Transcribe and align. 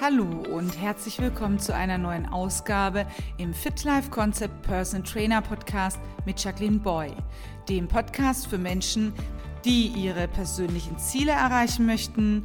Hallo 0.00 0.44
und 0.52 0.80
herzlich 0.80 1.18
willkommen 1.20 1.58
zu 1.58 1.74
einer 1.74 1.98
neuen 1.98 2.26
Ausgabe 2.26 3.04
im 3.36 3.52
Fit 3.52 3.82
Life 3.82 4.10
Concept 4.10 4.62
Person 4.62 5.02
Trainer 5.02 5.42
Podcast 5.42 5.98
mit 6.24 6.42
Jacqueline 6.42 6.78
Boy, 6.78 7.10
dem 7.68 7.88
Podcast 7.88 8.46
für 8.46 8.58
Menschen, 8.58 9.12
die 9.64 9.88
ihre 9.88 10.28
persönlichen 10.28 10.96
Ziele 10.98 11.32
erreichen 11.32 11.84
möchten 11.84 12.44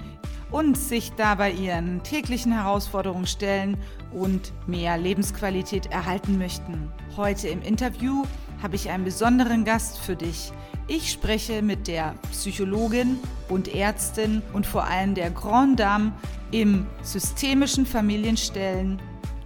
und 0.50 0.76
sich 0.76 1.12
dabei 1.12 1.52
ihren 1.52 2.02
täglichen 2.02 2.52
Herausforderungen 2.52 3.28
stellen 3.28 3.78
und 4.12 4.52
mehr 4.66 4.98
Lebensqualität 4.98 5.86
erhalten 5.92 6.40
möchten. 6.40 6.92
Heute 7.18 7.50
im 7.50 7.62
Interview 7.62 8.24
habe 8.64 8.78
ich 8.78 8.90
einen 8.90 9.04
besonderen 9.04 9.64
Gast 9.64 10.00
für 10.00 10.16
dich. 10.16 10.52
Ich 10.88 11.12
spreche 11.12 11.62
mit 11.62 11.88
der 11.88 12.14
Psychologin 12.32 13.18
und 13.48 13.74
Ärztin 13.74 14.42
und 14.52 14.66
vor 14.66 14.84
allem 14.84 15.16
der 15.16 15.32
Grand 15.32 15.80
Dame 15.80 16.12
im 16.52 16.86
systemischen 17.02 17.86
Familienstellen 17.86 19.02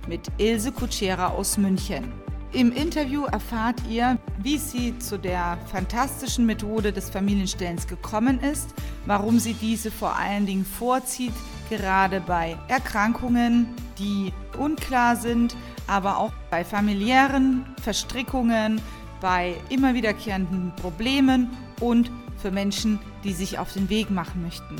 mit 0.08 0.22
Ilse 0.40 0.72
Kutschera 0.72 1.27
aus 1.27 1.58
München. 1.58 2.12
Im 2.54 2.72
Interview 2.72 3.26
erfahrt 3.26 3.76
ihr, 3.88 4.18
wie 4.41 4.58
sie 4.58 4.98
zu 4.98 5.20
der 5.20 5.60
fantastischen 5.72 6.46
Methode 6.46 6.91
des 6.91 7.10
Familienstellens 7.10 7.85
gekommen 7.85 8.40
ist, 8.40 8.74
warum 9.05 9.38
sie 9.38 9.54
diese 9.54 9.91
vor 9.91 10.16
allen 10.16 10.48
Dingen 10.48 10.66
vorzieht, 10.66 11.34
gerade 11.70 12.20
bei 12.22 12.58
Erkrankungen, 12.68 13.68
die 13.99 14.34
unklar 14.58 15.18
sind, 15.18 15.55
aber 15.88 16.18
auch 16.18 16.32
bei 16.49 16.63
familiären 16.63 17.66
Verstrickungen, 17.82 18.82
bei 19.21 19.55
immer 19.70 19.94
wiederkehrenden 19.94 20.73
Problemen 20.76 21.49
und 21.80 22.12
für 22.38 22.52
Menschen, 22.52 22.99
die 23.23 23.34
sich 23.34 23.59
auf 23.59 23.73
den 23.73 23.90
Weg 23.90 24.12
machen 24.12 24.43
möchten. 24.43 24.76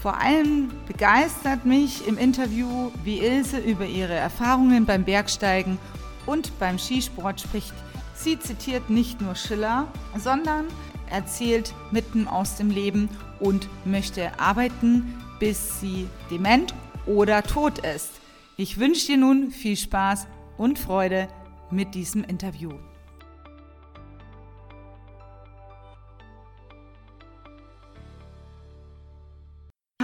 Vor 0.00 0.20
allem 0.20 0.70
begeistert 0.86 1.64
mich 1.64 2.06
im 2.06 2.18
Interview, 2.18 2.90
wie 3.04 3.20
Ilse 3.20 3.58
über 3.58 3.86
ihre 3.86 4.14
Erfahrungen 4.14 4.84
beim 4.84 5.04
Bergsteigen 5.04 5.78
und 6.26 6.58
beim 6.58 6.78
Skisport 6.78 7.40
spricht. 7.40 7.74
Sie 8.14 8.38
zitiert 8.38 8.90
nicht 8.90 9.20
nur 9.20 9.34
Schiller, 9.34 9.88
sondern 10.18 10.66
erzählt 11.10 11.74
mitten 11.90 12.28
aus 12.28 12.56
dem 12.56 12.70
Leben 12.70 13.08
und 13.40 13.68
möchte 13.84 14.38
arbeiten, 14.38 15.18
bis 15.38 15.80
sie 15.80 16.08
dement 16.30 16.74
oder 17.06 17.42
tot 17.42 17.78
ist. 17.78 18.10
Ich 18.56 18.78
wünsche 18.78 19.06
dir 19.06 19.16
nun 19.16 19.50
viel 19.50 19.76
Spaß 19.76 20.26
und 20.56 20.78
Freude 20.78 21.28
mit 21.70 21.94
diesem 21.94 22.24
Interview. 22.24 22.72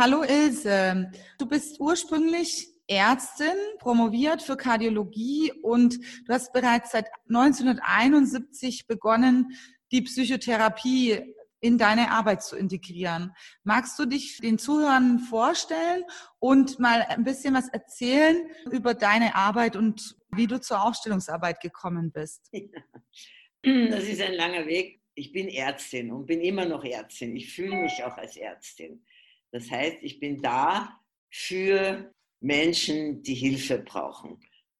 Hallo 0.00 0.22
Ilse, 0.22 1.12
du 1.38 1.44
bist 1.44 1.78
ursprünglich 1.78 2.68
Ärztin, 2.86 3.52
promoviert 3.80 4.40
für 4.40 4.56
Kardiologie 4.56 5.52
und 5.60 5.98
du 6.26 6.32
hast 6.32 6.54
bereits 6.54 6.92
seit 6.92 7.08
1971 7.28 8.86
begonnen, 8.86 9.58
die 9.92 10.00
Psychotherapie 10.00 11.34
in 11.60 11.76
deine 11.76 12.12
Arbeit 12.12 12.42
zu 12.42 12.56
integrieren. 12.56 13.34
Magst 13.62 13.98
du 13.98 14.06
dich 14.06 14.38
den 14.38 14.56
Zuhörern 14.56 15.18
vorstellen 15.18 16.04
und 16.38 16.78
mal 16.78 17.02
ein 17.02 17.22
bisschen 17.22 17.52
was 17.52 17.68
erzählen 17.68 18.48
über 18.70 18.94
deine 18.94 19.34
Arbeit 19.34 19.76
und 19.76 20.16
wie 20.34 20.46
du 20.46 20.58
zur 20.62 20.82
Aufstellungsarbeit 20.82 21.60
gekommen 21.60 22.10
bist? 22.10 22.50
Das 23.62 24.04
ist 24.04 24.22
ein 24.22 24.32
langer 24.32 24.64
Weg. 24.64 25.02
Ich 25.12 25.32
bin 25.32 25.48
Ärztin 25.48 26.10
und 26.10 26.24
bin 26.24 26.40
immer 26.40 26.64
noch 26.64 26.82
Ärztin. 26.82 27.36
Ich 27.36 27.52
fühle 27.52 27.76
mich 27.76 28.02
auch 28.02 28.16
als 28.16 28.38
Ärztin. 28.38 29.04
Das 29.52 29.70
heißt, 29.70 29.98
ich 30.02 30.20
bin 30.20 30.40
da 30.40 31.00
für 31.30 32.12
Menschen, 32.40 33.22
die 33.22 33.34
Hilfe 33.34 33.78
brauchen, 33.78 34.38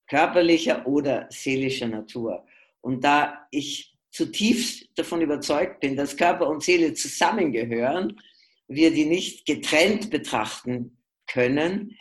körperlicher 0.08 0.86
oder 0.86 1.26
seelischer 1.31 1.88
Natur. 1.88 2.47
Und 2.81 3.04
da 3.04 3.47
ich 3.50 3.97
zutiefst 4.10 4.88
davon 4.97 5.20
überzeugt 5.20 5.81
bin, 5.81 5.97
dass 5.97 6.16
Körper 6.16 6.48
und 6.48 6.62
Seele 6.62 6.94
zusammengehören, 6.94 8.20
wir 8.66 8.92
die 8.92 9.04
nicht 9.04 9.47
getrennt 9.47 10.10
betrachten 10.10 10.98
können, 11.26 11.97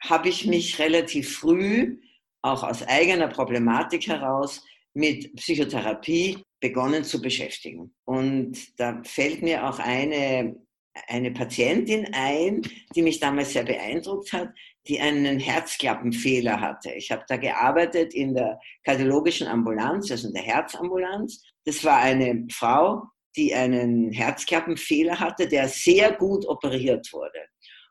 habe 0.00 0.28
ich 0.28 0.46
mich 0.46 0.78
relativ 0.78 1.38
früh, 1.38 1.98
auch 2.42 2.62
aus 2.62 2.82
eigener 2.82 3.28
Problematik 3.28 4.06
heraus, 4.06 4.62
mit 4.92 5.34
Psychotherapie 5.36 6.44
begonnen 6.60 7.04
zu 7.04 7.20
beschäftigen. 7.20 7.94
Und 8.04 8.78
da 8.78 9.02
fällt 9.04 9.42
mir 9.42 9.68
auch 9.68 9.78
eine 9.78 10.56
eine 11.08 11.30
Patientin 11.32 12.08
ein, 12.12 12.62
die 12.94 13.02
mich 13.02 13.20
damals 13.20 13.52
sehr 13.52 13.64
beeindruckt 13.64 14.32
hat, 14.32 14.50
die 14.86 15.00
einen 15.00 15.38
Herzklappenfehler 15.38 16.60
hatte. 16.60 16.92
Ich 16.92 17.10
habe 17.10 17.24
da 17.26 17.36
gearbeitet 17.36 18.14
in 18.14 18.34
der 18.34 18.58
kardiologischen 18.84 19.46
Ambulanz, 19.46 20.10
also 20.10 20.28
in 20.28 20.34
der 20.34 20.42
Herzambulanz. 20.42 21.42
Das 21.64 21.84
war 21.84 21.98
eine 21.98 22.46
Frau, 22.52 23.02
die 23.36 23.54
einen 23.54 24.12
Herzklappenfehler 24.12 25.18
hatte, 25.18 25.48
der 25.48 25.68
sehr 25.68 26.12
gut 26.12 26.46
operiert 26.46 27.12
wurde. 27.12 27.40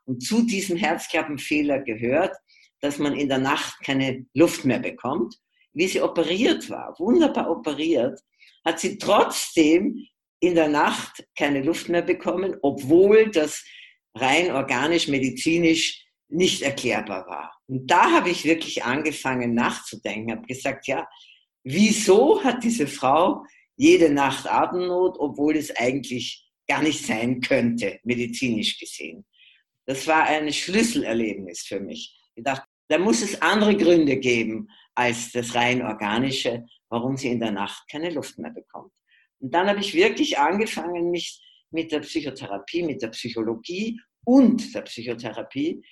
Und 0.06 0.22
zu 0.22 0.42
diesem 0.42 0.76
Herzklappenfehler 0.76 1.80
gehört, 1.80 2.34
dass 2.80 2.98
man 2.98 3.14
in 3.14 3.28
der 3.28 3.38
Nacht 3.38 3.80
keine 3.82 4.26
Luft 4.34 4.64
mehr 4.64 4.78
bekommt. 4.78 5.34
Wie 5.72 5.88
sie 5.88 6.00
operiert 6.00 6.70
war, 6.70 6.94
wunderbar 6.98 7.50
operiert, 7.50 8.20
hat 8.64 8.78
sie 8.78 8.98
trotzdem 8.98 10.06
in 10.46 10.54
der 10.54 10.68
Nacht 10.68 11.24
keine 11.36 11.62
Luft 11.62 11.88
mehr 11.88 12.02
bekommen, 12.02 12.56
obwohl 12.62 13.30
das 13.30 13.64
rein 14.14 14.50
organisch, 14.52 15.08
medizinisch 15.08 16.04
nicht 16.28 16.62
erklärbar 16.62 17.26
war. 17.26 17.58
Und 17.66 17.90
da 17.90 18.10
habe 18.12 18.30
ich 18.30 18.44
wirklich 18.44 18.84
angefangen 18.84 19.54
nachzudenken, 19.54 20.32
habe 20.32 20.46
gesagt, 20.46 20.86
ja, 20.86 21.08
wieso 21.62 22.42
hat 22.44 22.62
diese 22.62 22.86
Frau 22.86 23.44
jede 23.76 24.10
Nacht 24.10 24.46
Atemnot, 24.46 25.16
obwohl 25.18 25.56
es 25.56 25.74
eigentlich 25.76 26.46
gar 26.68 26.82
nicht 26.82 27.04
sein 27.04 27.40
könnte, 27.40 27.98
medizinisch 28.04 28.78
gesehen. 28.78 29.24
Das 29.86 30.06
war 30.06 30.24
ein 30.24 30.52
Schlüsselerlebnis 30.52 31.62
für 31.62 31.80
mich. 31.80 32.16
Ich 32.34 32.44
dachte, 32.44 32.64
da 32.88 32.98
muss 32.98 33.22
es 33.22 33.40
andere 33.42 33.76
Gründe 33.76 34.16
geben 34.18 34.68
als 34.94 35.32
das 35.32 35.54
rein 35.54 35.82
organische, 35.82 36.64
warum 36.88 37.16
sie 37.16 37.28
in 37.28 37.40
der 37.40 37.50
Nacht 37.50 37.84
keine 37.90 38.10
Luft 38.10 38.38
mehr 38.38 38.50
bekommt. 38.50 38.92
Und 39.40 39.54
dann 39.54 39.68
habe 39.68 39.80
ich 39.80 39.94
wirklich 39.94 40.38
angefangen, 40.38 41.10
mich 41.10 41.40
mit 41.70 41.92
der 41.92 42.00
Psychotherapie, 42.00 42.82
mit 42.82 43.02
der 43.02 43.08
Psychologie 43.08 44.00
und 44.24 44.74
der 44.74 44.82
Psychotherapie 44.82 45.84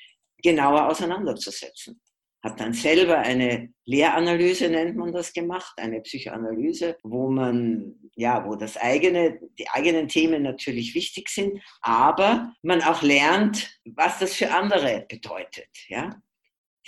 genauer 0.42 0.88
auseinanderzusetzen. 0.88 2.00
Habe 2.44 2.56
dann 2.56 2.72
selber 2.72 3.18
eine 3.18 3.72
Lehranalyse, 3.84 4.68
nennt 4.68 4.96
man 4.96 5.12
das, 5.12 5.32
gemacht, 5.32 5.74
eine 5.76 6.00
Psychoanalyse, 6.00 6.96
wo 7.04 7.30
man, 7.30 7.94
ja, 8.16 8.44
wo 8.44 8.56
das 8.56 8.76
eigene, 8.76 9.38
die 9.58 9.68
eigenen 9.68 10.08
Themen 10.08 10.42
natürlich 10.42 10.94
wichtig 10.94 11.28
sind, 11.28 11.60
aber 11.82 12.52
man 12.62 12.82
auch 12.82 13.02
lernt, 13.02 13.78
was 13.84 14.18
das 14.18 14.34
für 14.34 14.50
andere 14.50 15.06
bedeutet, 15.08 15.68
ja, 15.86 16.20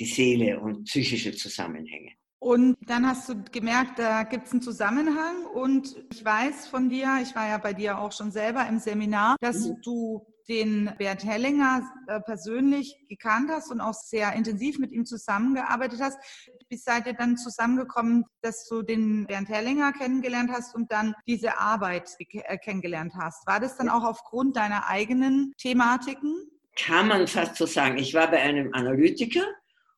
die 0.00 0.06
Seele 0.06 0.58
und 0.58 0.84
psychische 0.84 1.32
Zusammenhänge. 1.32 2.14
Und 2.44 2.76
dann 2.82 3.08
hast 3.08 3.26
du 3.30 3.42
gemerkt, 3.52 3.98
da 3.98 4.22
gibt 4.22 4.48
es 4.48 4.52
einen 4.52 4.60
Zusammenhang. 4.60 5.46
Und 5.54 5.96
ich 6.12 6.22
weiß 6.22 6.66
von 6.66 6.90
dir, 6.90 7.20
ich 7.22 7.34
war 7.34 7.48
ja 7.48 7.56
bei 7.56 7.72
dir 7.72 7.98
auch 7.98 8.12
schon 8.12 8.32
selber 8.32 8.68
im 8.68 8.78
Seminar, 8.78 9.36
dass 9.40 9.64
mhm. 9.64 9.80
du 9.82 10.26
den 10.46 10.92
Bert 10.98 11.24
Hellinger 11.24 11.90
äh, 12.06 12.20
persönlich 12.20 13.02
gekannt 13.08 13.48
hast 13.50 13.70
und 13.70 13.80
auch 13.80 13.94
sehr 13.94 14.34
intensiv 14.34 14.78
mit 14.78 14.92
ihm 14.92 15.06
zusammengearbeitet 15.06 16.02
hast. 16.02 16.18
Wie 16.68 16.76
seid 16.76 17.06
ihr 17.06 17.14
dann 17.14 17.38
zusammengekommen, 17.38 18.26
dass 18.42 18.68
du 18.68 18.82
den 18.82 19.26
Bernd 19.26 19.48
Hellinger 19.48 19.94
kennengelernt 19.94 20.50
hast 20.52 20.74
und 20.74 20.92
dann 20.92 21.14
diese 21.26 21.56
Arbeit 21.56 22.10
äh, 22.18 22.58
kennengelernt 22.58 23.14
hast? 23.18 23.46
War 23.46 23.58
das 23.58 23.78
dann 23.78 23.88
auch 23.88 24.04
aufgrund 24.04 24.58
deiner 24.58 24.86
eigenen 24.86 25.54
Thematiken? 25.56 26.34
Kann 26.76 27.08
man 27.08 27.26
fast 27.26 27.56
so 27.56 27.64
sagen. 27.64 27.96
Ich 27.96 28.12
war 28.12 28.30
bei 28.30 28.42
einem 28.42 28.74
Analytiker 28.74 29.46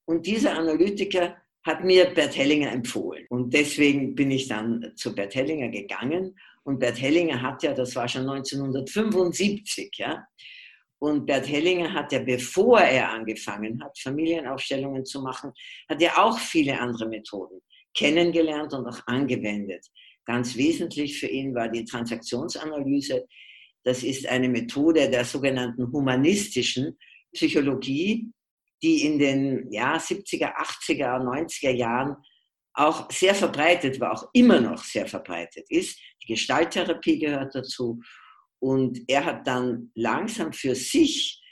und 0.05 0.27
dieser 0.27 0.57
Analytiker 0.57 1.35
hat 1.67 1.83
mir 1.83 2.07
Bert 2.07 2.37
Hellinger 2.37 2.71
empfohlen. 2.71 3.27
Und 3.29 3.53
deswegen 3.53 4.15
bin 4.15 4.31
ich 4.31 4.47
dann 4.47 4.93
zu 4.95 5.13
Bert 5.13 5.35
Hellinger 5.35 5.69
gegangen. 5.69 6.39
Und 6.63 6.79
Bert 6.79 7.01
Hellinger 7.01 7.43
hat 7.43 7.65
ja, 7.65 7.75
das 7.75 7.97
war 7.97 8.07
schon 8.07 8.29
1975, 8.29 9.91
ja. 9.97 10.25
Und 10.99 11.27
Bert 11.27 11.49
Hellinger 11.49 11.93
hat 11.93 12.13
ja, 12.13 12.21
bevor 12.21 12.81
er 12.81 13.11
angefangen 13.11 13.83
hat, 13.83 13.99
Familienaufstellungen 13.99 15.05
zu 15.05 15.21
machen, 15.21 15.53
hat 15.89 16.01
er 16.01 16.25
auch 16.25 16.39
viele 16.39 16.81
andere 16.81 17.09
Methoden 17.09 17.61
kennengelernt 17.95 18.73
und 18.73 18.87
auch 18.87 19.01
angewendet. 19.07 19.85
Ganz 20.25 20.57
wesentlich 20.57 21.19
für 21.19 21.27
ihn 21.27 21.55
war 21.55 21.69
die 21.69 21.85
Transaktionsanalyse. 21.85 23.27
Das 23.83 24.03
ist 24.05 24.27
eine 24.29 24.49
Methode 24.49 25.11
der 25.11 25.25
sogenannten 25.25 25.93
humanistischen 25.93 26.97
Psychologie, 27.33 28.31
die 28.83 29.05
in 29.05 29.19
den 29.19 29.71
ja, 29.71 29.97
70er, 29.97 30.55
80er, 30.55 31.21
90er 31.23 31.71
Jahren 31.71 32.17
auch 32.75 33.11
sehr 33.11 33.35
verbreitet 33.35 34.01
war, 34.01 34.13
auch 34.13 34.29
immer 34.35 34.61
noch 34.61 34.85
sehr 34.85 35.07
verbreitet 35.07 35.67
ist. 35.71 35.99
Die 36.23 36.35
Gestalttherapie 36.35 37.19
gehört 37.19 37.55
dazu. 37.55 38.01
Und 38.59 39.01
er 39.09 39.25
hat 39.25 39.47
dann 39.47 39.91
langsam 39.95 40.53
für 40.53 40.75
sich 40.75 41.43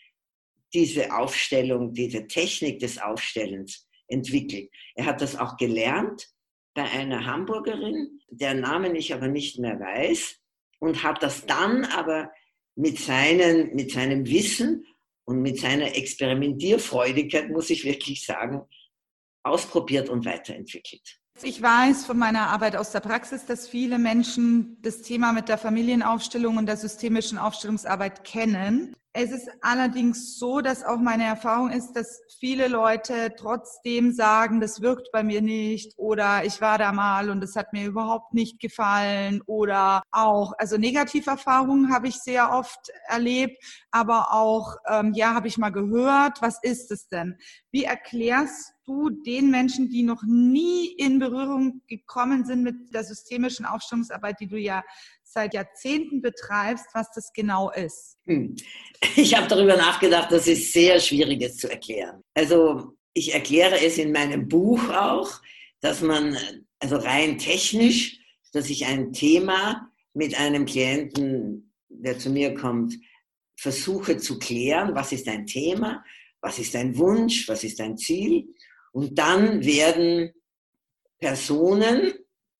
diese 0.75 1.15
Aufstellung, 1.15 1.95
diese 1.95 2.27
Technik 2.27 2.81
des 2.81 2.99
Aufstellens 2.99 3.89
entwickelt. 4.09 4.71
Er 4.97 5.07
hat 5.07 5.21
das 5.21 5.37
auch 5.37 5.57
gelernt 5.57 6.29
bei 6.75 6.83
einer 6.83 7.25
Hamburgerin, 7.25 8.21
der 8.29 8.55
Namen 8.55 8.95
ich 8.97 9.15
aber 9.15 9.29
nicht 9.29 9.59
mehr 9.59 9.79
weiß, 9.79 10.37
und 10.81 11.03
hat 11.03 11.23
das 11.23 11.47
dann 11.47 11.85
aber 11.87 12.31
mit, 12.75 12.99
seinen, 12.99 13.75
mit 13.75 13.93
seinem 13.93 14.27
Wissen 14.27 14.85
und 15.25 15.41
mit 15.41 15.59
seiner 15.59 15.97
Experimentierfreudigkeit, 15.97 17.51
muss 17.51 17.71
ich 17.71 17.85
wirklich 17.85 18.25
sagen, 18.25 18.63
ausprobiert 19.43 20.09
und 20.09 20.25
weiterentwickelt. 20.25 21.21
Ich 21.43 21.61
weiß 21.61 22.07
von 22.07 22.17
meiner 22.17 22.49
Arbeit 22.49 22.77
aus 22.77 22.93
der 22.93 23.01
Praxis, 23.01 23.45
dass 23.45 23.69
viele 23.69 23.99
Menschen 23.99 24.79
das 24.83 25.03
Thema 25.03 25.33
mit 25.33 25.49
der 25.49 25.59
Familienaufstellung 25.59 26.57
und 26.57 26.67
der 26.67 26.77
systemischen 26.77 27.39
Aufstellungsarbeit 27.39 28.25
kennen. 28.25 28.95
Es 29.17 29.31
ist 29.31 29.49
allerdings 29.61 30.41
so, 30.41 30.61
dass 30.61 30.83
auch 30.83 30.99
meine 30.99 31.23
Erfahrung 31.23 31.71
ist, 31.71 31.93
dass 31.93 32.21
viele 32.41 32.67
Leute 32.67 33.33
trotzdem 33.39 34.11
sagen, 34.11 34.61
das 34.61 34.81
wirkt 34.81 35.13
bei 35.13 35.23
mir 35.23 35.41
nicht 35.41 35.97
oder 35.97 36.45
ich 36.45 36.61
war 36.61 36.79
da 36.79 36.91
mal 36.91 37.31
und 37.31 37.41
es 37.45 37.55
hat 37.55 37.73
mir 37.73 37.87
überhaupt 37.87 38.35
nicht 38.35 38.59
gefallen 38.59 39.41
oder 39.47 40.03
auch, 40.11 40.55
also 40.59 40.79
Negativerfahrungen 40.79 41.95
habe 41.95 42.09
ich 42.09 42.17
sehr 42.17 42.51
oft 42.51 42.91
erlebt, 43.07 43.63
aber 43.93 44.33
auch, 44.33 44.79
ähm, 44.91 45.13
ja, 45.15 45.33
habe 45.33 45.47
ich 45.47 45.59
mal 45.59 45.71
gehört, 45.71 46.43
was 46.43 46.59
ist 46.65 46.91
es 46.91 47.09
denn? 47.09 47.39
Wie 47.71 47.85
erklärst 47.85 48.75
du 48.85 49.11
den 49.11 49.51
Menschen, 49.51 49.89
die 49.89 50.03
noch 50.03 50.23
nie 50.25 50.89
in 50.89 51.19
Berührung 51.19 51.83
gekommen 51.87 52.45
sind 52.45 52.63
mit 52.63 52.93
der 52.93 53.05
systemischen 53.05 53.65
Aufstellungsarbeit, 53.65 54.41
die 54.41 54.49
du 54.49 54.59
ja 54.59 54.83
seit 55.35 55.53
Jahrzehnten 55.53 56.23
betreibst, 56.23 56.87
was 56.95 57.11
das 57.15 57.33
genau 57.33 57.71
ist? 57.71 58.17
Hm. 58.27 58.57
Ich 59.17 59.37
habe 59.37 59.47
darüber 59.49 59.77
nachgedacht, 59.77 60.33
das 60.33 60.47
ist 60.47 60.73
sehr 60.73 60.99
schwierig 60.99 61.43
es 61.43 61.59
zu 61.59 61.71
erklären. 61.71 62.23
Also 62.33 62.97
ich 63.13 63.35
erkläre 63.35 63.79
es 63.85 63.99
in 63.99 64.13
meinem 64.13 64.49
Buch 64.49 64.89
auch, 64.89 65.31
dass 65.81 66.01
man, 66.01 66.39
also 66.79 66.97
rein 66.97 67.37
technisch, 67.37 68.19
dass 68.53 68.71
ich 68.71 68.87
ein 68.87 69.13
Thema 69.13 69.91
mit 70.15 70.39
einem 70.39 70.65
Klienten, 70.65 71.71
der 71.91 72.19
zu 72.19 72.31
mir 72.31 72.55
kommt, 72.55 72.95
versuche 73.57 74.17
zu 74.17 74.39
klären, 74.39 74.95
was 74.95 75.13
ist 75.13 75.29
ein 75.29 75.47
Thema, 75.47 76.03
was 76.41 76.59
ist 76.59 76.75
ein 76.75 76.97
Wunsch, 76.97 77.47
was 77.47 77.63
ist 77.63 77.81
ein 77.81 77.99
Ziel. 77.99 78.49
Und 78.93 79.19
dann 79.19 79.65
werden 79.65 80.33
Personen 81.19 82.15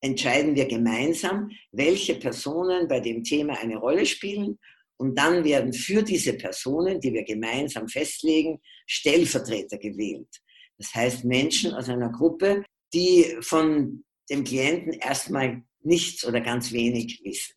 entscheiden 0.05 0.55
wir 0.55 0.67
gemeinsam, 0.67 1.49
welche 1.71 2.15
Personen 2.15 2.87
bei 2.87 2.99
dem 2.99 3.23
Thema 3.23 3.57
eine 3.59 3.77
Rolle 3.77 4.05
spielen. 4.05 4.59
Und 4.97 5.17
dann 5.17 5.43
werden 5.43 5.73
für 5.73 6.03
diese 6.03 6.33
Personen, 6.33 7.01
die 7.01 7.11
wir 7.11 7.23
gemeinsam 7.23 7.87
festlegen, 7.87 8.61
Stellvertreter 8.85 9.77
gewählt. 9.79 10.29
Das 10.77 10.93
heißt 10.93 11.25
Menschen 11.25 11.73
aus 11.73 11.89
einer 11.89 12.11
Gruppe, 12.11 12.63
die 12.93 13.35
von 13.41 14.03
dem 14.29 14.43
Klienten 14.43 14.93
erstmal 14.93 15.63
nichts 15.81 16.23
oder 16.25 16.39
ganz 16.39 16.71
wenig 16.71 17.21
wissen. 17.23 17.55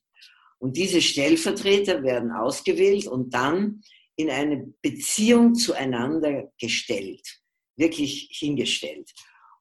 Und 0.58 0.76
diese 0.76 1.02
Stellvertreter 1.02 2.02
werden 2.02 2.32
ausgewählt 2.32 3.06
und 3.06 3.34
dann 3.34 3.82
in 4.16 4.30
eine 4.30 4.72
Beziehung 4.82 5.54
zueinander 5.54 6.50
gestellt, 6.58 7.22
wirklich 7.76 8.30
hingestellt. 8.32 9.12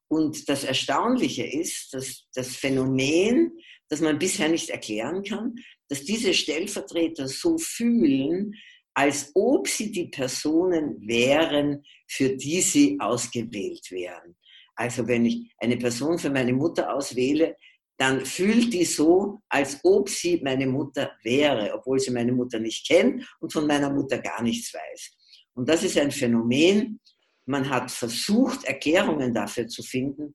Und 0.08 0.48
das 0.48 0.64
Erstaunliche 0.64 1.44
ist, 1.44 1.92
dass 1.92 2.26
das 2.34 2.56
Phänomen, 2.56 3.52
das 3.88 4.00
man 4.00 4.18
bisher 4.18 4.48
nicht 4.48 4.70
erklären 4.70 5.22
kann, 5.22 5.54
dass 5.88 6.04
diese 6.04 6.34
Stellvertreter 6.34 7.28
so 7.28 7.58
fühlen, 7.58 8.54
als 8.94 9.30
ob 9.34 9.68
sie 9.68 9.92
die 9.92 10.08
Personen 10.08 10.96
wären, 11.06 11.84
für 12.08 12.30
die 12.30 12.60
sie 12.60 12.98
ausgewählt 12.98 13.90
wären. 13.90 14.36
Also 14.74 15.06
wenn 15.06 15.26
ich 15.26 15.52
eine 15.58 15.76
Person 15.76 16.18
für 16.18 16.30
meine 16.30 16.52
Mutter 16.52 16.92
auswähle, 16.94 17.56
dann 17.98 18.24
fühlt 18.24 18.72
die 18.72 18.84
so, 18.84 19.40
als 19.48 19.80
ob 19.82 20.08
sie 20.08 20.40
meine 20.42 20.66
Mutter 20.66 21.12
wäre, 21.22 21.74
obwohl 21.74 21.98
sie 21.98 22.12
meine 22.12 22.32
Mutter 22.32 22.58
nicht 22.60 22.86
kennt 22.86 23.28
und 23.40 23.52
von 23.52 23.66
meiner 23.66 23.90
Mutter 23.90 24.18
gar 24.18 24.42
nichts 24.42 24.72
weiß. 24.72 25.10
Und 25.54 25.68
das 25.68 25.82
ist 25.82 25.98
ein 25.98 26.12
Phänomen, 26.12 27.00
man 27.48 27.70
hat 27.70 27.90
versucht, 27.90 28.64
Erklärungen 28.64 29.32
dafür 29.32 29.66
zu 29.68 29.82
finden. 29.82 30.34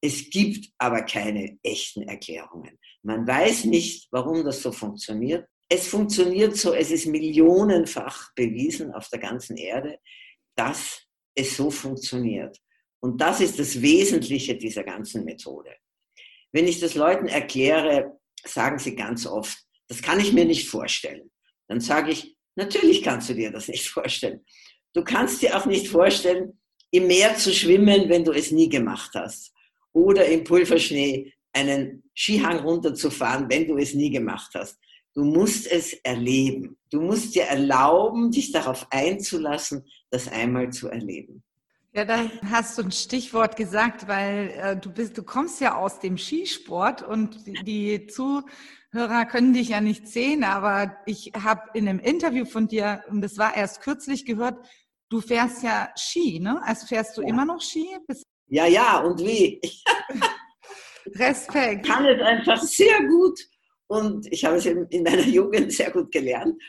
Es 0.00 0.30
gibt 0.30 0.70
aber 0.78 1.02
keine 1.02 1.58
echten 1.62 2.02
Erklärungen. 2.02 2.78
Man 3.02 3.26
weiß 3.26 3.66
nicht, 3.66 4.08
warum 4.10 4.44
das 4.44 4.62
so 4.62 4.72
funktioniert. 4.72 5.46
Es 5.68 5.88
funktioniert 5.88 6.56
so, 6.56 6.72
es 6.72 6.90
ist 6.90 7.06
millionenfach 7.06 8.32
bewiesen 8.34 8.92
auf 8.92 9.08
der 9.08 9.18
ganzen 9.18 9.56
Erde, 9.56 9.98
dass 10.56 11.02
es 11.34 11.56
so 11.56 11.70
funktioniert. 11.70 12.58
Und 13.00 13.20
das 13.20 13.40
ist 13.40 13.58
das 13.58 13.82
Wesentliche 13.82 14.56
dieser 14.56 14.84
ganzen 14.84 15.24
Methode. 15.24 15.74
Wenn 16.52 16.66
ich 16.66 16.80
das 16.80 16.94
Leuten 16.94 17.26
erkläre, 17.26 18.18
sagen 18.44 18.78
sie 18.78 18.94
ganz 18.94 19.26
oft, 19.26 19.58
das 19.88 20.00
kann 20.00 20.20
ich 20.20 20.32
mir 20.32 20.46
nicht 20.46 20.68
vorstellen. 20.68 21.30
Dann 21.68 21.80
sage 21.80 22.12
ich, 22.12 22.36
natürlich 22.56 23.02
kannst 23.02 23.28
du 23.28 23.34
dir 23.34 23.50
das 23.50 23.68
nicht 23.68 23.88
vorstellen. 23.88 24.44
Du 24.94 25.02
kannst 25.02 25.42
dir 25.42 25.56
auch 25.56 25.66
nicht 25.66 25.88
vorstellen, 25.88 26.58
im 26.90 27.08
Meer 27.08 27.36
zu 27.36 27.52
schwimmen, 27.52 28.08
wenn 28.08 28.24
du 28.24 28.32
es 28.32 28.52
nie 28.52 28.68
gemacht 28.68 29.10
hast. 29.14 29.52
Oder 29.92 30.26
im 30.26 30.44
Pulverschnee 30.44 31.32
einen 31.52 32.04
Skihang 32.14 32.60
runterzufahren, 32.60 33.50
wenn 33.50 33.66
du 33.66 33.76
es 33.76 33.94
nie 33.94 34.10
gemacht 34.10 34.52
hast. 34.54 34.78
Du 35.12 35.24
musst 35.24 35.70
es 35.70 35.92
erleben. 36.04 36.76
Du 36.90 37.00
musst 37.00 37.34
dir 37.34 37.44
erlauben, 37.44 38.30
dich 38.30 38.52
darauf 38.52 38.86
einzulassen, 38.90 39.84
das 40.10 40.28
einmal 40.28 40.70
zu 40.70 40.88
erleben. 40.88 41.42
Ja, 41.92 42.04
da 42.04 42.28
hast 42.50 42.76
du 42.76 42.82
ein 42.82 42.90
Stichwort 42.90 43.56
gesagt, 43.56 44.08
weil 44.08 44.50
äh, 44.56 44.76
du 44.76 44.90
bist, 44.90 45.16
du 45.16 45.22
kommst 45.22 45.60
ja 45.60 45.76
aus 45.76 46.00
dem 46.00 46.18
Skisport 46.18 47.02
und 47.02 47.38
die 47.64 48.08
Zuhörer 48.08 49.24
können 49.26 49.52
dich 49.52 49.68
ja 49.68 49.80
nicht 49.80 50.08
sehen, 50.08 50.42
aber 50.42 50.96
ich 51.06 51.30
habe 51.40 51.70
in 51.74 51.88
einem 51.88 52.00
Interview 52.00 52.46
von 52.46 52.66
dir, 52.66 53.04
und 53.10 53.20
das 53.20 53.38
war 53.38 53.56
erst 53.56 53.80
kürzlich 53.80 54.24
gehört, 54.24 54.58
Du 55.14 55.20
fährst 55.20 55.62
ja 55.62 55.92
Ski, 55.96 56.40
ne? 56.40 56.60
Also 56.64 56.88
fährst 56.88 57.16
du 57.16 57.22
ja. 57.22 57.28
immer 57.28 57.44
noch 57.44 57.60
Ski? 57.60 57.86
Bis 58.04 58.24
ja, 58.48 58.66
ja, 58.66 58.98
und 58.98 59.20
wie? 59.20 59.60
Respekt. 61.06 61.86
Ich 61.86 61.92
kann 61.92 62.04
es 62.04 62.20
einfach 62.20 62.60
sehr 62.60 62.98
gut 63.06 63.38
und 63.86 64.26
ich 64.32 64.44
habe 64.44 64.56
es 64.56 64.66
in, 64.66 65.04
meiner 65.04 65.22
Jugend 65.22 65.72
sehr 65.72 65.92
gut 65.92 66.10
gelernt 66.10 66.60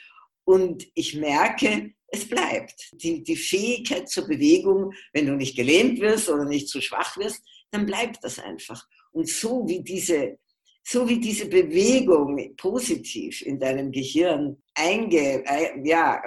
und 0.44 0.86
ich 0.94 1.16
merke, 1.16 1.96
es 2.10 2.30
bleibt. 2.30 2.92
Die, 2.92 3.24
die 3.24 3.36
Fähigkeit 3.36 4.10
zur 4.10 4.28
Bewegung, 4.28 4.94
wenn 5.12 5.26
du 5.26 5.34
nicht 5.34 5.56
gelähmt 5.56 6.00
wirst 6.00 6.30
oder 6.30 6.46
nicht 6.46 6.70
zu 6.70 6.82
schwach 6.82 7.18
wirst, 7.18 7.42
dann 7.72 7.88
bleibt 7.88 8.24
das 8.24 8.38
einfach. 8.38 8.86
Und 9.12 9.28
so 9.28 9.68
wie 9.68 9.82
diese, 9.82 10.38
so 10.84 11.10
wie 11.10 11.20
diese 11.20 11.48
Bewegung 11.48 12.56
positiv 12.58 13.42
in 13.42 13.60
deinem 13.60 13.92
Gehirn 13.92 14.62
einge, 14.76 15.44
ja, 15.84 16.22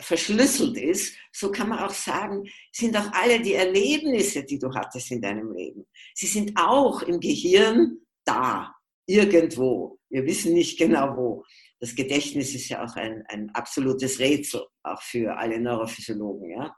verschlüsselt 0.00 0.76
ist, 0.76 1.16
so 1.32 1.50
kann 1.50 1.68
man 1.68 1.80
auch 1.80 1.94
sagen, 1.94 2.44
sind 2.72 2.96
auch 2.96 3.10
alle 3.12 3.40
die 3.40 3.54
Erlebnisse, 3.54 4.44
die 4.44 4.58
du 4.58 4.72
hattest 4.74 5.10
in 5.10 5.20
deinem 5.20 5.52
Leben. 5.52 5.86
Sie 6.14 6.26
sind 6.26 6.52
auch 6.56 7.02
im 7.02 7.20
Gehirn 7.20 7.98
da, 8.24 8.74
irgendwo. 9.06 9.98
Wir 10.08 10.24
wissen 10.24 10.54
nicht 10.54 10.78
genau 10.78 11.16
wo. 11.16 11.44
Das 11.78 11.94
Gedächtnis 11.94 12.54
ist 12.54 12.68
ja 12.68 12.84
auch 12.84 12.94
ein, 12.96 13.24
ein 13.28 13.50
absolutes 13.50 14.18
Rätsel, 14.18 14.62
auch 14.82 15.02
für 15.02 15.36
alle 15.36 15.60
Neurophysiologen. 15.60 16.50
Ja? 16.50 16.76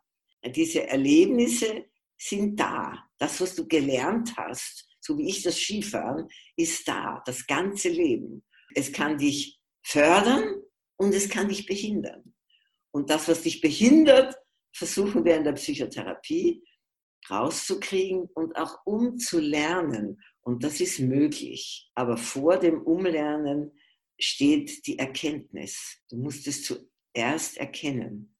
Diese 0.50 0.86
Erlebnisse 0.86 1.86
sind 2.16 2.58
da. 2.58 3.04
Das, 3.18 3.40
was 3.40 3.54
du 3.54 3.66
gelernt 3.66 4.36
hast, 4.36 4.88
so 5.00 5.18
wie 5.18 5.28
ich 5.28 5.42
das 5.42 5.58
Skifahren, 5.58 6.28
ist 6.56 6.86
da, 6.86 7.22
das 7.26 7.46
ganze 7.46 7.88
Leben. 7.88 8.44
Es 8.74 8.92
kann 8.92 9.18
dich 9.18 9.58
fördern 9.82 10.62
und 10.96 11.14
es 11.14 11.28
kann 11.28 11.48
dich 11.48 11.66
behindern. 11.66 12.32
Und 12.92 13.10
das, 13.10 13.28
was 13.28 13.42
dich 13.42 13.60
behindert, 13.60 14.36
versuchen 14.72 15.24
wir 15.24 15.36
in 15.36 15.44
der 15.44 15.52
Psychotherapie 15.52 16.62
rauszukriegen 17.30 18.28
und 18.34 18.56
auch 18.56 18.78
umzulernen. 18.84 20.22
Und 20.40 20.64
das 20.64 20.80
ist 20.80 20.98
möglich. 20.98 21.90
Aber 21.94 22.16
vor 22.16 22.58
dem 22.58 22.82
Umlernen 22.82 23.72
steht 24.18 24.86
die 24.86 24.98
Erkenntnis. 24.98 25.98
Du 26.08 26.16
musst 26.16 26.46
es 26.46 26.64
zuerst 26.64 27.56
erkennen. 27.56 28.34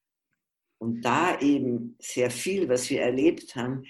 Und 0.78 1.02
da 1.02 1.40
eben 1.40 1.96
sehr 2.00 2.30
viel, 2.30 2.68
was 2.68 2.90
wir 2.90 3.02
erlebt 3.02 3.54
haben, 3.54 3.84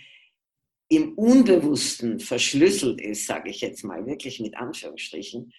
im 0.88 1.14
Unbewussten 1.14 2.21
verschlüsselt 2.21 3.00
ist, 3.00 3.26
sage 3.26 3.49
ich 3.49 3.62
jetzt 3.62 3.83
mal 3.83 4.04
wirklich 4.04 4.40
mit 4.40 4.54
Anführungsstrichen, 4.54 5.54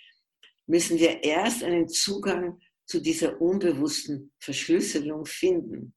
müssen 0.68 1.00
wir 1.00 1.24
erst 1.24 1.64
einen 1.64 1.90
Zugang 1.90 2.62
zu 2.86 3.00
dieser 3.00 3.42
unbewussten 3.42 4.32
Verschlüsselung 4.40 5.26
finden. 5.26 5.94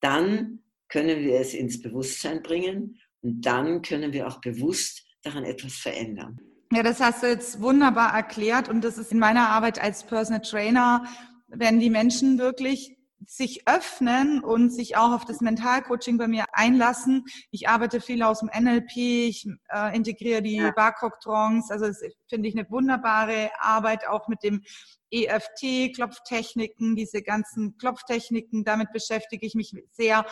Dann 0.00 0.60
können 0.88 1.20
wir 1.24 1.40
es 1.40 1.54
ins 1.54 1.80
Bewusstsein 1.80 2.42
bringen 2.42 3.00
und 3.22 3.42
dann 3.42 3.82
können 3.82 4.12
wir 4.12 4.28
auch 4.28 4.40
bewusst 4.40 5.04
daran 5.22 5.44
etwas 5.44 5.74
verändern. 5.74 6.38
Ja, 6.72 6.82
das 6.82 7.00
hast 7.00 7.22
du 7.22 7.28
jetzt 7.28 7.60
wunderbar 7.60 8.12
erklärt 8.12 8.68
und 8.68 8.82
das 8.82 8.98
ist 8.98 9.12
in 9.12 9.18
meiner 9.18 9.48
Arbeit 9.48 9.80
als 9.80 10.04
Personal 10.04 10.42
Trainer, 10.42 11.06
wenn 11.48 11.78
die 11.78 11.90
Menschen 11.90 12.38
wirklich 12.38 12.95
sich 13.24 13.66
öffnen 13.66 14.42
und 14.42 14.70
sich 14.70 14.96
auch 14.96 15.12
auf 15.12 15.24
das 15.24 15.40
Mentalcoaching 15.40 16.18
bei 16.18 16.28
mir 16.28 16.44
einlassen. 16.52 17.24
Ich 17.50 17.68
arbeite 17.68 18.00
viel 18.00 18.22
aus 18.22 18.40
dem 18.40 18.50
NLP, 18.54 18.96
ich 18.96 19.48
äh, 19.70 19.96
integriere 19.96 20.42
die 20.42 20.56
ja. 20.56 20.70
Barcock-Trance, 20.70 21.72
also 21.72 21.86
das 21.86 22.00
finde 22.28 22.48
ich 22.48 22.56
eine 22.56 22.70
wunderbare 22.70 23.50
Arbeit 23.58 24.06
auch 24.06 24.28
mit 24.28 24.42
dem 24.42 24.62
EFT, 25.10 25.94
Klopftechniken, 25.94 26.96
diese 26.96 27.22
ganzen 27.22 27.76
Klopftechniken, 27.78 28.64
damit 28.64 28.92
beschäftige 28.92 29.46
ich 29.46 29.54
mich 29.54 29.74
sehr. 29.92 30.26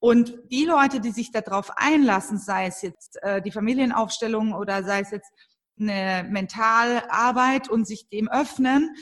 Und 0.00 0.38
die 0.50 0.64
Leute, 0.64 1.00
die 1.00 1.10
sich 1.10 1.32
darauf 1.32 1.72
einlassen, 1.76 2.38
sei 2.38 2.66
es 2.66 2.82
jetzt 2.82 3.20
äh, 3.22 3.42
die 3.42 3.50
Familienaufstellung 3.50 4.52
oder 4.52 4.84
sei 4.84 5.00
es 5.00 5.10
jetzt 5.10 5.32
eine 5.80 6.26
Mentalarbeit 6.28 7.68
und 7.68 7.86
sich 7.86 8.08
dem 8.08 8.28
öffnen, 8.28 8.94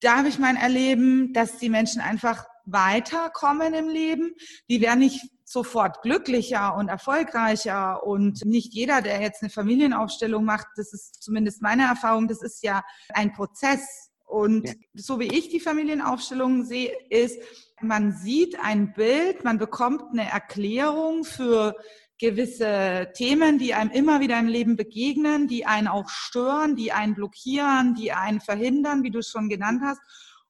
da 0.00 0.18
habe 0.18 0.28
ich 0.28 0.38
mein 0.38 0.56
Erleben, 0.56 1.32
dass 1.32 1.58
die 1.58 1.68
Menschen 1.68 2.00
einfach 2.00 2.44
weiterkommen 2.64 3.74
im 3.74 3.88
Leben. 3.88 4.34
Die 4.68 4.80
werden 4.80 5.00
nicht 5.00 5.20
sofort 5.44 6.02
glücklicher 6.02 6.76
und 6.76 6.88
erfolgreicher 6.88 8.06
und 8.06 8.44
nicht 8.44 8.72
jeder, 8.72 9.02
der 9.02 9.20
jetzt 9.20 9.42
eine 9.42 9.50
Familienaufstellung 9.50 10.44
macht, 10.44 10.68
das 10.76 10.92
ist 10.92 11.22
zumindest 11.22 11.60
meine 11.60 11.84
Erfahrung, 11.84 12.28
das 12.28 12.40
ist 12.42 12.62
ja 12.62 12.82
ein 13.08 13.32
Prozess. 13.32 14.10
Und 14.26 14.68
ja. 14.68 14.74
so 14.94 15.18
wie 15.18 15.26
ich 15.26 15.48
die 15.48 15.58
Familienaufstellung 15.58 16.64
sehe, 16.64 16.92
ist, 17.08 17.36
man 17.80 18.12
sieht 18.12 18.60
ein 18.60 18.92
Bild, 18.92 19.42
man 19.42 19.58
bekommt 19.58 20.02
eine 20.12 20.30
Erklärung 20.30 21.24
für 21.24 21.74
gewisse 22.20 23.10
Themen, 23.14 23.58
die 23.58 23.74
einem 23.74 23.90
immer 23.90 24.20
wieder 24.20 24.38
im 24.38 24.46
Leben 24.46 24.76
begegnen, 24.76 25.48
die 25.48 25.66
einen 25.66 25.88
auch 25.88 26.08
stören, 26.08 26.76
die 26.76 26.92
einen 26.92 27.14
blockieren, 27.14 27.94
die 27.94 28.12
einen 28.12 28.40
verhindern, 28.40 29.02
wie 29.02 29.10
du 29.10 29.20
es 29.20 29.30
schon 29.30 29.48
genannt 29.48 29.80
hast. 29.82 30.00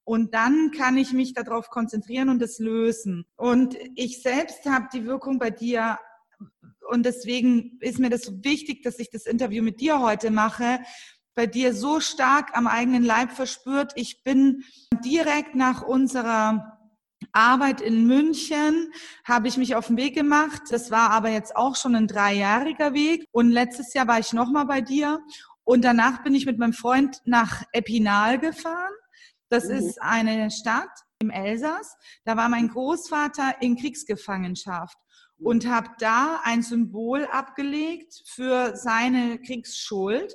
Und 0.04 0.34
dann 0.34 0.72
kann 0.72 0.98
ich 0.98 1.12
mich 1.12 1.34
darauf 1.34 1.70
konzentrieren 1.70 2.28
und 2.28 2.42
es 2.42 2.58
lösen. 2.58 3.24
Und 3.36 3.76
ich 3.94 4.22
selbst 4.22 4.66
habe 4.66 4.88
die 4.92 5.06
Wirkung 5.06 5.38
bei 5.38 5.50
dir 5.50 5.98
und 6.90 7.06
deswegen 7.06 7.78
ist 7.80 8.00
mir 8.00 8.10
das 8.10 8.22
so 8.22 8.42
wichtig, 8.42 8.82
dass 8.82 8.98
ich 8.98 9.10
das 9.10 9.26
Interview 9.26 9.62
mit 9.62 9.80
dir 9.80 10.00
heute 10.00 10.32
mache, 10.32 10.80
bei 11.36 11.46
dir 11.46 11.72
so 11.72 12.00
stark 12.00 12.56
am 12.56 12.66
eigenen 12.66 13.04
Leib 13.04 13.30
verspürt. 13.30 13.92
Ich 13.94 14.24
bin 14.24 14.64
direkt 15.04 15.54
nach 15.54 15.82
unserer 15.82 16.79
Arbeit 17.32 17.80
in 17.80 18.06
München 18.06 18.92
habe 19.24 19.48
ich 19.48 19.56
mich 19.56 19.74
auf 19.74 19.88
den 19.88 19.96
Weg 19.96 20.14
gemacht. 20.14 20.62
Das 20.70 20.90
war 20.90 21.10
aber 21.10 21.30
jetzt 21.30 21.56
auch 21.56 21.76
schon 21.76 21.94
ein 21.94 22.06
dreijähriger 22.06 22.94
Weg. 22.94 23.26
Und 23.32 23.50
letztes 23.50 23.94
Jahr 23.94 24.08
war 24.08 24.18
ich 24.18 24.32
nochmal 24.32 24.66
bei 24.66 24.80
dir. 24.80 25.20
Und 25.64 25.84
danach 25.84 26.22
bin 26.22 26.34
ich 26.34 26.46
mit 26.46 26.58
meinem 26.58 26.72
Freund 26.72 27.20
nach 27.24 27.62
Epinal 27.72 28.38
gefahren. 28.38 28.92
Das 29.48 29.66
mhm. 29.66 29.76
ist 29.76 30.02
eine 30.02 30.50
Stadt 30.50 30.90
im 31.20 31.30
Elsass. 31.30 31.96
Da 32.24 32.36
war 32.36 32.48
mein 32.48 32.68
Großvater 32.68 33.56
in 33.60 33.76
Kriegsgefangenschaft 33.76 34.96
und 35.38 35.66
habe 35.66 35.88
da 35.98 36.40
ein 36.44 36.62
Symbol 36.62 37.26
abgelegt 37.26 38.22
für 38.26 38.76
seine 38.76 39.38
Kriegsschuld 39.40 40.34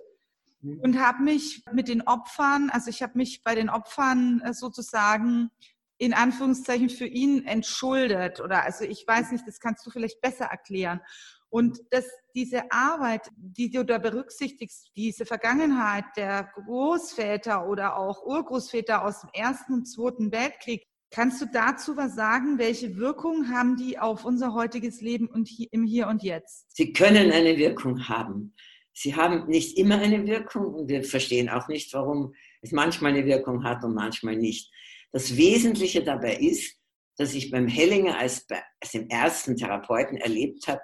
mhm. 0.61 0.79
und 0.79 0.99
habe 0.99 1.23
mich 1.23 1.63
mit 1.71 1.87
den 1.87 2.01
Opfern, 2.01 2.69
also 2.71 2.89
ich 2.89 3.03
habe 3.03 3.17
mich 3.17 3.43
bei 3.43 3.55
den 3.55 3.69
Opfern 3.69 4.41
äh, 4.41 4.53
sozusagen 4.53 5.51
in 5.97 6.13
Anführungszeichen 6.13 6.89
für 6.89 7.07
ihn 7.07 7.45
entschuldet 7.45 8.41
oder 8.41 8.63
also 8.63 8.83
ich 8.83 9.05
weiß 9.07 9.31
nicht, 9.31 9.47
das 9.47 9.59
kannst 9.59 9.85
du 9.85 9.91
vielleicht 9.91 10.21
besser 10.21 10.45
erklären. 10.45 11.01
Und 11.49 11.79
dass 11.91 12.05
diese 12.33 12.69
Arbeit, 12.69 13.29
die 13.37 13.69
du 13.69 13.85
da 13.85 13.97
berücksichtigst, 13.97 14.91
diese 14.95 15.25
Vergangenheit 15.25 16.03
der 16.17 16.49
Großväter 16.53 17.67
oder 17.67 17.97
auch 17.97 18.25
Urgroßväter 18.25 19.05
aus 19.05 19.21
dem 19.21 19.29
Ersten 19.33 19.73
und 19.73 19.85
Zweiten 19.85 20.33
Weltkrieg, 20.33 20.83
kannst 21.11 21.41
du 21.41 21.45
dazu 21.45 21.95
was 21.95 22.13
sagen? 22.13 22.57
Welche 22.57 22.97
Wirkung 22.97 23.49
haben 23.49 23.77
die 23.77 23.97
auf 23.97 24.25
unser 24.25 24.53
heutiges 24.53 24.99
Leben 24.99 25.27
und 25.27 25.47
hier, 25.47 25.67
im 25.71 25.85
Hier 25.85 26.07
und 26.07 26.23
Jetzt? 26.23 26.75
Sie 26.75 26.91
können 26.91 27.31
eine 27.31 27.55
Wirkung 27.55 28.09
haben. 28.09 28.53
Sie 28.91 29.15
haben 29.15 29.47
nicht 29.47 29.77
immer 29.77 29.97
eine 29.97 30.25
Wirkung 30.25 30.73
und 30.73 30.89
wir 30.89 31.03
verstehen 31.03 31.49
auch 31.49 31.69
nicht, 31.69 31.93
warum 31.93 32.33
es 32.61 32.71
manchmal 32.71 33.13
eine 33.13 33.25
Wirkung 33.25 33.63
hat 33.63 33.83
und 33.83 33.93
manchmal 33.93 34.35
nicht. 34.35 34.73
Das 35.11 35.37
Wesentliche 35.37 36.03
dabei 36.03 36.35
ist, 36.35 36.77
dass 37.17 37.33
ich 37.33 37.49
beim 37.49 37.67
Hellinger 37.67 38.17
als, 38.17 38.45
als 38.81 38.91
dem 38.91 39.07
ersten 39.09 39.55
Therapeuten 39.55 40.17
erlebt 40.17 40.67
habe, 40.67 40.81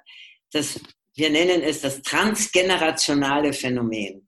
dass 0.52 0.80
wir 1.16 1.30
nennen 1.30 1.62
es 1.62 1.82
das 1.82 2.02
transgenerationale 2.02 3.52
Phänomen. 3.52 4.28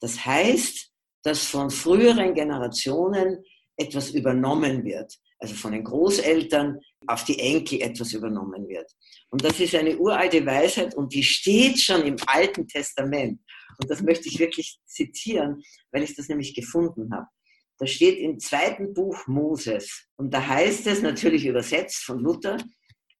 Das 0.00 0.24
heißt, 0.24 0.90
dass 1.22 1.46
von 1.46 1.70
früheren 1.70 2.34
Generationen 2.34 3.42
etwas 3.76 4.10
übernommen 4.10 4.84
wird, 4.84 5.12
also 5.38 5.54
von 5.54 5.72
den 5.72 5.84
Großeltern 5.84 6.80
auf 7.06 7.24
die 7.24 7.38
Enkel 7.38 7.80
etwas 7.82 8.12
übernommen 8.12 8.68
wird. 8.68 8.90
Und 9.30 9.44
das 9.44 9.58
ist 9.60 9.74
eine 9.74 9.96
uralte 9.96 10.44
Weisheit 10.44 10.94
und 10.94 11.12
die 11.14 11.22
steht 11.22 11.80
schon 11.80 12.02
im 12.02 12.16
Alten 12.26 12.66
Testament. 12.66 13.40
Und 13.80 13.90
das 13.90 14.02
möchte 14.02 14.28
ich 14.28 14.38
wirklich 14.38 14.78
zitieren, 14.86 15.62
weil 15.92 16.02
ich 16.02 16.14
das 16.14 16.28
nämlich 16.28 16.54
gefunden 16.54 17.12
habe. 17.12 17.26
Das 17.78 17.90
steht 17.90 18.18
im 18.18 18.38
zweiten 18.38 18.94
Buch 18.94 19.26
Moses. 19.26 20.06
Und 20.16 20.32
da 20.32 20.46
heißt 20.46 20.86
es, 20.86 21.02
natürlich 21.02 21.46
übersetzt 21.46 22.04
von 22.04 22.20
Luther, 22.20 22.56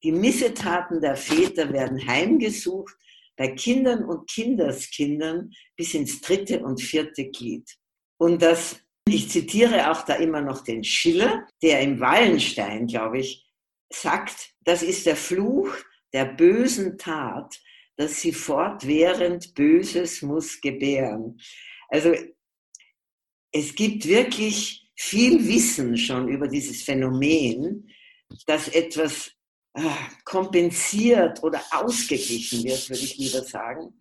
die 0.02 0.12
Missetaten 0.12 1.00
der 1.00 1.16
Väter 1.16 1.72
werden 1.72 2.06
heimgesucht 2.06 2.94
bei 3.36 3.48
Kindern 3.48 4.04
und 4.04 4.30
Kindeskindern 4.30 5.50
bis 5.76 5.94
ins 5.94 6.20
dritte 6.20 6.60
und 6.60 6.80
vierte 6.80 7.30
Glied. 7.30 7.68
Und 8.18 8.42
das, 8.42 8.80
ich 9.08 9.28
zitiere 9.30 9.90
auch 9.90 10.02
da 10.02 10.14
immer 10.14 10.40
noch 10.40 10.62
den 10.62 10.84
Schiller, 10.84 11.46
der 11.62 11.80
im 11.80 11.98
Wallenstein, 12.00 12.86
glaube 12.86 13.18
ich, 13.18 13.44
sagt, 13.90 14.54
das 14.60 14.82
ist 14.82 15.06
der 15.06 15.16
Fluch 15.16 15.74
der 16.12 16.26
bösen 16.26 16.96
Tat, 16.96 17.60
dass 17.96 18.20
sie 18.20 18.32
fortwährend 18.32 19.54
Böses 19.54 20.22
muss 20.22 20.60
gebären. 20.60 21.40
Also 21.88 22.14
es 23.54 23.74
gibt 23.74 24.06
wirklich 24.06 24.90
viel 24.96 25.46
Wissen 25.46 25.96
schon 25.96 26.28
über 26.28 26.48
dieses 26.48 26.82
Phänomen, 26.82 27.88
dass 28.46 28.68
etwas 28.68 29.30
ah, 29.74 30.08
kompensiert 30.24 31.42
oder 31.42 31.62
ausgeglichen 31.70 32.64
wird, 32.64 32.88
würde 32.90 33.02
ich 33.02 33.16
lieber 33.16 33.42
sagen, 33.42 33.94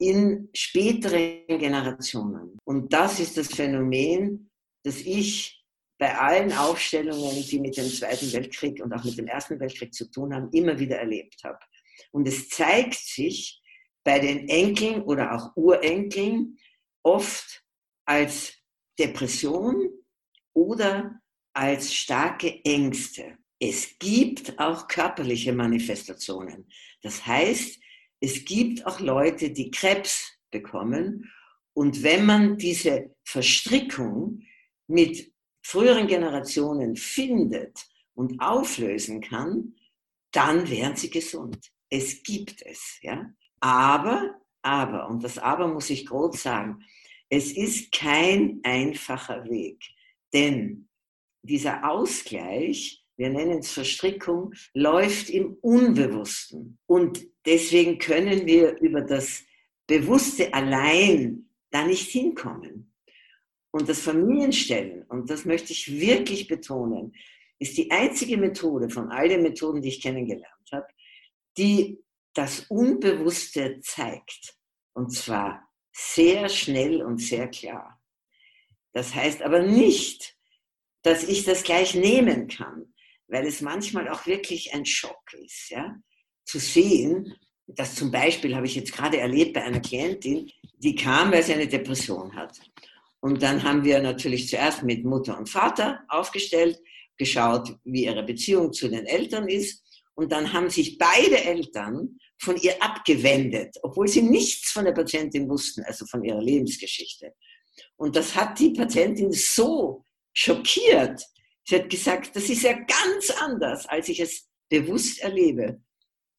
in 0.00 0.48
späteren 0.52 1.46
Generationen. 1.46 2.58
Und 2.64 2.92
das 2.92 3.20
ist 3.20 3.36
das 3.36 3.48
Phänomen, 3.48 4.50
das 4.84 4.96
ich 5.00 5.64
bei 5.98 6.16
allen 6.16 6.52
Aufstellungen, 6.52 7.44
die 7.44 7.60
mit 7.60 7.76
dem 7.76 7.88
Zweiten 7.88 8.32
Weltkrieg 8.32 8.82
und 8.82 8.92
auch 8.92 9.04
mit 9.04 9.16
dem 9.16 9.26
Ersten 9.26 9.58
Weltkrieg 9.60 9.94
zu 9.94 10.10
tun 10.10 10.34
haben, 10.34 10.50
immer 10.52 10.78
wieder 10.78 10.98
erlebt 10.98 11.42
habe. 11.44 11.58
Und 12.10 12.26
es 12.26 12.48
zeigt 12.48 12.94
sich 12.94 13.60
bei 14.04 14.18
den 14.18 14.48
Enkeln 14.48 15.02
oder 15.02 15.34
auch 15.34 15.56
Urenkeln 15.56 16.58
oft 17.02 17.64
als 18.04 18.57
Depression 18.98 19.90
oder 20.54 21.20
als 21.52 21.94
starke 21.94 22.64
Ängste. 22.64 23.38
Es 23.60 23.98
gibt 23.98 24.58
auch 24.58 24.86
körperliche 24.86 25.52
Manifestationen. 25.52 26.68
Das 27.02 27.26
heißt, 27.26 27.80
es 28.20 28.44
gibt 28.44 28.86
auch 28.86 29.00
Leute, 29.00 29.50
die 29.50 29.70
Krebs 29.70 30.38
bekommen. 30.50 31.30
Und 31.74 32.02
wenn 32.02 32.26
man 32.26 32.56
diese 32.56 33.14
Verstrickung 33.24 34.42
mit 34.86 35.32
früheren 35.62 36.06
Generationen 36.06 36.96
findet 36.96 37.78
und 38.14 38.40
auflösen 38.40 39.20
kann, 39.20 39.74
dann 40.32 40.68
werden 40.68 40.96
sie 40.96 41.10
gesund. 41.10 41.70
Es 41.90 42.22
gibt 42.22 42.62
es, 42.62 42.98
ja. 43.02 43.32
Aber, 43.60 44.40
aber, 44.62 45.08
und 45.08 45.22
das 45.24 45.38
aber 45.38 45.68
muss 45.68 45.90
ich 45.90 46.06
groß 46.06 46.42
sagen, 46.42 46.84
es 47.30 47.52
ist 47.52 47.92
kein 47.92 48.60
einfacher 48.62 49.44
Weg, 49.48 49.82
denn 50.32 50.88
dieser 51.42 51.88
Ausgleich, 51.90 53.04
wir 53.16 53.30
nennen 53.30 53.58
es 53.58 53.72
Verstrickung, 53.72 54.54
läuft 54.74 55.30
im 55.30 55.54
Unbewussten. 55.60 56.78
Und 56.86 57.26
deswegen 57.44 57.98
können 57.98 58.46
wir 58.46 58.78
über 58.78 59.02
das 59.02 59.44
Bewusste 59.86 60.52
allein 60.54 61.48
da 61.70 61.84
nicht 61.84 62.10
hinkommen. 62.10 62.92
Und 63.70 63.88
das 63.88 64.00
Familienstellen, 64.00 65.02
und 65.04 65.28
das 65.30 65.44
möchte 65.44 65.72
ich 65.72 66.00
wirklich 66.00 66.46
betonen, 66.46 67.14
ist 67.58 67.76
die 67.76 67.90
einzige 67.90 68.36
Methode 68.36 68.88
von 68.88 69.10
all 69.10 69.28
den 69.28 69.42
Methoden, 69.42 69.82
die 69.82 69.88
ich 69.88 70.00
kennengelernt 70.00 70.70
habe, 70.72 70.86
die 71.56 71.98
das 72.34 72.66
Unbewusste 72.68 73.80
zeigt. 73.80 74.56
Und 74.94 75.12
zwar 75.12 75.67
sehr 75.98 76.48
schnell 76.48 77.02
und 77.02 77.18
sehr 77.18 77.48
klar. 77.48 78.00
Das 78.92 79.14
heißt 79.14 79.42
aber 79.42 79.62
nicht, 79.62 80.36
dass 81.02 81.24
ich 81.24 81.44
das 81.44 81.64
gleich 81.64 81.94
nehmen 81.94 82.46
kann, 82.48 82.94
weil 83.26 83.46
es 83.46 83.60
manchmal 83.60 84.08
auch 84.08 84.26
wirklich 84.26 84.74
ein 84.74 84.86
Schock 84.86 85.32
ist, 85.44 85.70
ja, 85.70 85.96
zu 86.44 86.58
sehen, 86.58 87.34
dass 87.66 87.94
zum 87.94 88.10
Beispiel 88.10 88.54
habe 88.54 88.66
ich 88.66 88.76
jetzt 88.76 88.92
gerade 88.92 89.18
erlebt 89.18 89.54
bei 89.54 89.62
einer 89.62 89.80
Klientin, 89.80 90.50
die 90.78 90.94
kam, 90.94 91.32
weil 91.32 91.42
sie 91.42 91.52
eine 91.52 91.68
Depression 91.68 92.34
hat. 92.34 92.58
Und 93.20 93.42
dann 93.42 93.62
haben 93.62 93.84
wir 93.84 94.00
natürlich 94.00 94.48
zuerst 94.48 94.84
mit 94.84 95.04
Mutter 95.04 95.36
und 95.36 95.48
Vater 95.48 96.00
aufgestellt 96.08 96.80
geschaut, 97.16 97.76
wie 97.84 98.04
ihre 98.04 98.22
Beziehung 98.22 98.72
zu 98.72 98.88
den 98.88 99.04
Eltern 99.04 99.48
ist. 99.48 99.84
Und 100.14 100.30
dann 100.32 100.52
haben 100.52 100.70
sich 100.70 100.96
beide 100.96 101.44
Eltern 101.44 102.18
von 102.40 102.56
ihr 102.56 102.80
abgewendet, 102.82 103.76
obwohl 103.82 104.08
sie 104.08 104.22
nichts 104.22 104.70
von 104.70 104.84
der 104.84 104.92
Patientin 104.92 105.48
wussten, 105.48 105.82
also 105.84 106.06
von 106.06 106.24
ihrer 106.24 106.42
Lebensgeschichte. 106.42 107.34
Und 107.96 108.16
das 108.16 108.34
hat 108.34 108.58
die 108.58 108.70
Patientin 108.70 109.32
so 109.32 110.04
schockiert. 110.32 111.22
Sie 111.64 111.76
hat 111.76 111.90
gesagt, 111.90 112.36
das 112.36 112.48
ist 112.48 112.62
ja 112.62 112.72
ganz 112.72 113.30
anders, 113.30 113.86
als 113.86 114.08
ich 114.08 114.20
es 114.20 114.48
bewusst 114.68 115.20
erlebe. 115.20 115.80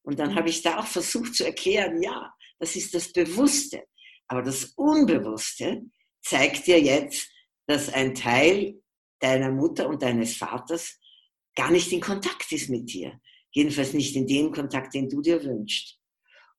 Und 0.02 0.18
dann 0.18 0.34
habe 0.34 0.48
ich 0.48 0.62
da 0.62 0.78
auch 0.78 0.86
versucht 0.86 1.34
zu 1.34 1.44
erklären, 1.44 2.02
ja, 2.02 2.32
das 2.58 2.76
ist 2.76 2.94
das 2.94 3.12
Bewusste. 3.12 3.84
Aber 4.28 4.42
das 4.42 4.72
Unbewusste 4.76 5.82
zeigt 6.22 6.66
dir 6.66 6.80
jetzt, 6.80 7.30
dass 7.66 7.92
ein 7.92 8.14
Teil 8.14 8.80
deiner 9.18 9.50
Mutter 9.50 9.88
und 9.88 10.02
deines 10.02 10.36
Vaters 10.36 10.98
gar 11.54 11.70
nicht 11.70 11.92
in 11.92 12.00
Kontakt 12.00 12.50
ist 12.52 12.70
mit 12.70 12.90
dir. 12.92 13.20
Jedenfalls 13.52 13.92
nicht 13.92 14.14
in 14.16 14.26
dem 14.26 14.52
Kontakt, 14.52 14.94
den 14.94 15.08
du 15.08 15.20
dir 15.20 15.42
wünschst. 15.42 15.98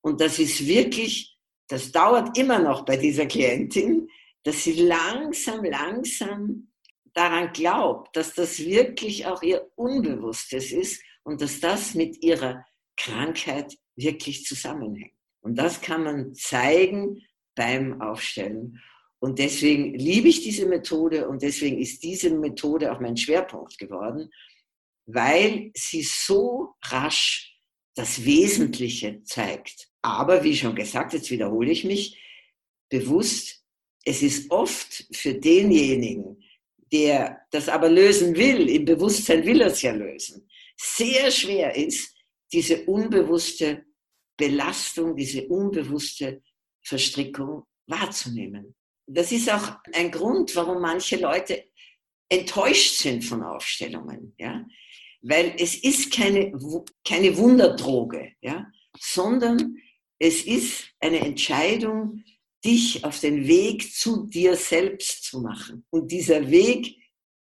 Und 0.01 0.19
das 0.19 0.39
ist 0.39 0.65
wirklich, 0.65 1.37
das 1.67 1.91
dauert 1.91 2.37
immer 2.37 2.59
noch 2.59 2.85
bei 2.85 2.97
dieser 2.97 3.25
Klientin, 3.25 4.09
dass 4.43 4.63
sie 4.63 4.73
langsam, 4.73 5.63
langsam 5.63 6.71
daran 7.13 7.51
glaubt, 7.53 8.15
dass 8.15 8.33
das 8.33 8.59
wirklich 8.59 9.25
auch 9.25 9.41
ihr 9.43 9.69
Unbewusstes 9.75 10.71
ist 10.71 11.03
und 11.23 11.41
dass 11.41 11.59
das 11.59 11.93
mit 11.93 12.23
ihrer 12.23 12.65
Krankheit 12.97 13.77
wirklich 13.95 14.45
zusammenhängt. 14.45 15.13
Und 15.41 15.55
das 15.55 15.81
kann 15.81 16.03
man 16.03 16.33
zeigen 16.33 17.21
beim 17.55 18.01
Aufstellen. 18.01 18.79
Und 19.19 19.37
deswegen 19.37 19.93
liebe 19.93 20.29
ich 20.29 20.41
diese 20.41 20.65
Methode 20.65 21.27
und 21.27 21.43
deswegen 21.43 21.77
ist 21.79 22.01
diese 22.03 22.31
Methode 22.31 22.91
auch 22.91 22.99
mein 22.99 23.17
Schwerpunkt 23.17 23.77
geworden, 23.77 24.31
weil 25.13 25.71
sie 25.75 26.03
so 26.03 26.75
rasch 26.83 27.57
das 27.95 28.23
Wesentliche 28.25 29.21
zeigt. 29.23 29.89
Aber 30.01 30.43
wie 30.43 30.55
schon 30.55 30.75
gesagt, 30.75 31.13
jetzt 31.13 31.29
wiederhole 31.29 31.71
ich 31.71 31.83
mich, 31.83 32.19
bewusst, 32.89 33.63
es 34.05 34.21
ist 34.21 34.49
oft 34.51 35.07
für 35.11 35.33
denjenigen, 35.35 36.43
der 36.91 37.41
das 37.51 37.69
aber 37.69 37.89
lösen 37.89 38.35
will, 38.35 38.69
im 38.69 38.85
Bewusstsein 38.85 39.45
will 39.45 39.61
er 39.61 39.67
es 39.67 39.81
ja 39.81 39.93
lösen, 39.93 40.49
sehr 40.75 41.31
schwer 41.31 41.75
ist, 41.75 42.15
diese 42.51 42.85
unbewusste 42.85 43.85
Belastung, 44.37 45.15
diese 45.15 45.47
unbewusste 45.47 46.41
Verstrickung 46.83 47.63
wahrzunehmen. 47.87 48.75
Das 49.07 49.31
ist 49.31 49.49
auch 49.49 49.77
ein 49.93 50.11
Grund, 50.11 50.55
warum 50.55 50.81
manche 50.81 51.17
Leute 51.17 51.65
enttäuscht 52.29 52.95
sind 52.95 53.23
von 53.23 53.43
Aufstellungen, 53.43 54.33
ja, 54.37 54.65
weil 55.21 55.53
es 55.57 55.75
ist 55.75 56.11
keine, 56.11 56.51
keine 57.07 57.37
Wunderdroge, 57.37 58.31
ja, 58.41 58.67
sondern 58.99 59.77
es 60.19 60.43
ist 60.43 60.89
eine 60.99 61.19
Entscheidung, 61.19 62.23
dich 62.63 63.03
auf 63.03 63.19
den 63.19 63.47
Weg 63.47 63.93
zu 63.93 64.27
dir 64.27 64.55
selbst 64.55 65.23
zu 65.23 65.41
machen. 65.41 65.83
Und 65.89 66.11
dieser 66.11 66.49
Weg 66.51 66.95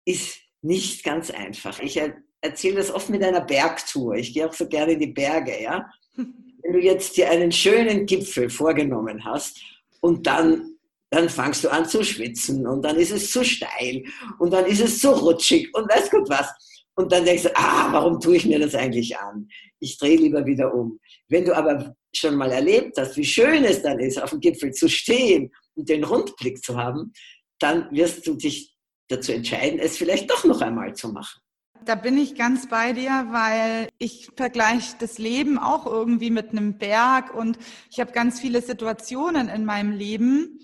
ist 0.05 0.38
nicht 0.62 1.05
ganz 1.05 1.31
einfach. 1.31 1.81
Ich 1.81 2.00
erzähle 2.41 2.76
das 2.76 2.91
oft 2.91 3.11
mit 3.11 3.23
einer 3.23 3.43
Bergtour. 3.43 4.14
Ich 4.14 4.33
gehe 4.33 4.49
auch 4.49 4.55
so 4.55 4.67
gerne 4.69 4.93
in 4.93 5.00
die 5.00 5.07
Berge, 5.09 5.62
ja. 5.62 5.91
Wenn 6.17 6.73
du 6.73 6.79
jetzt 6.79 7.17
dir 7.17 7.29
einen 7.31 7.52
schönen 7.52 8.07
Gipfel 8.07 8.49
vorgenommen 8.49 9.25
hast 9.25 9.61
und 10.00 10.26
dann, 10.26 10.76
dann 11.11 11.29
fangst 11.29 11.64
du 11.64 11.69
an 11.71 11.87
zu 11.87 12.05
schwitzen 12.05 12.67
und 12.67 12.83
dann 12.83 12.97
ist 12.97 13.11
es 13.11 13.31
zu 13.33 13.45
steil 13.45 14.05
und 14.38 14.52
dann 14.52 14.67
ist 14.67 14.81
es 14.81 15.00
zu 15.00 15.11
rutschig 15.11 15.75
und 15.75 15.91
weiß 15.91 16.11
Gott 16.11 16.29
was. 16.29 16.49
Und 16.95 17.11
dann 17.11 17.25
denkst 17.25 17.45
du, 17.45 17.57
ah, 17.57 17.89
warum 17.91 18.21
tue 18.21 18.37
ich 18.37 18.47
mir 18.47 18.59
das 18.59 18.75
eigentlich 18.75 19.17
an? 19.19 19.49
Ich 19.81 19.99
drehe 19.99 20.17
lieber 20.17 20.45
wieder 20.45 20.75
um. 20.75 20.99
Wenn 21.28 21.45
du 21.45 21.57
aber 21.57 21.95
schon 22.15 22.37
mal 22.37 22.50
erlebt 22.50 22.99
hast, 22.99 23.17
wie 23.17 23.25
schön 23.25 23.65
es 23.65 23.83
dann 23.83 23.99
ist, 23.99 24.23
auf 24.23 24.31
dem 24.31 24.41
Gipfel 24.41 24.73
zu 24.73 24.89
stehen 24.89 25.50
und 25.75 25.89
den 25.89 26.05
Rundblick 26.05 26.63
zu 26.63 26.76
haben, 26.76 27.13
dann 27.59 27.91
wirst 27.91 28.26
du 28.26 28.35
dich 28.35 28.75
dazu 29.09 29.33
entscheiden, 29.33 29.78
es 29.78 29.97
vielleicht 29.97 30.31
doch 30.31 30.45
noch 30.45 30.61
einmal 30.61 30.95
zu 30.95 31.09
machen. 31.09 31.41
Da 31.85 31.97
bin 31.97 32.17
ich 32.17 32.37
ganz 32.37 32.69
bei 32.69 32.93
dir, 32.93 33.26
weil 33.31 33.89
ich 33.99 34.31
vergleiche 34.37 34.95
das 35.00 35.19
Leben 35.19 35.59
auch 35.59 35.87
irgendwie 35.87 36.31
mit 36.31 36.50
einem 36.50 36.78
Berg 36.78 37.35
und 37.35 37.59
ich 37.91 37.99
habe 37.99 38.13
ganz 38.13 38.41
viele 38.41 38.63
Situationen 38.63 39.49
in 39.49 39.65
meinem 39.65 39.91
Leben, 39.91 40.61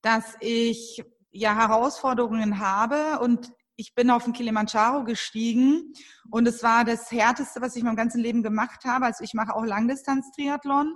dass 0.00 0.24
ich 0.40 1.04
ja 1.30 1.54
Herausforderungen 1.54 2.58
habe 2.58 3.22
und 3.22 3.52
ich 3.82 3.96
bin 3.96 4.10
auf 4.10 4.22
den 4.22 4.32
Kilimanjaro 4.32 5.02
gestiegen 5.02 5.92
und 6.30 6.46
es 6.46 6.62
war 6.62 6.84
das 6.84 7.10
härteste, 7.10 7.60
was 7.60 7.74
ich 7.74 7.80
in 7.80 7.86
meinem 7.86 7.96
ganzen 7.96 8.20
Leben 8.20 8.44
gemacht 8.44 8.84
habe. 8.84 9.06
Also 9.06 9.24
ich 9.24 9.34
mache 9.34 9.56
auch 9.56 9.64
Langdistanz-Triathlon, 9.64 10.94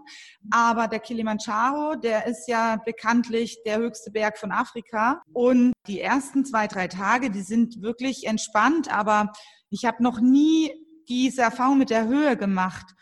aber 0.53 0.87
der 0.87 1.01
Kilimanjaro, 1.01 1.97
der 1.97 2.29
ist 2.29 2.47
ja 2.47 2.77
bekanntlich 2.77 3.59
der 3.67 3.79
höchste 3.79 4.13
Berg 4.13 4.39
von 4.39 4.53
Afrika 4.53 5.21
und 5.33 5.73
die 5.89 6.01
ersten 6.01 6.45
zwei, 6.45 6.69
drei 6.69 6.87
Tage, 6.87 7.31
die 7.31 7.43
sind 7.43 7.83
wirklich 7.83 8.25
entspannt, 8.25 8.89
aber 8.89 9.33
ich 9.69 9.85
habe 9.85 10.01
noch 10.01 10.21
nie 10.21 10.71
diese 11.09 11.43
Erfahrung 11.43 11.79
mit 11.79 11.91
der 11.91 12.07
Höhe 12.07 12.37
gemacht 12.37 12.95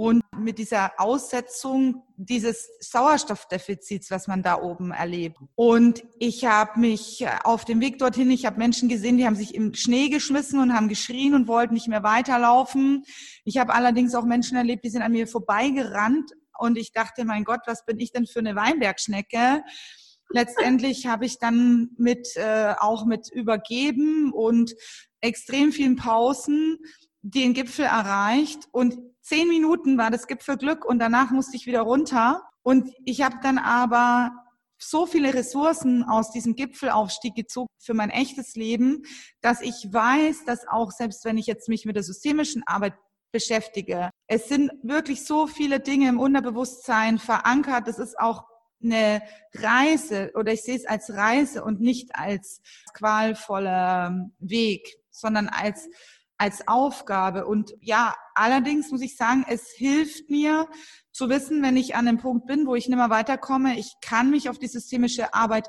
und 0.00 0.22
mit 0.34 0.58
dieser 0.58 0.92
Aussetzung 0.98 2.04
dieses 2.16 2.70
Sauerstoffdefizits, 2.80 4.10
was 4.10 4.28
man 4.28 4.42
da 4.42 4.58
oben 4.58 4.92
erlebt. 4.92 5.36
Und 5.56 6.02
ich 6.18 6.46
habe 6.46 6.80
mich 6.80 7.26
auf 7.44 7.66
dem 7.66 7.82
Weg 7.82 7.98
dorthin, 7.98 8.30
ich 8.30 8.46
habe 8.46 8.56
Menschen 8.56 8.88
gesehen, 8.88 9.18
die 9.18 9.26
haben 9.26 9.36
sich 9.36 9.54
im 9.54 9.74
Schnee 9.74 10.08
geschmissen 10.08 10.58
und 10.58 10.72
haben 10.72 10.88
geschrien 10.88 11.34
und 11.34 11.48
wollten 11.48 11.74
nicht 11.74 11.86
mehr 11.86 12.02
weiterlaufen. 12.02 13.04
Ich 13.44 13.58
habe 13.58 13.74
allerdings 13.74 14.14
auch 14.14 14.24
Menschen 14.24 14.56
erlebt, 14.56 14.86
die 14.86 14.88
sind 14.88 15.02
an 15.02 15.12
mir 15.12 15.26
vorbeigerannt 15.26 16.30
und 16.58 16.78
ich 16.78 16.92
dachte, 16.92 17.26
mein 17.26 17.44
Gott, 17.44 17.60
was 17.66 17.84
bin 17.84 18.00
ich 18.00 18.10
denn 18.10 18.26
für 18.26 18.38
eine 18.38 18.56
Weinbergschnecke? 18.56 19.62
Letztendlich 20.30 21.08
habe 21.08 21.26
ich 21.26 21.38
dann 21.38 21.90
mit 21.98 22.26
äh, 22.36 22.72
auch 22.78 23.04
mit 23.04 23.30
übergeben 23.30 24.32
und 24.32 24.74
extrem 25.20 25.72
vielen 25.72 25.96
Pausen 25.96 26.78
den 27.20 27.52
Gipfel 27.52 27.84
erreicht 27.84 28.66
und 28.72 28.96
zehn 29.30 29.46
Minuten 29.46 29.96
war 29.96 30.10
das 30.10 30.26
Gipfelglück 30.26 30.84
und 30.84 30.98
danach 30.98 31.30
musste 31.30 31.56
ich 31.56 31.66
wieder 31.66 31.82
runter. 31.82 32.42
Und 32.62 32.92
ich 33.04 33.22
habe 33.22 33.36
dann 33.42 33.58
aber 33.58 34.32
so 34.76 35.06
viele 35.06 35.32
Ressourcen 35.32 36.02
aus 36.02 36.32
diesem 36.32 36.56
Gipfelaufstieg 36.56 37.36
gezogen 37.36 37.68
für 37.78 37.94
mein 37.94 38.10
echtes 38.10 38.56
Leben, 38.56 39.04
dass 39.40 39.60
ich 39.60 39.86
weiß, 39.88 40.46
dass 40.46 40.66
auch 40.66 40.90
selbst 40.90 41.24
wenn 41.24 41.38
ich 41.38 41.46
jetzt 41.46 41.68
mich 41.68 41.84
mit 41.84 41.94
der 41.94 42.02
systemischen 42.02 42.64
Arbeit 42.66 42.94
beschäftige, 43.30 44.10
es 44.26 44.48
sind 44.48 44.72
wirklich 44.82 45.24
so 45.24 45.46
viele 45.46 45.78
Dinge 45.78 46.08
im 46.08 46.18
Unterbewusstsein 46.18 47.18
verankert. 47.18 47.86
Das 47.86 48.00
ist 48.00 48.18
auch 48.18 48.42
eine 48.82 49.22
Reise 49.54 50.32
oder 50.34 50.52
ich 50.52 50.62
sehe 50.62 50.76
es 50.76 50.86
als 50.86 51.14
Reise 51.14 51.62
und 51.62 51.80
nicht 51.80 52.16
als 52.16 52.62
qualvoller 52.94 54.28
Weg, 54.40 54.88
sondern 55.12 55.48
als 55.48 55.88
als 56.40 56.66
Aufgabe. 56.66 57.44
Und 57.44 57.74
ja, 57.80 58.14
allerdings 58.34 58.90
muss 58.90 59.02
ich 59.02 59.14
sagen, 59.14 59.44
es 59.46 59.70
hilft 59.72 60.30
mir 60.30 60.68
zu 61.12 61.28
wissen, 61.28 61.62
wenn 61.62 61.76
ich 61.76 61.94
an 61.94 62.06
dem 62.06 62.16
Punkt 62.16 62.46
bin, 62.46 62.66
wo 62.66 62.74
ich 62.74 62.88
nicht 62.88 62.96
mehr 62.96 63.10
weiterkomme, 63.10 63.78
ich 63.78 63.92
kann 64.00 64.30
mich 64.30 64.48
auf 64.48 64.58
die 64.58 64.66
systemische 64.66 65.34
Arbeit 65.34 65.68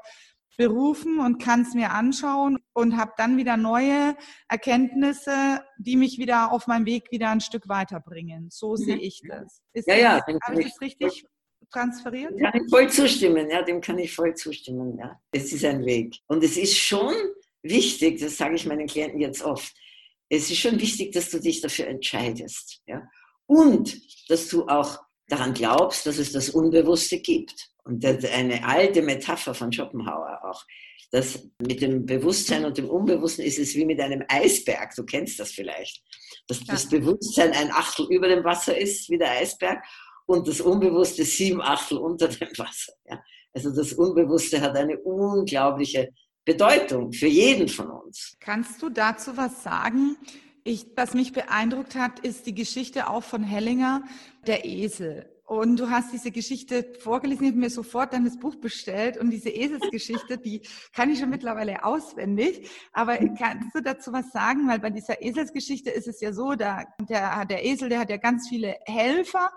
berufen 0.57 1.19
und 1.19 1.41
kann 1.41 1.63
es 1.63 1.73
mir 1.73 1.91
anschauen 1.91 2.57
und 2.73 2.95
habe 2.95 3.11
dann 3.17 3.35
wieder 3.35 3.57
neue 3.57 4.15
Erkenntnisse, 4.47 5.61
die 5.77 5.97
mich 5.97 6.19
wieder 6.19 6.53
auf 6.53 6.67
meinem 6.67 6.85
Weg 6.85 7.11
wieder 7.11 7.31
ein 7.31 7.41
Stück 7.41 7.67
weiterbringen. 7.67 8.47
So 8.49 8.77
sehe 8.77 8.97
ich 8.97 9.21
das. 9.27 9.61
Ist 9.73 9.87
ja, 9.87 9.95
ja. 9.95 10.25
Habe 10.43 10.61
ich 10.61 10.69
das 10.69 10.79
richtig 10.79 11.25
transferiert? 11.69 12.31
Ja, 12.37 12.51
kann 12.51 12.61
ich 12.63 12.69
voll 12.69 12.89
zustimmen. 12.89 13.49
Ja, 13.49 13.61
dem 13.61 13.81
kann 13.81 13.99
ich 13.99 14.15
voll 14.15 14.35
zustimmen. 14.35 14.97
Ja, 14.97 15.19
es 15.31 15.51
ist 15.51 15.65
ein 15.65 15.85
Weg. 15.85 16.17
Und 16.27 16.43
es 16.45 16.55
ist 16.55 16.77
schon 16.77 17.13
wichtig, 17.61 18.21
das 18.21 18.37
sage 18.37 18.55
ich 18.55 18.65
meinen 18.65 18.87
Klienten 18.87 19.19
jetzt 19.19 19.43
oft, 19.43 19.73
es 20.31 20.49
ist 20.49 20.59
schon 20.59 20.79
wichtig, 20.79 21.11
dass 21.11 21.29
du 21.29 21.39
dich 21.39 21.59
dafür 21.59 21.87
entscheidest. 21.87 22.81
Ja? 22.87 23.03
Und 23.47 24.01
dass 24.29 24.47
du 24.47 24.65
auch 24.67 24.99
daran 25.27 25.53
glaubst, 25.53 26.05
dass 26.05 26.17
es 26.17 26.31
das 26.31 26.49
Unbewusste 26.49 27.19
gibt. 27.19 27.69
Und 27.83 28.05
eine 28.05 28.65
alte 28.65 29.01
Metapher 29.01 29.53
von 29.53 29.73
Schopenhauer 29.73 30.39
auch, 30.43 30.63
dass 31.11 31.49
mit 31.59 31.81
dem 31.81 32.05
Bewusstsein 32.05 32.63
und 32.63 32.77
dem 32.77 32.89
Unbewussten 32.89 33.43
ist 33.43 33.59
es 33.59 33.75
wie 33.75 33.83
mit 33.83 33.99
einem 33.99 34.23
Eisberg. 34.29 34.95
Du 34.95 35.03
kennst 35.03 35.37
das 35.37 35.51
vielleicht. 35.51 36.01
Dass 36.47 36.63
das 36.63 36.87
Bewusstsein 36.87 37.51
ein 37.51 37.71
Achtel 37.71 38.07
über 38.09 38.29
dem 38.29 38.45
Wasser 38.45 38.77
ist, 38.77 39.09
wie 39.09 39.17
der 39.17 39.31
Eisberg, 39.31 39.83
und 40.27 40.47
das 40.47 40.61
Unbewusste 40.61 41.25
sieben 41.25 41.61
Achtel 41.61 41.97
unter 41.97 42.29
dem 42.29 42.47
Wasser. 42.57 42.93
Ja? 43.05 43.21
Also 43.53 43.75
das 43.75 43.91
Unbewusste 43.91 44.61
hat 44.61 44.77
eine 44.77 44.97
unglaubliche 44.99 46.13
Bedeutung 46.45 47.13
für 47.13 47.27
jeden 47.27 47.67
von 47.67 47.89
uns. 47.89 48.35
Kannst 48.39 48.81
du 48.81 48.89
dazu 48.89 49.37
was 49.37 49.63
sagen? 49.63 50.17
Ich, 50.63 50.87
was 50.95 51.13
mich 51.13 51.33
beeindruckt 51.33 51.95
hat, 51.95 52.19
ist 52.19 52.45
die 52.45 52.55
Geschichte 52.55 53.09
auch 53.09 53.23
von 53.23 53.43
Hellinger, 53.43 54.03
der 54.45 54.65
Esel. 54.65 55.27
und 55.45 55.77
du 55.77 55.89
hast 55.89 56.13
diese 56.13 56.31
Geschichte 56.31 56.93
vorgelesen, 56.99 57.43
ich 57.43 57.51
habe 57.51 57.59
mir 57.59 57.69
sofort 57.69 58.13
dann 58.13 58.23
das 58.23 58.39
Buch 58.39 58.55
bestellt 58.55 59.17
und 59.17 59.31
diese 59.31 59.49
Eselsgeschichte, 59.49 60.37
die 60.37 60.61
kann 60.93 61.11
ich 61.11 61.19
schon 61.19 61.29
mittlerweile 61.29 61.83
auswendig. 61.83 62.69
Aber 62.93 63.17
kannst 63.17 63.75
du 63.75 63.81
dazu 63.81 64.13
was 64.13 64.31
sagen? 64.31 64.69
Weil 64.69 64.79
bei 64.79 64.91
dieser 64.91 65.21
Eselsgeschichte 65.21 65.89
ist 65.89 66.07
es 66.07 66.21
ja 66.21 66.31
so, 66.31 66.55
da, 66.55 66.85
der, 67.09 67.45
der 67.45 67.65
Esel, 67.65 67.89
der 67.89 67.99
hat 67.99 68.09
ja 68.09 68.17
ganz 68.17 68.47
viele 68.47 68.77
Helfer 68.85 69.51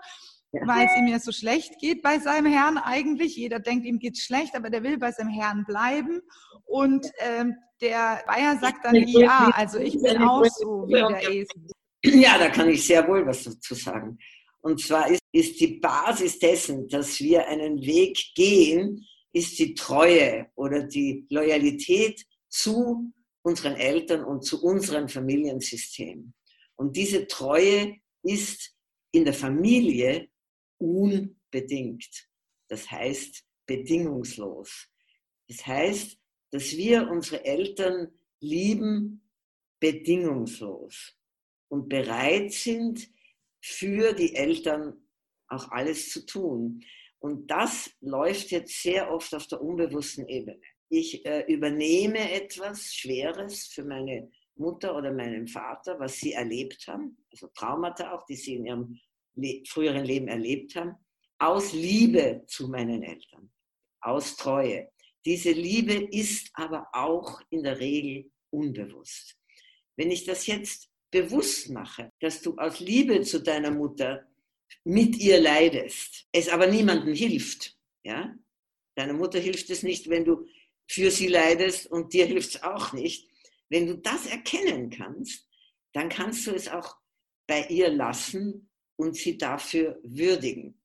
weil 0.63 0.85
es 0.85 0.97
ihm 0.97 1.07
ja 1.07 1.19
so 1.19 1.31
schlecht 1.31 1.79
geht 1.79 2.01
bei 2.01 2.19
seinem 2.19 2.51
Herrn 2.51 2.77
eigentlich. 2.77 3.35
Jeder 3.35 3.59
denkt, 3.59 3.85
ihm 3.85 3.99
geht's 3.99 4.23
schlecht, 4.23 4.55
aber 4.55 4.69
der 4.69 4.83
will 4.83 4.97
bei 4.97 5.11
seinem 5.11 5.29
Herrn 5.29 5.65
bleiben. 5.65 6.21
Und 6.65 7.05
ähm, 7.19 7.55
der 7.81 8.23
Bayer 8.27 8.57
sagt 8.59 8.85
dann, 8.85 8.95
ja, 8.95 9.51
also 9.53 9.79
ich 9.79 10.01
bin 10.01 10.17
auch 10.17 10.45
so 10.45 10.87
wie 10.87 10.93
der 10.93 11.23
Esel. 11.29 11.67
Ja, 12.03 12.37
da 12.37 12.49
kann 12.49 12.69
ich 12.69 12.85
sehr 12.85 13.07
wohl 13.07 13.25
was 13.25 13.43
dazu 13.43 13.73
sagen. 13.73 14.17
Und 14.61 14.81
zwar 14.81 15.09
ist, 15.09 15.21
ist 15.31 15.59
die 15.59 15.79
Basis 15.79 16.39
dessen, 16.39 16.87
dass 16.87 17.19
wir 17.19 17.47
einen 17.47 17.81
Weg 17.81 18.17
gehen, 18.35 19.05
ist 19.33 19.59
die 19.59 19.73
Treue 19.73 20.47
oder 20.55 20.83
die 20.83 21.25
Loyalität 21.29 22.25
zu 22.49 23.11
unseren 23.43 23.75
Eltern 23.75 24.23
und 24.23 24.43
zu 24.43 24.63
unserem 24.63 25.07
Familiensystem. 25.07 26.33
Und 26.75 26.95
diese 26.95 27.27
Treue 27.27 27.95
ist 28.23 28.73
in 29.11 29.25
der 29.25 29.33
Familie 29.33 30.29
unbedingt. 30.77 32.29
Das 32.67 32.89
heißt 32.89 33.45
bedingungslos. 33.65 34.87
Das 35.47 35.65
heißt, 35.65 36.17
dass 36.51 36.77
wir 36.77 37.09
unsere 37.09 37.43
Eltern 37.45 38.11
lieben 38.39 39.29
bedingungslos 39.79 41.15
und 41.67 41.89
bereit 41.89 42.51
sind, 42.51 43.07
für 43.61 44.13
die 44.13 44.35
Eltern 44.35 44.93
auch 45.47 45.71
alles 45.71 46.09
zu 46.09 46.25
tun. 46.25 46.83
Und 47.19 47.49
das 47.49 47.91
läuft 48.01 48.51
jetzt 48.51 48.81
sehr 48.81 49.11
oft 49.11 49.33
auf 49.33 49.47
der 49.47 49.61
unbewussten 49.61 50.27
Ebene. 50.27 50.59
Ich 50.89 51.25
äh, 51.25 51.51
übernehme 51.51 52.31
etwas 52.31 52.93
Schweres 52.93 53.67
für 53.67 53.83
meine 53.83 54.31
Mutter 54.55 54.95
oder 54.95 55.11
meinen 55.11 55.47
Vater, 55.47 55.99
was 55.99 56.17
sie 56.17 56.33
erlebt 56.33 56.87
haben, 56.87 57.17
also 57.31 57.47
Traumata 57.47 58.13
auch, 58.13 58.25
die 58.25 58.35
sie 58.35 58.55
in 58.55 58.65
ihrem 58.65 58.99
le 59.35 59.63
früheren 59.67 60.05
Leben 60.05 60.27
erlebt 60.27 60.75
haben, 60.75 60.95
aus 61.39 61.73
Liebe 61.73 62.43
zu 62.47 62.67
meinen 62.67 63.03
Eltern, 63.03 63.51
aus 64.01 64.35
Treue. 64.35 64.89
Diese 65.25 65.51
Liebe 65.51 65.93
ist 66.11 66.49
aber 66.53 66.87
auch 66.93 67.41
in 67.49 67.63
der 67.63 67.79
Regel 67.79 68.31
unbewusst. 68.51 69.35
Wenn 69.97 70.11
ich 70.11 70.23
das 70.23 70.45
jetzt 70.47 70.89
bewusst 71.11 71.69
mache, 71.69 72.11
dass 72.19 72.41
du 72.41 72.55
aus 72.57 72.79
Liebe 72.79 73.21
zu 73.21 73.41
deiner 73.41 73.71
Mutter 73.71 74.27
mit 74.83 75.17
ihr 75.17 75.39
leidest, 75.39 76.27
es 76.31 76.49
aber 76.49 76.67
niemandem 76.67 77.13
hilft, 77.13 77.77
ja? 78.03 78.35
Deiner 78.95 79.13
Mutter 79.13 79.39
hilft 79.39 79.69
es 79.69 79.83
nicht, 79.83 80.09
wenn 80.09 80.23
du 80.23 80.47
für 80.87 81.11
sie 81.11 81.27
leidest 81.27 81.87
und 81.87 82.13
dir 82.13 82.25
hilft 82.25 82.55
es 82.55 82.63
auch 82.63 82.93
nicht. 82.93 83.29
Wenn 83.69 83.87
du 83.87 83.97
das 83.97 84.25
erkennen 84.25 84.89
kannst, 84.89 85.49
dann 85.93 86.07
kannst 86.09 86.47
du 86.47 86.51
es 86.51 86.69
auch 86.69 86.97
bei 87.47 87.65
ihr 87.67 87.89
lassen 87.89 88.69
und 88.97 89.15
sie 89.15 89.37
dafür 89.37 89.99
würdigen. 90.03 90.81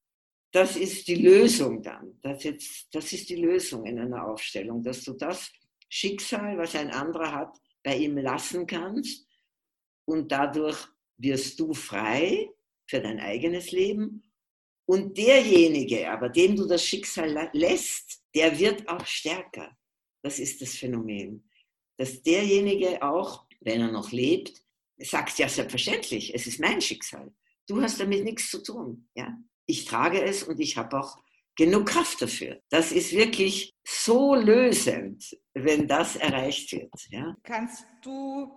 Das 0.52 0.76
ist 0.76 1.06
die 1.06 1.16
Lösung 1.16 1.82
dann. 1.82 2.18
Das, 2.22 2.42
jetzt, 2.42 2.92
das 2.92 3.12
ist 3.12 3.28
die 3.28 3.36
Lösung 3.36 3.86
in 3.86 3.98
einer 3.98 4.26
Aufstellung, 4.26 4.82
dass 4.82 5.04
du 5.04 5.12
das 5.12 5.52
Schicksal, 5.88 6.58
was 6.58 6.74
ein 6.74 6.90
anderer 6.90 7.32
hat, 7.32 7.56
bei 7.82 7.96
ihm 7.96 8.18
lassen 8.18 8.66
kannst 8.66 9.26
und 10.04 10.30
dadurch 10.30 10.78
wirst 11.18 11.58
du 11.60 11.72
frei 11.72 12.50
für 12.86 13.00
dein 13.00 13.20
eigenes 13.20 13.70
Leben 13.70 14.24
und 14.86 15.16
derjenige, 15.16 16.10
aber 16.10 16.28
dem 16.28 16.56
du 16.56 16.66
das 16.66 16.84
Schicksal 16.84 17.48
lässt, 17.52 18.22
der 18.34 18.58
wird 18.58 18.88
auch 18.88 19.06
stärker. 19.06 19.76
Das 20.22 20.38
ist 20.38 20.60
das 20.60 20.76
Phänomen. 20.76 21.48
Dass 21.96 22.22
derjenige 22.22 23.00
auch, 23.02 23.46
wenn 23.60 23.80
er 23.80 23.92
noch 23.92 24.10
lebt, 24.10 24.62
sagt 24.98 25.38
ja 25.38 25.48
selbstverständlich, 25.48 26.34
es 26.34 26.46
ist 26.46 26.58
mein 26.60 26.80
Schicksal. 26.80 27.32
Du 27.66 27.80
hast 27.80 28.00
damit 28.00 28.24
nichts 28.24 28.50
zu 28.50 28.62
tun. 28.62 29.08
Ja? 29.14 29.36
Ich 29.66 29.84
trage 29.84 30.22
es 30.22 30.42
und 30.42 30.58
ich 30.60 30.76
habe 30.76 30.98
auch 30.98 31.16
genug 31.56 31.86
Kraft 31.86 32.22
dafür. 32.22 32.60
Das 32.70 32.92
ist 32.92 33.12
wirklich 33.12 33.74
so 33.86 34.34
lösend, 34.34 35.36
wenn 35.54 35.86
das 35.86 36.16
erreicht 36.16 36.72
wird. 36.72 36.92
Ja? 37.10 37.36
Kannst 37.42 37.84
du, 38.02 38.50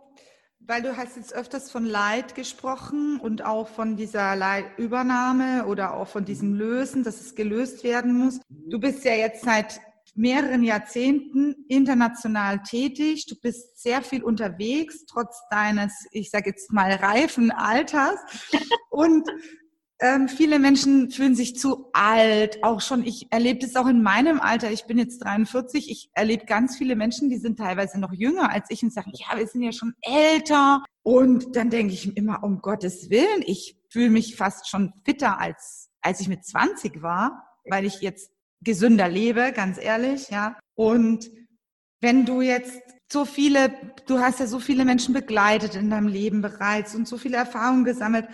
weil 0.59 0.81
du 0.81 0.95
hast 0.95 1.17
jetzt 1.17 1.33
öfters 1.33 1.69
von 1.69 1.85
Leid 1.85 2.33
gesprochen 2.33 3.19
und 3.19 3.43
auch 3.43 3.67
von 3.67 3.97
dieser 3.97 4.35
Leidübernahme 4.35 5.65
oder 5.65 5.95
auch 5.95 6.07
von 6.07 6.25
diesem 6.25 6.53
Lösen, 6.53 7.03
dass 7.03 7.19
es 7.19 7.35
gelöst 7.35 7.83
werden 7.83 8.13
muss. 8.13 8.39
Du 8.49 8.79
bist 8.79 9.03
ja 9.03 9.13
jetzt 9.13 9.43
seit 9.43 9.81
mehreren 10.15 10.63
Jahrzehnten 10.63 11.65
international 11.67 12.61
tätig. 12.63 13.25
Du 13.25 13.35
bist 13.35 13.81
sehr 13.81 14.01
viel 14.01 14.23
unterwegs, 14.23 15.05
trotz 15.05 15.41
deines, 15.49 15.93
ich 16.11 16.29
sage 16.29 16.49
jetzt 16.49 16.71
mal, 16.71 16.91
reifen 16.91 17.51
Alters. 17.51 18.19
Und 18.89 19.27
ähm, 19.99 20.27
viele 20.27 20.59
Menschen 20.59 21.11
fühlen 21.11 21.33
sich 21.33 21.55
zu 21.57 21.89
alt. 21.93 22.61
Auch 22.63 22.81
schon, 22.81 23.05
ich 23.05 23.27
erlebe 23.31 23.59
das 23.59 23.75
auch 23.75 23.87
in 23.87 24.03
meinem 24.03 24.41
Alter. 24.41 24.69
Ich 24.69 24.85
bin 24.85 24.97
jetzt 24.97 25.19
43. 25.19 25.89
Ich 25.89 26.09
erlebe 26.13 26.45
ganz 26.45 26.77
viele 26.77 26.95
Menschen, 26.95 27.29
die 27.29 27.37
sind 27.37 27.57
teilweise 27.57 27.99
noch 27.99 28.11
jünger 28.11 28.51
als 28.51 28.65
ich 28.69 28.83
und 28.83 28.91
sagen, 28.91 29.11
ja, 29.13 29.37
wir 29.37 29.47
sind 29.47 29.61
ja 29.61 29.71
schon 29.71 29.93
älter. 30.01 30.83
Und 31.03 31.55
dann 31.55 31.69
denke 31.69 31.93
ich 31.93 32.17
immer, 32.17 32.43
um 32.43 32.59
Gottes 32.61 33.09
Willen, 33.09 33.43
ich 33.45 33.77
fühle 33.89 34.09
mich 34.09 34.35
fast 34.35 34.67
schon 34.67 34.91
fitter 35.05 35.39
als, 35.39 35.89
als 36.01 36.19
ich 36.19 36.27
mit 36.27 36.43
20 36.43 37.01
war, 37.01 37.47
weil 37.69 37.85
ich 37.85 38.01
jetzt 38.01 38.29
gesünder 38.63 39.07
lebe, 39.09 39.51
ganz 39.53 39.77
ehrlich, 39.77 40.29
ja. 40.29 40.57
Und 40.75 41.29
wenn 42.01 42.25
du 42.25 42.41
jetzt 42.41 42.81
so 43.11 43.25
viele, 43.25 43.71
du 44.07 44.19
hast 44.19 44.39
ja 44.39 44.47
so 44.47 44.59
viele 44.59 44.85
Menschen 44.85 45.13
begleitet 45.13 45.75
in 45.75 45.89
deinem 45.89 46.07
Leben 46.07 46.41
bereits 46.41 46.95
und 46.95 47.07
so 47.07 47.17
viele 47.17 47.37
Erfahrungen 47.37 47.85
gesammelt. 47.85 48.27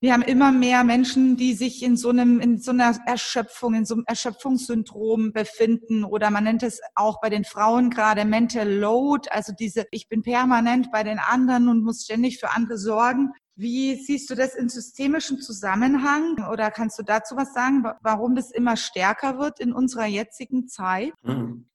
Wir 0.00 0.12
haben 0.12 0.22
immer 0.22 0.52
mehr 0.52 0.84
Menschen, 0.84 1.36
die 1.36 1.54
sich 1.54 1.82
in 1.82 1.96
so 1.96 2.10
einem, 2.10 2.38
in 2.38 2.58
so 2.58 2.70
einer 2.70 2.96
Erschöpfung, 3.06 3.74
in 3.74 3.84
so 3.84 3.94
einem 3.94 4.04
Erschöpfungssyndrom 4.06 5.32
befinden 5.32 6.04
oder 6.04 6.30
man 6.30 6.44
nennt 6.44 6.62
es 6.62 6.80
auch 6.94 7.20
bei 7.20 7.30
den 7.30 7.44
Frauen 7.44 7.90
gerade 7.90 8.24
Mental 8.24 8.70
Load, 8.70 9.28
also 9.32 9.52
diese, 9.58 9.86
ich 9.90 10.08
bin 10.08 10.22
permanent 10.22 10.92
bei 10.92 11.02
den 11.02 11.18
anderen 11.18 11.68
und 11.68 11.82
muss 11.82 12.04
ständig 12.04 12.38
für 12.38 12.54
andere 12.54 12.78
sorgen. 12.78 13.32
Wie 13.58 13.96
siehst 13.96 14.30
du 14.30 14.36
das 14.36 14.54
in 14.54 14.68
systemischem 14.68 15.40
Zusammenhang 15.40 16.36
oder 16.52 16.70
kannst 16.70 16.96
du 16.96 17.02
dazu 17.02 17.34
was 17.34 17.52
sagen, 17.52 17.82
warum 18.02 18.36
das 18.36 18.52
immer 18.52 18.76
stärker 18.76 19.40
wird 19.40 19.58
in 19.58 19.72
unserer 19.72 20.06
jetzigen 20.06 20.68
Zeit? 20.68 21.12
Hm. 21.24 21.68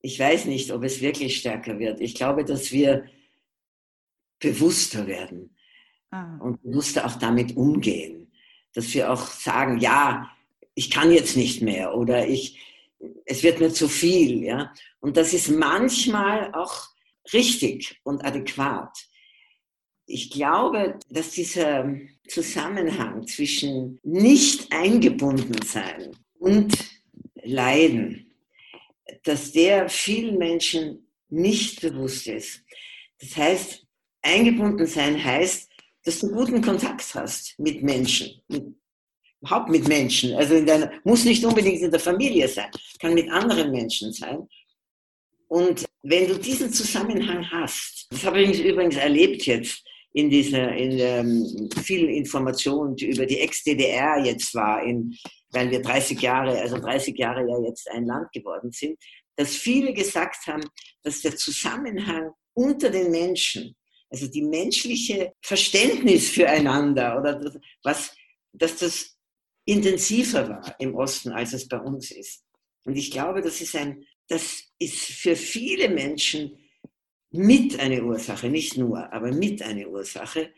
Ich 0.00 0.18
weiß 0.18 0.46
nicht, 0.46 0.72
ob 0.72 0.84
es 0.84 1.02
wirklich 1.02 1.36
stärker 1.36 1.78
wird. 1.78 2.00
Ich 2.00 2.14
glaube, 2.14 2.46
dass 2.46 2.72
wir 2.72 3.04
bewusster 4.38 5.06
werden 5.06 5.54
ah. 6.12 6.38
und 6.38 6.62
bewusster 6.62 7.04
auch 7.04 7.16
damit 7.16 7.58
umgehen. 7.58 8.32
Dass 8.72 8.94
wir 8.94 9.12
auch 9.12 9.26
sagen, 9.26 9.80
ja, 9.80 10.30
ich 10.74 10.90
kann 10.90 11.12
jetzt 11.12 11.36
nicht 11.36 11.60
mehr 11.60 11.94
oder 11.94 12.26
ich, 12.26 12.58
es 13.26 13.42
wird 13.42 13.60
mir 13.60 13.70
zu 13.70 13.86
viel. 13.86 14.42
Ja? 14.42 14.72
Und 15.00 15.18
das 15.18 15.34
ist 15.34 15.50
manchmal 15.50 16.54
auch 16.54 16.88
richtig 17.34 18.00
und 18.02 18.24
adäquat 18.24 19.11
ich 20.12 20.30
glaube, 20.30 20.98
dass 21.08 21.30
dieser 21.30 21.90
Zusammenhang 22.28 23.26
zwischen 23.26 23.98
nicht 24.02 24.70
eingebunden 24.70 25.60
sein 25.64 26.14
und 26.38 26.76
Leiden, 27.42 28.30
dass 29.24 29.52
der 29.52 29.88
vielen 29.88 30.36
Menschen 30.36 31.08
nicht 31.30 31.80
bewusst 31.80 32.26
ist. 32.26 32.62
Das 33.20 33.36
heißt, 33.36 33.86
eingebunden 34.20 34.86
sein 34.86 35.22
heißt, 35.22 35.70
dass 36.04 36.18
du 36.20 36.30
guten 36.30 36.60
Kontakt 36.60 37.14
hast 37.14 37.58
mit 37.58 37.82
Menschen, 37.82 38.38
mit, 38.48 38.64
überhaupt 39.40 39.70
mit 39.70 39.88
Menschen. 39.88 40.34
Also 40.34 40.56
in 40.56 40.66
deiner, 40.66 40.92
muss 41.04 41.24
nicht 41.24 41.42
unbedingt 41.42 41.80
in 41.80 41.90
der 41.90 42.00
Familie 42.00 42.48
sein, 42.48 42.70
kann 43.00 43.14
mit 43.14 43.30
anderen 43.30 43.70
Menschen 43.70 44.12
sein. 44.12 44.46
Und 45.48 45.86
wenn 46.02 46.28
du 46.28 46.38
diesen 46.38 46.70
Zusammenhang 46.70 47.50
hast, 47.50 48.08
das 48.10 48.24
habe 48.24 48.42
ich 48.42 48.62
übrigens 48.62 48.96
erlebt 48.96 49.46
jetzt, 49.46 49.82
in 50.12 50.28
dieser, 50.28 50.74
in 50.74 50.98
der 50.98 51.24
vielen 51.82 52.10
Informationen, 52.10 52.96
über 52.98 53.26
die 53.26 53.40
Ex-DDR 53.40 54.22
jetzt 54.24 54.54
war, 54.54 54.82
in, 54.82 55.16
weil 55.50 55.70
wir 55.70 55.80
30 55.80 56.20
Jahre, 56.20 56.60
also 56.60 56.78
30 56.78 57.16
Jahre 57.16 57.48
ja 57.48 57.58
jetzt 57.66 57.88
ein 57.90 58.06
Land 58.06 58.30
geworden 58.32 58.70
sind, 58.72 58.98
dass 59.36 59.56
viele 59.56 59.94
gesagt 59.94 60.46
haben, 60.46 60.64
dass 61.02 61.22
der 61.22 61.36
Zusammenhang 61.36 62.30
unter 62.54 62.90
den 62.90 63.10
Menschen, 63.10 63.74
also 64.10 64.26
die 64.28 64.42
menschliche 64.42 65.32
Verständnis 65.40 66.30
füreinander 66.30 67.18
oder 67.18 67.34
das, 67.36 67.58
was, 67.82 68.14
dass 68.52 68.76
das 68.76 69.16
intensiver 69.64 70.48
war 70.48 70.76
im 70.78 70.94
Osten, 70.94 71.30
als 71.30 71.54
es 71.54 71.66
bei 71.66 71.78
uns 71.78 72.10
ist. 72.10 72.44
Und 72.84 72.96
ich 72.96 73.10
glaube, 73.10 73.40
das 73.40 73.60
ist 73.60 73.74
ein, 73.76 74.04
das 74.28 74.64
ist 74.78 74.98
für 74.98 75.36
viele 75.36 75.88
Menschen 75.88 76.58
mit 77.32 77.80
eine 77.80 78.04
Ursache, 78.04 78.48
nicht 78.48 78.76
nur, 78.76 79.12
aber 79.12 79.32
mit 79.32 79.62
eine 79.62 79.88
Ursache, 79.88 80.52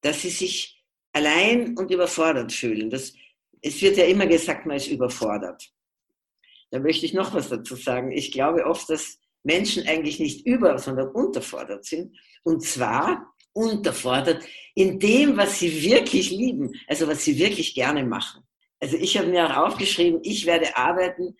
dass 0.00 0.22
sie 0.22 0.30
sich 0.30 0.82
allein 1.12 1.76
und 1.76 1.90
überfordert 1.90 2.52
fühlen. 2.52 2.90
Das, 2.90 3.14
es 3.62 3.80
wird 3.82 3.96
ja 3.96 4.04
immer 4.04 4.26
gesagt, 4.26 4.66
man 4.66 4.76
ist 4.76 4.88
überfordert. 4.88 5.70
Da 6.70 6.78
möchte 6.78 7.06
ich 7.06 7.14
noch 7.14 7.32
was 7.34 7.48
dazu 7.48 7.76
sagen. 7.76 8.10
Ich 8.12 8.32
glaube 8.32 8.66
oft, 8.66 8.88
dass 8.90 9.18
Menschen 9.42 9.86
eigentlich 9.86 10.18
nicht 10.18 10.46
über, 10.46 10.78
sondern 10.78 11.08
unterfordert 11.08 11.84
sind. 11.84 12.18
Und 12.42 12.62
zwar 12.62 13.32
unterfordert 13.52 14.44
in 14.74 14.98
dem, 14.98 15.36
was 15.36 15.58
sie 15.58 15.82
wirklich 15.82 16.30
lieben, 16.30 16.72
also 16.86 17.06
was 17.08 17.24
sie 17.24 17.38
wirklich 17.38 17.74
gerne 17.74 18.04
machen. 18.04 18.42
Also 18.80 18.96
ich 18.96 19.16
habe 19.16 19.28
mir 19.28 19.46
auch 19.46 19.68
aufgeschrieben, 19.68 20.20
ich 20.22 20.44
werde 20.44 20.76
arbeiten, 20.76 21.36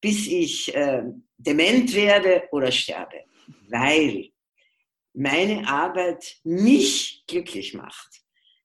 bis 0.00 0.26
ich 0.26 0.74
äh, 0.74 1.02
dement 1.36 1.94
werde 1.94 2.44
oder 2.50 2.72
sterbe, 2.72 3.24
weil 3.68 4.30
meine 5.12 5.66
Arbeit 5.68 6.36
mich 6.44 7.24
glücklich 7.26 7.74
macht. 7.74 8.22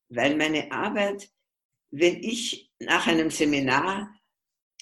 Weil 0.10 0.36
meine 0.36 0.71
Arbeit, 0.71 1.30
wenn 1.91 2.21
ich 2.24 2.71
nach 2.80 3.08
einem 3.08 3.32
Seminar 3.32 4.13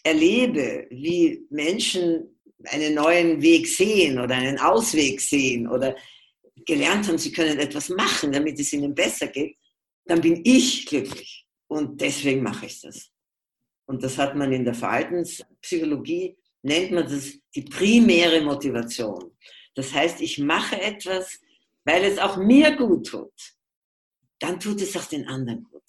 erlebe, 0.04 0.88
wie 0.90 1.46
Menschen 1.50 2.40
einen 2.66 2.96
neuen 2.96 3.42
Weg 3.42 3.68
sehen 3.68 4.20
oder 4.20 4.36
einen 4.36 4.60
Ausweg 4.60 5.20
sehen 5.22 5.68
oder 5.68 5.96
gelernt 6.66 7.08
haben, 7.08 7.18
sie 7.18 7.32
können 7.32 7.60
etwas 7.60 7.90
machen, 7.90 8.32
damit 8.32 8.60
es 8.60 8.74
ihnen 8.74 8.94
besser 8.94 9.28
geht, 9.28 9.58
dann 10.06 10.22
bin 10.22 10.42
ich 10.44 10.86
glücklich. 10.86 11.46
Und 11.68 12.00
deswegen 12.00 12.44
mache 12.44 12.66
ich 12.66 12.82
das. 12.82 13.10
Und 13.86 14.04
das 14.04 14.18
hat 14.18 14.36
man 14.36 14.52
in 14.54 14.64
der 14.64 14.74
Verhaltenspsychologie, 14.74 16.38
nennt 16.62 16.92
man 16.92 17.04
das 17.04 17.34
die 17.54 17.64
primäre 17.64 18.42
Motivation. 18.42 19.32
Das 19.76 19.94
heißt, 19.94 20.22
ich 20.22 20.40
mache 20.40 20.80
etwas, 20.80 21.40
weil 21.86 22.04
es 22.04 22.20
auch 22.20 22.38
mir 22.38 22.76
gut 22.76 23.08
tut. 23.08 23.34
Dann 24.40 24.60
tut 24.60 24.82
es 24.82 24.96
auch 24.96 25.06
den 25.06 25.28
anderen 25.28 25.64
gut. 25.64 25.84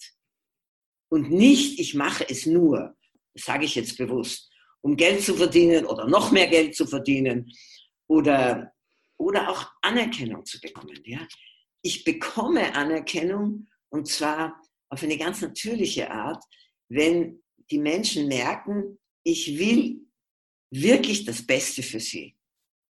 Und 1.09 1.31
nicht, 1.31 1.79
ich 1.79 1.93
mache 1.93 2.27
es 2.27 2.45
nur, 2.45 2.95
das 3.33 3.45
sage 3.45 3.65
ich 3.65 3.75
jetzt 3.75 3.97
bewusst, 3.97 4.49
um 4.81 4.95
Geld 4.95 5.21
zu 5.23 5.35
verdienen 5.35 5.85
oder 5.85 6.07
noch 6.07 6.31
mehr 6.31 6.47
Geld 6.47 6.75
zu 6.75 6.85
verdienen 6.85 7.51
oder, 8.07 8.73
oder 9.17 9.49
auch 9.49 9.71
Anerkennung 9.81 10.45
zu 10.45 10.59
bekommen. 10.59 11.01
Ja? 11.05 11.27
Ich 11.81 12.03
bekomme 12.03 12.75
Anerkennung 12.75 13.67
und 13.89 14.07
zwar 14.07 14.61
auf 14.89 15.03
eine 15.03 15.17
ganz 15.17 15.41
natürliche 15.41 16.09
Art, 16.11 16.43
wenn 16.89 17.43
die 17.71 17.79
Menschen 17.79 18.27
merken, 18.27 18.99
ich 19.23 19.57
will 19.57 20.01
wirklich 20.69 21.25
das 21.25 21.45
Beste 21.45 21.81
für 21.81 21.99
sie. 21.99 22.35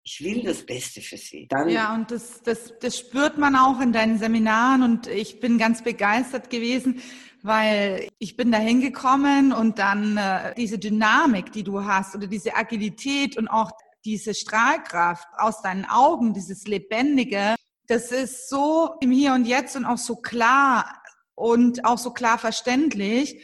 Ich 0.07 0.23
will 0.23 0.43
das 0.43 0.67
Beste 0.67 1.01
für 1.01 1.17
sie. 1.17 1.47
Dann 1.49 1.71
ja, 1.71 1.95
und 1.95 2.11
das, 2.11 2.43
das, 2.43 2.75
das 2.79 2.99
spürt 2.99 3.39
man 3.39 3.57
auch 3.57 3.81
in 3.81 3.93
deinen 3.93 4.19
Seminaren 4.19 4.83
und 4.83 5.07
ich 5.07 5.41
bin 5.41 5.57
ganz 5.57 5.83
begeistert 5.83 6.51
gewesen, 6.51 7.01
weil 7.43 8.09
ich 8.19 8.37
bin 8.37 8.53
da 8.53 8.59
hingekommen 8.59 9.55
und 9.55 9.79
dann 9.79 10.19
äh, 10.19 10.55
diese 10.57 10.79
Dynamik, 10.79 11.53
die 11.53 11.63
du 11.63 11.85
hast 11.85 12.15
oder 12.15 12.27
diese 12.27 12.55
Agilität 12.55 13.39
und 13.39 13.49
auch 13.49 13.71
diese 14.05 14.35
Strahlkraft 14.35 15.27
aus 15.39 15.63
deinen 15.63 15.87
Augen, 15.87 16.35
dieses 16.35 16.67
Lebendige, 16.67 17.55
das 17.87 18.13
ist 18.13 18.51
so 18.51 18.97
im 19.01 19.11
Hier 19.11 19.33
und 19.33 19.47
Jetzt 19.47 19.75
und 19.75 19.87
auch 19.87 19.99
so 19.99 20.17
klar 20.17 21.03
und 21.35 21.87
auch 21.87 21.99
so 21.99 22.13
klar 22.13 22.39
verständlich. 22.39 23.43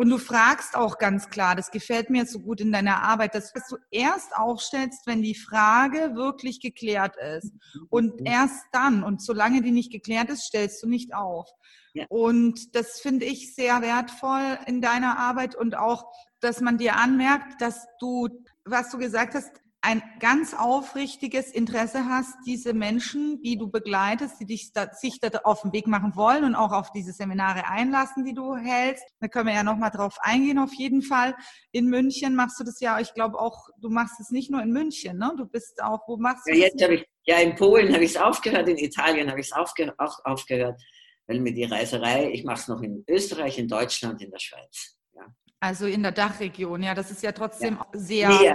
Und 0.00 0.08
du 0.08 0.16
fragst 0.16 0.76
auch 0.76 0.96
ganz 0.96 1.28
klar, 1.28 1.54
das 1.54 1.70
gefällt 1.70 2.08
mir 2.08 2.24
so 2.24 2.38
gut 2.38 2.62
in 2.62 2.72
deiner 2.72 3.02
Arbeit, 3.02 3.34
dass 3.34 3.52
du 3.52 3.76
erst 3.90 4.34
aufstellst, 4.34 5.06
wenn 5.06 5.20
die 5.20 5.34
Frage 5.34 6.14
wirklich 6.14 6.58
geklärt 6.62 7.16
ist. 7.36 7.52
Und 7.90 8.26
erst 8.26 8.64
dann, 8.72 9.04
und 9.04 9.20
solange 9.20 9.60
die 9.60 9.72
nicht 9.72 9.92
geklärt 9.92 10.30
ist, 10.30 10.44
stellst 10.44 10.82
du 10.82 10.88
nicht 10.88 11.12
auf. 11.12 11.50
Ja. 11.92 12.06
Und 12.08 12.74
das 12.74 13.00
finde 13.00 13.26
ich 13.26 13.54
sehr 13.54 13.82
wertvoll 13.82 14.58
in 14.64 14.80
deiner 14.80 15.18
Arbeit 15.18 15.54
und 15.54 15.76
auch, 15.76 16.10
dass 16.40 16.62
man 16.62 16.78
dir 16.78 16.96
anmerkt, 16.96 17.60
dass 17.60 17.86
du, 17.98 18.30
was 18.64 18.90
du 18.90 18.96
gesagt 18.96 19.34
hast, 19.34 19.59
ein 19.82 20.02
ganz 20.18 20.54
aufrichtiges 20.54 21.50
Interesse 21.50 22.04
hast, 22.04 22.34
diese 22.46 22.74
Menschen, 22.74 23.40
die 23.42 23.56
du 23.56 23.70
begleitest, 23.70 24.38
die 24.38 24.44
dich 24.44 24.72
da, 24.72 24.92
sich 24.92 25.20
da 25.20 25.28
auf 25.44 25.62
den 25.62 25.72
Weg 25.72 25.86
machen 25.86 26.14
wollen 26.16 26.44
und 26.44 26.54
auch 26.54 26.72
auf 26.72 26.92
diese 26.92 27.12
Seminare 27.12 27.66
einlassen, 27.66 28.24
die 28.24 28.34
du 28.34 28.56
hältst. 28.56 29.04
Da 29.20 29.28
können 29.28 29.46
wir 29.46 29.54
ja 29.54 29.62
nochmal 29.62 29.90
drauf 29.90 30.18
eingehen, 30.20 30.58
auf 30.58 30.74
jeden 30.74 31.00
Fall. 31.00 31.34
In 31.72 31.86
München 31.86 32.34
machst 32.34 32.60
du 32.60 32.64
das 32.64 32.80
ja, 32.80 33.00
ich 33.00 33.14
glaube 33.14 33.38
auch, 33.38 33.68
du 33.78 33.88
machst 33.88 34.20
es 34.20 34.30
nicht 34.30 34.50
nur 34.50 34.62
in 34.62 34.70
München, 34.70 35.16
ne? 35.16 35.32
Du 35.36 35.46
bist 35.46 35.82
auch, 35.82 36.06
wo 36.06 36.18
machst 36.18 36.46
du 36.46 36.52
ja, 36.52 36.66
jetzt 36.66 36.82
habe 36.82 36.96
ich, 36.96 37.06
ja, 37.24 37.38
in 37.38 37.54
Polen 37.54 37.92
habe 37.94 38.04
ich 38.04 38.10
es 38.10 38.16
aufgehört, 38.18 38.68
in 38.68 38.76
Italien 38.76 39.30
habe 39.30 39.40
ich 39.40 39.46
es 39.46 39.52
aufge, 39.52 39.94
auch 39.96 40.18
aufgehört, 40.24 40.78
weil 41.26 41.40
mir 41.40 41.54
die 41.54 41.64
Reiserei, 41.64 42.30
ich 42.30 42.44
mache 42.44 42.60
es 42.60 42.68
noch 42.68 42.82
in 42.82 43.02
Österreich, 43.08 43.58
in 43.58 43.68
Deutschland, 43.68 44.20
in 44.20 44.30
der 44.30 44.40
Schweiz. 44.40 44.98
Ja. 45.14 45.22
Also 45.58 45.86
in 45.86 46.02
der 46.02 46.12
Dachregion, 46.12 46.82
ja, 46.82 46.94
das 46.94 47.10
ist 47.10 47.22
ja 47.22 47.32
trotzdem 47.32 47.76
ja. 47.76 47.86
sehr. 47.98 48.28
Nee, 48.28 48.54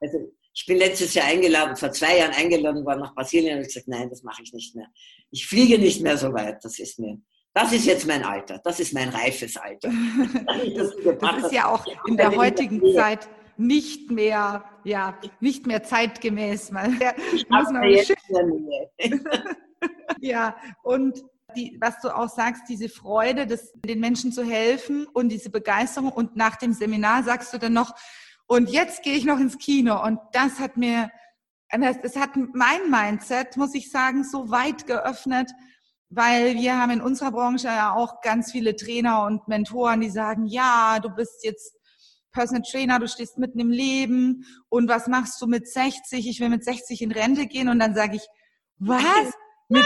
also 0.00 0.32
ich 0.54 0.66
bin 0.66 0.78
letztes 0.78 1.14
Jahr 1.14 1.26
eingeladen, 1.26 1.76
vor 1.76 1.90
zwei 1.90 2.18
Jahren 2.18 2.32
eingeladen 2.32 2.84
worden 2.84 3.00
nach 3.00 3.14
Brasilien 3.14 3.56
und 3.56 3.62
ich 3.62 3.68
gesagt, 3.68 3.88
nein, 3.88 4.08
das 4.08 4.22
mache 4.22 4.42
ich 4.42 4.52
nicht 4.52 4.76
mehr. 4.76 4.86
Ich 5.30 5.46
fliege 5.46 5.78
nicht 5.78 6.00
mehr 6.00 6.16
so 6.16 6.32
weit. 6.32 6.64
Das 6.64 6.78
ist 6.78 6.98
mir, 7.00 7.20
das 7.52 7.72
ist 7.72 7.86
jetzt 7.86 8.06
mein 8.06 8.22
Alter. 8.22 8.60
Das 8.62 8.78
ist 8.78 8.94
mein 8.94 9.08
reifes 9.08 9.56
Alter. 9.56 9.90
das, 10.76 10.92
das 11.20 11.44
ist 11.44 11.52
ja 11.52 11.66
auch 11.66 11.84
in 12.06 12.16
der 12.16 12.36
heutigen 12.36 12.80
Zeit 12.94 13.28
nicht 13.56 14.12
mehr, 14.12 14.64
ja, 14.84 15.18
nicht 15.40 15.66
mehr 15.66 15.82
zeitgemäß. 15.82 16.70
Man, 16.70 16.92
muss 17.48 18.08
jetzt 18.08 18.22
ja, 20.20 20.56
und 20.84 21.20
die, 21.56 21.76
was 21.80 22.00
du 22.00 22.16
auch 22.16 22.28
sagst, 22.28 22.64
diese 22.68 22.88
Freude, 22.88 23.46
das, 23.46 23.72
den 23.84 24.00
Menschen 24.00 24.32
zu 24.32 24.44
helfen 24.44 25.06
und 25.06 25.30
diese 25.30 25.50
Begeisterung. 25.50 26.12
Und 26.12 26.36
nach 26.36 26.56
dem 26.56 26.72
Seminar 26.72 27.22
sagst 27.24 27.52
du 27.52 27.58
dann 27.58 27.72
noch, 27.72 27.94
und 28.46 28.70
jetzt 28.70 29.02
gehe 29.02 29.16
ich 29.16 29.24
noch 29.24 29.38
ins 29.38 29.58
Kino 29.58 30.02
und 30.04 30.18
das 30.32 30.58
hat 30.58 30.76
mir, 30.76 31.10
das 31.70 32.16
hat 32.16 32.30
mein 32.36 32.90
Mindset, 32.90 33.56
muss 33.56 33.74
ich 33.74 33.90
sagen, 33.90 34.24
so 34.24 34.50
weit 34.50 34.86
geöffnet, 34.86 35.50
weil 36.10 36.54
wir 36.54 36.78
haben 36.78 36.92
in 36.92 37.00
unserer 37.00 37.32
Branche 37.32 37.68
ja 37.68 37.94
auch 37.94 38.20
ganz 38.20 38.52
viele 38.52 38.76
Trainer 38.76 39.24
und 39.24 39.48
Mentoren, 39.48 40.00
die 40.00 40.10
sagen, 40.10 40.46
ja, 40.46 40.98
du 41.00 41.10
bist 41.10 41.44
jetzt 41.44 41.76
Personal 42.32 42.62
Trainer, 42.62 42.98
du 42.98 43.08
stehst 43.08 43.38
mitten 43.38 43.60
im 43.60 43.70
Leben 43.70 44.44
und 44.68 44.88
was 44.88 45.06
machst 45.06 45.40
du 45.40 45.46
mit 45.46 45.68
60? 45.68 46.28
Ich 46.28 46.40
will 46.40 46.50
mit 46.50 46.64
60 46.64 47.00
in 47.00 47.12
Rente 47.12 47.46
gehen 47.46 47.68
und 47.68 47.78
dann 47.78 47.94
sage 47.94 48.16
ich, 48.16 48.26
was? 48.78 49.32
Mit 49.68 49.84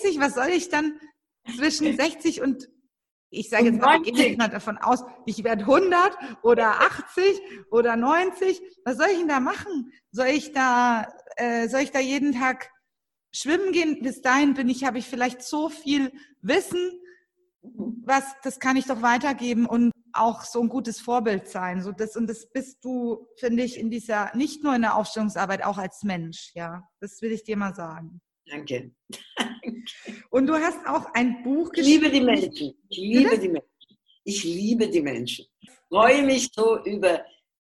60? 0.00 0.18
Was 0.20 0.34
soll 0.34 0.48
ich 0.48 0.70
dann 0.70 0.98
zwischen 1.56 1.94
60 1.98 2.40
und 2.40 2.68
ich 3.30 3.50
sage 3.50 3.66
jetzt 3.66 3.80
mal, 3.80 4.02
wir 4.02 4.12
gehen 4.12 4.16
jetzt 4.16 4.38
mal 4.38 4.48
davon 4.48 4.78
aus, 4.78 5.04
ich 5.26 5.44
werde 5.44 5.62
100 5.62 6.16
oder 6.42 6.80
80 6.80 7.40
oder 7.70 7.96
90. 7.96 8.60
Was 8.84 8.96
soll 8.96 9.08
ich 9.08 9.18
denn 9.18 9.28
da 9.28 9.40
machen? 9.40 9.92
Soll 10.12 10.28
ich 10.28 10.52
da, 10.52 11.12
äh, 11.36 11.68
soll 11.68 11.80
ich 11.80 11.90
da 11.90 12.00
jeden 12.00 12.32
Tag 12.32 12.70
schwimmen 13.30 13.72
gehen? 13.72 14.00
Bis 14.02 14.22
dahin 14.22 14.54
bin 14.54 14.68
ich, 14.68 14.84
habe 14.84 14.98
ich 14.98 15.06
vielleicht 15.06 15.42
so 15.42 15.68
viel 15.68 16.12
Wissen, 16.40 16.90
was, 17.62 18.24
das 18.42 18.60
kann 18.60 18.76
ich 18.76 18.86
doch 18.86 19.02
weitergeben 19.02 19.66
und 19.66 19.92
auch 20.14 20.42
so 20.42 20.62
ein 20.62 20.68
gutes 20.68 21.00
Vorbild 21.00 21.48
sein. 21.48 21.82
So 21.82 21.92
das, 21.92 22.16
und 22.16 22.28
das 22.28 22.48
bist 22.50 22.82
du, 22.82 23.26
finde 23.36 23.62
ich, 23.62 23.78
in 23.78 23.90
dieser, 23.90 24.34
nicht 24.34 24.64
nur 24.64 24.74
in 24.74 24.82
der 24.82 24.96
Aufstellungsarbeit, 24.96 25.64
auch 25.64 25.76
als 25.76 26.02
Mensch. 26.02 26.52
Ja, 26.54 26.88
das 27.00 27.20
will 27.20 27.32
ich 27.32 27.44
dir 27.44 27.56
mal 27.58 27.74
sagen. 27.74 28.20
Danke. 28.50 28.92
Und 30.30 30.46
du 30.46 30.54
hast 30.54 30.86
auch 30.86 31.06
ein 31.14 31.42
Buch 31.42 31.70
geschrieben. 31.70 32.06
Ich 32.06 32.10
liebe 32.10 32.10
die 32.10 32.20
Menschen. 32.20 32.74
Ich 32.88 32.98
liebe 32.98 33.30
Bitte? 33.30 33.40
die 33.40 33.48
Menschen. 33.48 33.68
Ich 34.24 34.44
liebe 34.44 34.88
die 34.88 35.00
Menschen. 35.00 35.46
Ich 35.60 35.70
freue 35.88 36.22
mich 36.22 36.48
so 36.54 36.82
über 36.84 37.24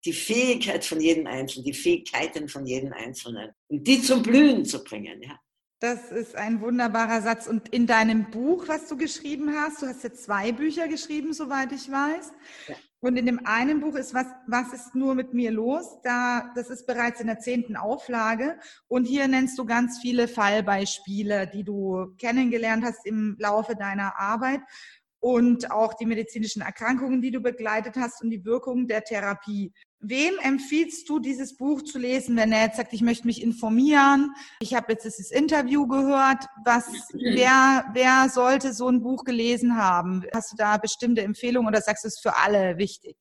die 0.04 0.12
Fähigkeit 0.12 0.85
von 0.85 1.00
jedem 1.00 1.26
Einzelnen, 1.26 1.64
die 1.64 1.74
Fähigkeiten 1.74 2.48
von 2.48 2.66
jedem 2.66 2.92
Einzelnen 2.92 3.50
und 3.68 3.87
die 3.87 4.00
zum 4.00 4.22
Blühen 4.22 4.64
zu 4.64 4.83
bringen. 4.83 5.22
Ja. 5.22 5.38
Das 5.80 6.10
ist 6.10 6.34
ein 6.34 6.60
wunderbarer 6.60 7.22
Satz. 7.22 7.46
Und 7.46 7.68
in 7.68 7.86
deinem 7.86 8.30
Buch, 8.30 8.66
was 8.66 8.88
du 8.88 8.96
geschrieben 8.96 9.54
hast, 9.56 9.80
du 9.80 9.86
hast 9.86 10.02
ja 10.02 10.12
zwei 10.12 10.50
Bücher 10.50 10.88
geschrieben, 10.88 11.32
soweit 11.32 11.70
ich 11.70 11.90
weiß. 11.90 12.32
Ja. 12.66 12.74
Und 13.00 13.16
in 13.16 13.26
dem 13.26 13.46
einen 13.46 13.78
Buch 13.80 13.94
ist 13.94 14.12
was, 14.12 14.26
was 14.48 14.72
ist 14.72 14.96
nur 14.96 15.14
mit 15.14 15.32
mir 15.32 15.52
los? 15.52 16.00
Da, 16.02 16.50
das 16.56 16.68
ist 16.68 16.84
bereits 16.84 17.20
in 17.20 17.28
der 17.28 17.38
zehnten 17.38 17.76
Auflage. 17.76 18.58
Und 18.88 19.04
hier 19.04 19.28
nennst 19.28 19.56
du 19.56 19.66
ganz 19.66 20.00
viele 20.00 20.26
Fallbeispiele, 20.26 21.46
die 21.46 21.62
du 21.62 22.12
kennengelernt 22.18 22.84
hast 22.84 23.06
im 23.06 23.36
Laufe 23.38 23.76
deiner 23.76 24.18
Arbeit 24.18 24.62
und 25.20 25.70
auch 25.70 25.94
die 25.94 26.07
medizinischen 26.07 26.62
Erkrankungen, 26.62 27.20
die 27.20 27.31
du 27.31 27.40
begleitet 27.40 27.96
hast 27.96 28.22
und 28.22 28.31
die 28.31 28.44
Wirkung 28.44 28.87
der 28.87 29.02
Therapie. 29.02 29.72
Wem 30.00 30.38
empfiehlst 30.38 31.09
du, 31.09 31.18
dieses 31.18 31.57
Buch 31.57 31.83
zu 31.83 31.98
lesen, 31.98 32.37
wenn 32.37 32.52
er 32.52 32.66
jetzt 32.66 32.76
sagt, 32.76 32.92
ich 32.92 33.02
möchte 33.02 33.26
mich 33.26 33.42
informieren? 33.42 34.33
Ich 34.61 34.74
habe 34.74 34.92
jetzt 34.92 35.04
dieses 35.04 35.33
Interview 35.33 35.88
gehört. 35.88 36.44
Was, 36.64 36.87
wer, 37.12 37.85
wer 37.94 38.28
sollte 38.28 38.72
so 38.72 38.88
ein 38.88 39.02
Buch 39.02 39.24
gelesen 39.24 39.76
haben? 39.76 40.24
Hast 40.33 40.52
du 40.52 40.57
da 40.57 40.76
bestimmte 40.76 41.22
Empfehlungen 41.22 41.68
oder 41.68 41.81
sagst 41.81 42.04
du 42.04 42.09
es 42.09 42.20
für 42.20 42.37
alle 42.37 42.78
wichtig? 42.78 43.16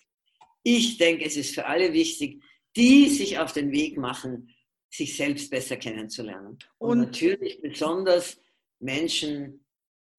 Ich 0.62 0.98
denke, 0.98 1.26
es 1.26 1.36
ist 1.36 1.56
für 1.56 1.66
alle 1.66 1.94
wichtig, 1.94 2.44
die 2.76 3.10
sich 3.10 3.40
auf 3.40 3.54
den 3.54 3.72
Weg 3.72 3.98
machen, 3.98 4.54
sich 4.92 5.16
selbst 5.18 5.50
besser 5.50 5.78
kennenzulernen. 5.78 6.60
Und, 6.78 6.90
Und 6.90 7.00
natürlich 7.00 7.60
besonders 7.62 8.40
Menschen, 8.80 9.66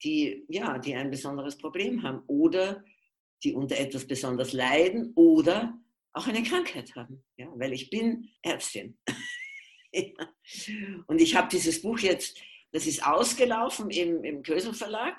die, 0.02 0.44
ja, 0.48 0.78
die 0.78 0.94
ein 0.94 1.10
besonderes 1.10 1.56
Problem 1.56 2.02
haben 2.02 2.22
oder 2.26 2.84
die 3.42 3.54
unter 3.54 3.76
etwas 3.76 4.06
besonders 4.06 4.52
leiden 4.52 5.12
oder 5.14 5.78
auch 6.12 6.26
eine 6.26 6.42
Krankheit 6.42 6.94
haben. 6.96 7.24
Ja, 7.36 7.48
weil 7.54 7.72
ich 7.72 7.90
bin 7.90 8.28
Ärztin. 8.42 8.98
ja. 9.92 10.12
Und 11.06 11.20
ich 11.20 11.36
habe 11.36 11.48
dieses 11.48 11.80
Buch 11.80 11.98
jetzt, 12.00 12.40
das 12.72 12.86
ist 12.86 13.06
ausgelaufen 13.06 13.90
im, 13.90 14.24
im 14.24 14.42
Kösel 14.42 14.74
Verlag. 14.74 15.16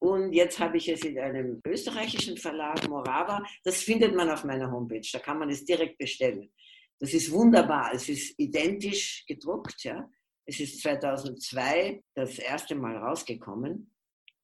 Und 0.00 0.32
jetzt 0.32 0.60
habe 0.60 0.76
ich 0.76 0.88
es 0.88 1.04
in 1.04 1.18
einem 1.18 1.60
österreichischen 1.66 2.36
Verlag, 2.36 2.86
Morava. 2.88 3.42
Das 3.64 3.82
findet 3.82 4.14
man 4.14 4.30
auf 4.30 4.44
meiner 4.44 4.70
Homepage. 4.70 5.08
Da 5.12 5.18
kann 5.18 5.38
man 5.38 5.50
es 5.50 5.64
direkt 5.64 5.98
bestellen. 5.98 6.52
Das 7.00 7.14
ist 7.14 7.32
wunderbar. 7.32 7.92
Es 7.92 8.08
ist 8.08 8.38
identisch 8.38 9.24
gedruckt. 9.26 9.82
Ja. 9.82 10.08
Es 10.44 10.60
ist 10.60 10.80
2002 10.82 12.02
das 12.14 12.38
erste 12.38 12.74
Mal 12.74 12.96
rausgekommen. 12.96 13.90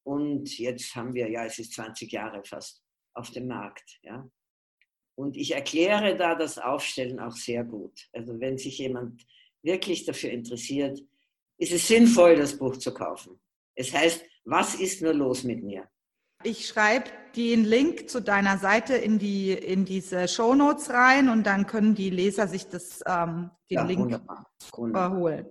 Und 0.05 0.59
jetzt 0.59 0.95
haben 0.95 1.15
wir, 1.15 1.31
ja, 1.31 1.45
es 1.45 1.59
ist 1.59 1.73
20 1.75 2.13
Jahre 2.13 2.43
fast 2.45 2.83
auf 3.15 3.31
dem 3.31 3.49
Markt. 3.49 3.99
Ja. 4.03 4.29
Und 5.17 5.37
ich 5.37 5.55
erkläre 5.55 6.17
da 6.17 6.35
das 6.35 6.59
Aufstellen 6.59 7.21
auch 7.21 7.37
sehr 7.37 7.65
gut. 7.65 8.09
Also 8.13 8.39
wenn 8.41 8.59
sich 8.59 8.79
jemand 8.79 9.25
wirklich 9.63 10.05
dafür 10.05 10.31
interessiert, 10.31 11.01
ist 11.59 11.73
es 11.73 11.89
sinnvoll, 11.89 12.37
das 12.37 12.59
Buch 12.59 12.77
zu 12.77 12.93
kaufen. 12.93 13.41
Es 13.77 13.93
heißt, 13.93 14.25
was 14.45 14.75
ist 14.75 15.03
nur 15.03 15.15
los 15.15 15.45
mit 15.45 15.63
mir? 15.63 15.89
Ich 16.43 16.67
schreibe 16.69 17.11
den 17.37 17.65
Link 17.65 18.11
zu 18.11 18.21
deiner 18.21 18.59
Seite 18.59 18.95
in, 18.95 19.19
die, 19.19 19.53
in 19.53 19.85
diese 19.85 20.29
Show 20.29 20.55
Notes 20.55 20.91
rein 20.91 21.29
und 21.29 21.45
dann 21.45 21.67
können 21.67 21.95
die 21.95 22.11
Leser 22.11 22.49
sich 22.49 22.69
das, 22.69 23.01
ähm, 23.07 23.51
den 23.71 23.79
ja, 23.79 23.85
Link 23.85 24.01
wunderbar. 24.01 24.53
Wunderbar. 24.73 25.17
holen. 25.17 25.47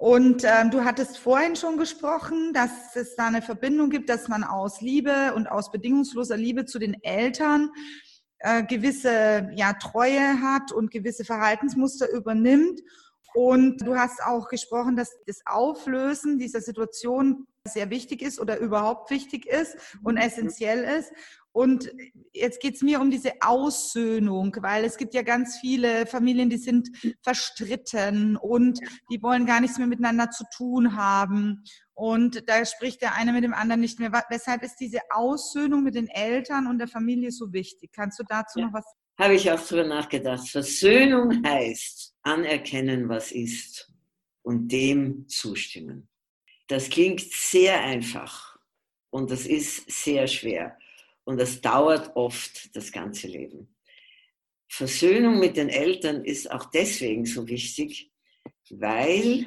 Und 0.00 0.44
ähm, 0.44 0.70
du 0.70 0.82
hattest 0.82 1.18
vorhin 1.18 1.56
schon 1.56 1.76
gesprochen, 1.76 2.54
dass 2.54 2.96
es 2.96 3.16
da 3.16 3.26
eine 3.26 3.42
Verbindung 3.42 3.90
gibt, 3.90 4.08
dass 4.08 4.28
man 4.28 4.44
aus 4.44 4.80
Liebe 4.80 5.34
und 5.34 5.46
aus 5.46 5.70
bedingungsloser 5.70 6.38
Liebe 6.38 6.64
zu 6.64 6.78
den 6.78 6.96
Eltern 7.02 7.68
äh, 8.38 8.62
gewisse 8.62 9.50
ja, 9.54 9.74
Treue 9.74 10.40
hat 10.40 10.72
und 10.72 10.90
gewisse 10.90 11.26
Verhaltensmuster 11.26 12.10
übernimmt. 12.12 12.80
Und 13.34 13.86
du 13.86 13.94
hast 13.94 14.22
auch 14.24 14.48
gesprochen, 14.48 14.96
dass 14.96 15.18
das 15.26 15.42
Auflösen 15.44 16.38
dieser 16.38 16.62
Situation 16.62 17.46
sehr 17.68 17.90
wichtig 17.90 18.22
ist 18.22 18.40
oder 18.40 18.58
überhaupt 18.58 19.10
wichtig 19.10 19.44
ist 19.44 19.76
und 20.02 20.14
mhm. 20.14 20.22
essentiell 20.22 20.82
ist. 20.82 21.12
Und 21.52 21.90
jetzt 22.32 22.60
geht 22.60 22.76
es 22.76 22.82
mir 22.82 23.00
um 23.00 23.10
diese 23.10 23.32
Aussöhnung, 23.40 24.56
weil 24.60 24.84
es 24.84 24.96
gibt 24.96 25.14
ja 25.14 25.22
ganz 25.22 25.58
viele 25.58 26.06
Familien, 26.06 26.48
die 26.48 26.58
sind 26.58 26.88
verstritten 27.22 28.36
und 28.36 28.78
die 29.10 29.20
wollen 29.22 29.46
gar 29.46 29.60
nichts 29.60 29.78
mehr 29.78 29.88
miteinander 29.88 30.30
zu 30.30 30.44
tun 30.56 30.96
haben. 30.96 31.64
Und 31.94 32.48
da 32.48 32.64
spricht 32.64 33.02
der 33.02 33.14
eine 33.16 33.32
mit 33.32 33.42
dem 33.42 33.52
anderen 33.52 33.80
nicht 33.80 33.98
mehr. 33.98 34.12
Weshalb 34.28 34.62
ist 34.62 34.76
diese 34.76 35.00
Aussöhnung 35.10 35.82
mit 35.82 35.96
den 35.96 36.08
Eltern 36.08 36.68
und 36.68 36.78
der 36.78 36.88
Familie 36.88 37.32
so 37.32 37.52
wichtig? 37.52 37.90
Kannst 37.92 38.18
du 38.20 38.22
dazu 38.28 38.60
ja. 38.60 38.66
noch 38.66 38.72
was 38.72 38.84
sagen? 38.84 38.96
Habe 39.20 39.34
ich 39.34 39.50
auch 39.50 39.60
darüber 39.60 39.86
nachgedacht. 39.86 40.48
Versöhnung 40.48 41.42
heißt 41.44 42.14
anerkennen, 42.22 43.08
was 43.08 43.32
ist 43.32 43.92
und 44.42 44.68
dem 44.68 45.28
zustimmen. 45.28 46.08
Das 46.68 46.88
klingt 46.88 47.20
sehr 47.20 47.80
einfach 47.80 48.56
und 49.10 49.30
das 49.30 49.46
ist 49.46 49.90
sehr 49.90 50.26
schwer. 50.26 50.78
Und 51.30 51.38
das 51.38 51.60
dauert 51.60 52.16
oft 52.16 52.74
das 52.74 52.90
ganze 52.90 53.28
Leben. 53.28 53.72
Versöhnung 54.68 55.38
mit 55.38 55.56
den 55.56 55.68
Eltern 55.68 56.24
ist 56.24 56.50
auch 56.50 56.64
deswegen 56.64 57.24
so 57.24 57.46
wichtig, 57.46 58.10
weil 58.68 59.46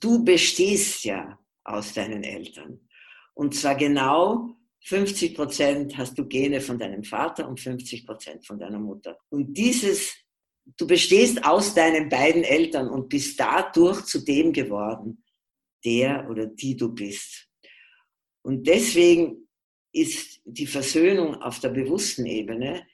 du 0.00 0.24
bestehst 0.24 1.04
ja 1.04 1.38
aus 1.62 1.94
deinen 1.94 2.24
Eltern. 2.24 2.80
Und 3.34 3.54
zwar 3.54 3.76
genau 3.76 4.56
50 4.86 5.36
Prozent 5.36 5.96
hast 5.96 6.18
du 6.18 6.26
Gene 6.26 6.60
von 6.60 6.80
deinem 6.80 7.04
Vater 7.04 7.48
und 7.48 7.60
50 7.60 8.04
Prozent 8.04 8.44
von 8.44 8.58
deiner 8.58 8.80
Mutter. 8.80 9.16
Und 9.28 9.54
dieses, 9.54 10.16
du 10.76 10.84
bestehst 10.84 11.44
aus 11.44 11.74
deinen 11.74 12.08
beiden 12.08 12.42
Eltern 12.42 12.88
und 12.88 13.08
bist 13.08 13.38
dadurch 13.38 14.04
zu 14.04 14.24
dem 14.24 14.52
geworden, 14.52 15.22
der 15.84 16.28
oder 16.28 16.46
die 16.46 16.76
du 16.76 16.92
bist. 16.92 17.46
Und 18.44 18.66
deswegen 18.66 19.41
ist 19.92 20.40
die 20.44 20.66
Versöhnung 20.66 21.36
auf 21.42 21.60
der 21.60 21.68
bewussten 21.68 22.26
Ebene, 22.26 22.86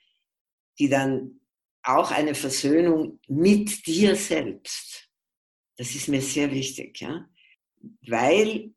die 0.77 0.89
dann 0.89 1.39
auch 1.83 2.11
eine 2.11 2.35
Versöhnung 2.35 3.19
mit 3.27 3.85
dir 3.87 4.15
selbst. 4.15 5.09
Das 5.77 5.95
ist 5.95 6.09
mir 6.09 6.21
sehr 6.21 6.51
wichtig, 6.51 6.99
ja? 6.99 7.29
weil, 8.07 8.73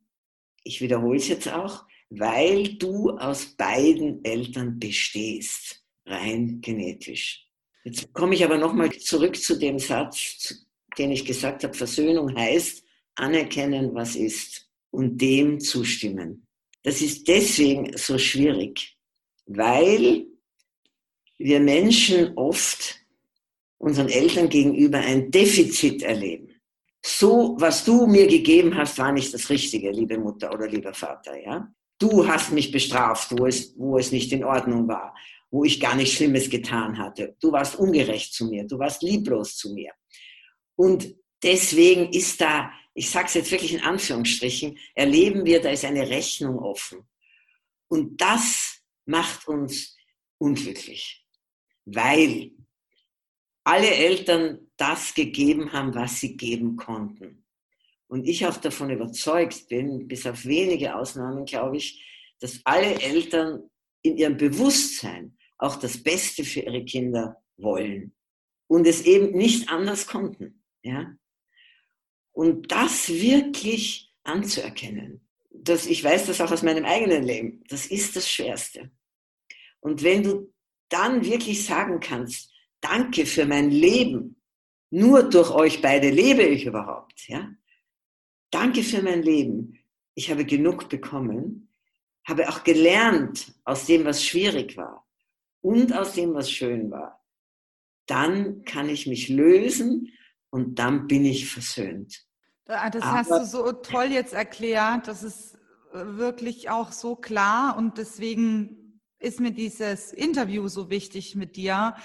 ich 0.65 0.81
wiederhole 0.81 1.19
es 1.19 1.29
jetzt 1.29 1.49
auch, 1.49 1.85
weil 2.11 2.75
du 2.75 3.11
aus 3.11 3.47
beiden 3.57 4.25
Eltern 4.25 4.79
bestehst, 4.79 5.85
rein 6.07 6.61
genetisch. 6.61 7.47
Jetzt 7.85 8.13
komme 8.13 8.35
ich 8.35 8.45
aber 8.45 8.59
nochmal 8.59 8.93
zurück 8.93 9.37
zu 9.37 9.59
dem 9.59 9.79
Satz, 9.79 10.67
den 10.99 11.11
ich 11.11 11.25
gesagt 11.25 11.65
habe, 11.65 11.75
Versöhnung 11.75 12.37
heißt 12.37 12.85
anerkennen, 13.15 13.95
was 13.95 14.15
ist 14.15 14.71
und 14.91 15.21
dem 15.21 15.59
zustimmen. 15.59 16.47
Das 16.83 17.01
ist 17.01 17.29
deswegen 17.29 17.97
so 17.97 18.19
schwierig, 18.19 18.97
weil 19.47 20.27
wir 21.39 21.61
Menschen 21.61 22.37
oft 22.37 23.01
unseren 23.79 24.09
Eltern 24.09 24.49
gegenüber 24.49 24.99
ein 24.99 25.31
Defizit 25.31 26.03
erleben. 26.03 26.49
So, 27.05 27.57
was 27.59 27.85
du 27.85 28.07
mir 28.07 28.29
gegeben 28.29 28.77
hast, 28.77 28.99
war 28.99 29.11
nicht 29.11 29.35
das 29.35 29.51
Richtige, 29.51 29.91
liebe 29.91 30.19
Mutter 30.19 30.53
oder 30.53 30.69
lieber 30.69 30.95
Vater, 30.95 31.37
ja? 31.41 31.69
Du 31.99 32.27
hast 32.27 32.53
mich 32.53 32.71
bestraft, 32.71 33.33
wo 33.37 33.47
es, 33.47 33.75
wo 33.77 33.99
es 33.99 34.13
nicht 34.13 34.33
in 34.33 34.45
Ordnung 34.45 34.87
war, 34.89 35.15
wo 35.51 35.65
ich 35.65 35.81
gar 35.81 35.95
nichts 35.95 36.15
Schlimmes 36.15 36.49
getan 36.49 36.99
hatte. 36.99 37.37
Du 37.41 37.53
warst 37.53 37.77
ungerecht 37.77 38.33
zu 38.33 38.47
mir, 38.47 38.65
du 38.67 38.79
warst 38.79 39.03
lieblos 39.03 39.57
zu 39.57 39.73
mir. 39.73 39.93
Und 40.77 41.15
deswegen 41.43 42.13
ist 42.13 42.41
da 42.41 42.73
ich 42.95 43.11
sage 43.11 43.27
es 43.27 43.35
jetzt 43.35 43.51
wirklich 43.51 43.73
in 43.73 43.83
Anführungsstrichen, 43.83 44.79
erleben 44.95 45.45
wir, 45.45 45.61
da 45.61 45.71
ist 45.71 45.85
eine 45.85 46.09
Rechnung 46.09 46.59
offen. 46.59 47.09
Und 47.89 48.21
das 48.21 48.83
macht 49.07 49.49
uns 49.49 49.97
unglücklich, 50.39 51.25
weil 51.85 52.53
alle 53.65 53.91
Eltern 53.91 54.71
das 54.77 55.15
gegeben 55.15 55.73
haben, 55.73 55.95
was 55.95 56.21
sie 56.21 56.37
geben 56.37 56.77
konnten. 56.77 57.45
Und 58.09 58.27
ich 58.27 58.47
auch 58.47 58.57
davon 58.57 58.91
überzeugt 58.91 59.69
bin, 59.69 60.07
bis 60.09 60.27
auf 60.27 60.45
wenige 60.45 60.95
Ausnahmen 60.97 61.45
glaube 61.45 61.79
ich, 61.79 62.05
dass 62.41 62.61
alle 62.65 63.01
Eltern 63.01 63.71
in 64.03 64.17
ihrem 64.17 64.37
Bewusstsein 64.37 65.39
auch 65.59 65.77
das 65.77 66.03
Beste 66.03 66.45
für 66.45 66.61
ihre 66.61 66.85
Kinder 66.85 67.43
wollen 67.57 68.15
und 68.67 68.87
es 68.87 69.03
eben 69.03 69.37
nicht 69.37 69.69
anders 69.69 70.07
konnten. 70.07 70.63
Ja? 70.83 71.15
Und 72.33 72.73
das 72.73 73.09
wirklich 73.09 74.13
anzuerkennen, 74.25 75.27
das, 75.51 75.87
ich 75.87 76.03
weiß 76.03 76.27
das 76.27 76.41
auch 76.41 76.51
aus 76.51 76.63
meinem 76.63 76.85
eigenen 76.85 77.23
Leben, 77.23 77.63
das 77.69 77.87
ist 77.87 78.17
das 78.17 78.29
Schwerste. 78.29 78.91
Und 79.81 80.03
wenn 80.03 80.23
du 80.23 80.53
dann 80.89 81.25
wirklich 81.25 81.65
sagen 81.65 82.01
kannst, 82.01 82.51
danke 82.81 83.27
für 83.27 83.47
mein 83.47 83.71
Leben, 83.71 84.41
nur 84.91 85.23
durch 85.23 85.51
euch 85.51 85.81
beide 85.81 86.11
lebe 86.11 86.43
ich 86.43 86.67
überhaupt, 86.67 87.29
ja? 87.29 87.51
Danke 88.51 88.83
für 88.83 89.03
mein 89.03 89.23
Leben. 89.23 89.79
Ich 90.15 90.31
habe 90.31 90.45
genug 90.45 90.91
bekommen, 90.91 91.73
habe 92.25 92.49
auch 92.51 92.65
gelernt 92.65 93.55
aus 93.65 93.87
dem, 93.87 94.05
was 94.05 94.25
schwierig 94.25 94.77
war 94.77 95.07
und 95.63 95.95
aus 95.95 96.13
dem, 96.13 96.35
was 96.35 96.51
schön 96.51 96.91
war. 96.91 97.25
Dann 98.07 98.63
kann 98.65 98.91
ich 98.91 99.07
mich 99.07 99.29
lösen 99.29 100.13
und 100.53 100.79
dann 100.79 101.07
bin 101.07 101.25
ich 101.25 101.51
versöhnt. 101.51 102.25
Das 102.65 103.03
hast 103.03 103.31
du 103.31 103.45
so 103.45 103.73
toll 103.73 104.07
jetzt 104.07 104.35
erklärt. 104.35 105.09
Das 105.09 105.23
ist 105.23 105.55
äh, 105.93 106.05
wirklich 106.05 106.71
auch 106.71 106.93
so 106.93 107.17
klar 107.17 107.77
und 107.77 107.99
deswegen 107.99 109.01
ist 109.19 109.41
mir 109.41 109.53
dieses 109.53 110.13
Interview 110.13 110.69
so 110.69 110.91
wichtig 110.91 111.35
mit 111.35 111.57
dir, 111.57 111.97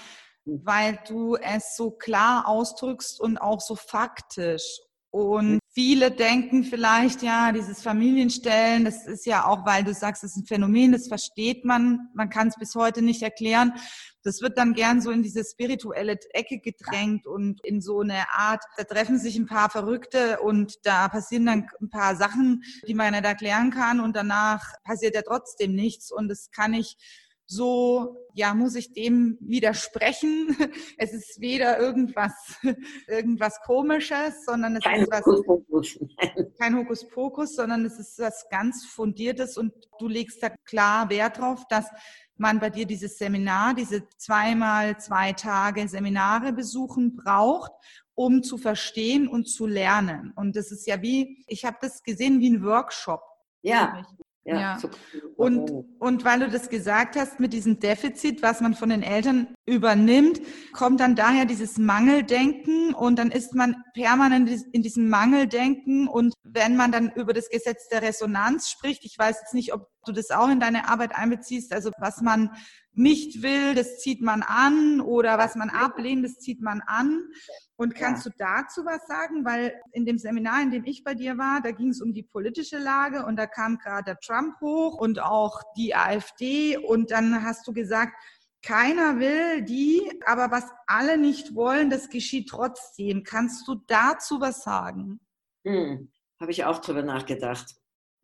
hm. 0.44 0.60
weil 0.64 0.98
du 1.06 1.36
es 1.36 1.76
so 1.76 1.90
klar 1.90 2.48
ausdrückst 2.48 3.20
und 3.20 3.38
auch 3.38 3.60
so 3.60 3.76
faktisch. 3.76 4.80
Und 5.10 5.60
viele 5.78 6.10
denken 6.10 6.64
vielleicht, 6.64 7.22
ja, 7.22 7.52
dieses 7.52 7.82
Familienstellen, 7.82 8.84
das 8.84 9.06
ist 9.06 9.26
ja 9.26 9.46
auch, 9.46 9.64
weil 9.64 9.84
du 9.84 9.94
sagst, 9.94 10.24
das 10.24 10.32
ist 10.32 10.38
ein 10.38 10.44
Phänomen, 10.44 10.90
das 10.90 11.06
versteht 11.06 11.64
man, 11.64 12.08
man 12.14 12.30
kann 12.30 12.48
es 12.48 12.56
bis 12.56 12.74
heute 12.74 13.00
nicht 13.00 13.22
erklären. 13.22 13.72
Das 14.24 14.42
wird 14.42 14.58
dann 14.58 14.74
gern 14.74 15.00
so 15.00 15.12
in 15.12 15.22
diese 15.22 15.44
spirituelle 15.44 16.18
Ecke 16.32 16.58
gedrängt 16.58 17.28
und 17.28 17.64
in 17.64 17.80
so 17.80 18.00
eine 18.00 18.28
Art, 18.32 18.64
da 18.76 18.82
treffen 18.82 19.20
sich 19.20 19.36
ein 19.36 19.46
paar 19.46 19.70
Verrückte 19.70 20.40
und 20.40 20.74
da 20.82 21.06
passieren 21.06 21.46
dann 21.46 21.68
ein 21.80 21.90
paar 21.90 22.16
Sachen, 22.16 22.64
die 22.88 22.94
man 22.94 23.12
nicht 23.12 23.24
erklären 23.24 23.70
kann 23.70 24.00
und 24.00 24.16
danach 24.16 24.64
passiert 24.82 25.14
ja 25.14 25.22
trotzdem 25.22 25.76
nichts 25.76 26.10
und 26.10 26.26
das 26.26 26.50
kann 26.50 26.74
ich 26.74 26.96
so, 27.50 28.28
ja, 28.34 28.52
muss 28.52 28.74
ich 28.74 28.92
dem 28.92 29.38
widersprechen. 29.40 30.54
Es 30.98 31.12
ist 31.12 31.40
weder 31.40 31.78
irgendwas, 31.78 32.32
irgendwas 33.08 33.58
Komisches, 33.64 34.44
sondern 34.44 34.76
es 34.76 34.84
kein 34.84 35.02
ist 35.02 35.10
was, 35.10 35.24
Hokuspokus. 35.24 35.98
kein 36.58 36.76
Hokuspokus, 36.76 37.56
sondern 37.56 37.84
es 37.86 37.98
ist 37.98 38.18
was 38.18 38.48
ganz 38.50 38.84
Fundiertes 38.84 39.56
und 39.56 39.72
du 39.98 40.08
legst 40.08 40.42
da 40.42 40.50
klar 40.66 41.08
Wert 41.08 41.38
drauf, 41.38 41.64
dass 41.70 41.86
man 42.36 42.60
bei 42.60 42.70
dir 42.70 42.86
dieses 42.86 43.16
Seminar, 43.16 43.74
diese 43.74 44.06
zweimal 44.18 44.98
zwei 45.00 45.32
Tage 45.32 45.88
Seminare 45.88 46.52
besuchen 46.52 47.16
braucht, 47.16 47.72
um 48.14 48.42
zu 48.42 48.58
verstehen 48.58 49.26
und 49.26 49.46
zu 49.48 49.66
lernen. 49.66 50.32
Und 50.36 50.54
das 50.54 50.70
ist 50.70 50.86
ja 50.86 51.00
wie, 51.00 51.44
ich 51.46 51.64
habe 51.64 51.78
das 51.80 52.02
gesehen 52.02 52.40
wie 52.40 52.50
ein 52.50 52.62
Workshop. 52.62 53.22
Ja, 53.62 54.04
ja. 54.48 54.60
ja. 54.60 54.78
So 54.78 54.90
und, 55.36 55.84
und 55.98 56.24
weil 56.24 56.40
du 56.40 56.48
das 56.48 56.68
gesagt 56.68 57.16
hast 57.16 57.40
mit 57.40 57.52
diesem 57.52 57.78
Defizit, 57.78 58.42
was 58.42 58.60
man 58.60 58.74
von 58.74 58.88
den 58.88 59.02
Eltern 59.02 59.48
übernimmt, 59.68 60.40
kommt 60.72 61.00
dann 61.00 61.14
daher 61.14 61.44
dieses 61.44 61.78
Mangeldenken 61.78 62.94
und 62.94 63.18
dann 63.18 63.30
ist 63.30 63.54
man 63.54 63.76
permanent 63.94 64.50
in 64.72 64.82
diesem 64.82 65.08
Mangeldenken 65.08 66.08
und 66.08 66.34
wenn 66.42 66.76
man 66.76 66.90
dann 66.90 67.12
über 67.12 67.32
das 67.32 67.50
Gesetz 67.50 67.88
der 67.88 68.02
Resonanz 68.02 68.70
spricht, 68.70 69.04
ich 69.04 69.18
weiß 69.18 69.36
jetzt 69.40 69.54
nicht, 69.54 69.72
ob 69.74 69.88
du 70.06 70.12
das 70.12 70.30
auch 70.30 70.48
in 70.48 70.60
deine 70.60 70.88
Arbeit 70.88 71.14
einbeziehst, 71.14 71.72
also 71.72 71.90
was 71.98 72.22
man 72.22 72.50
nicht 72.98 73.42
will, 73.42 73.74
das 73.74 73.98
zieht 73.98 74.20
man 74.20 74.42
an 74.42 75.00
oder 75.00 75.38
was 75.38 75.54
man 75.54 75.70
ablehnt, 75.70 76.24
das 76.24 76.38
zieht 76.38 76.60
man 76.60 76.80
an. 76.84 77.22
Und 77.76 77.94
kannst 77.94 78.26
ja. 78.26 78.32
du 78.32 78.36
dazu 78.38 78.84
was 78.84 79.06
sagen? 79.06 79.44
Weil 79.44 79.80
in 79.92 80.04
dem 80.04 80.18
Seminar, 80.18 80.62
in 80.62 80.72
dem 80.72 80.84
ich 80.84 81.04
bei 81.04 81.14
dir 81.14 81.38
war, 81.38 81.60
da 81.60 81.70
ging 81.70 81.90
es 81.90 82.02
um 82.02 82.12
die 82.12 82.24
politische 82.24 82.78
Lage 82.78 83.24
und 83.24 83.36
da 83.36 83.46
kam 83.46 83.78
gerade 83.78 84.04
der 84.04 84.18
Trump 84.18 84.60
hoch 84.60 84.98
und 84.98 85.20
auch 85.20 85.62
die 85.76 85.94
AfD 85.94 86.76
und 86.76 87.12
dann 87.12 87.44
hast 87.44 87.68
du 87.68 87.72
gesagt, 87.72 88.14
keiner 88.62 89.18
will 89.18 89.62
die, 89.62 90.02
aber 90.26 90.50
was 90.50 90.64
alle 90.86 91.16
nicht 91.16 91.54
wollen, 91.54 91.90
das 91.90 92.08
geschieht 92.08 92.48
trotzdem. 92.48 93.22
Kannst 93.22 93.66
du 93.68 93.76
dazu 93.86 94.40
was 94.40 94.62
sagen? 94.62 95.20
Hm, 95.64 96.10
Habe 96.40 96.50
ich 96.50 96.64
auch 96.64 96.78
drüber 96.78 97.02
nachgedacht. 97.02 97.76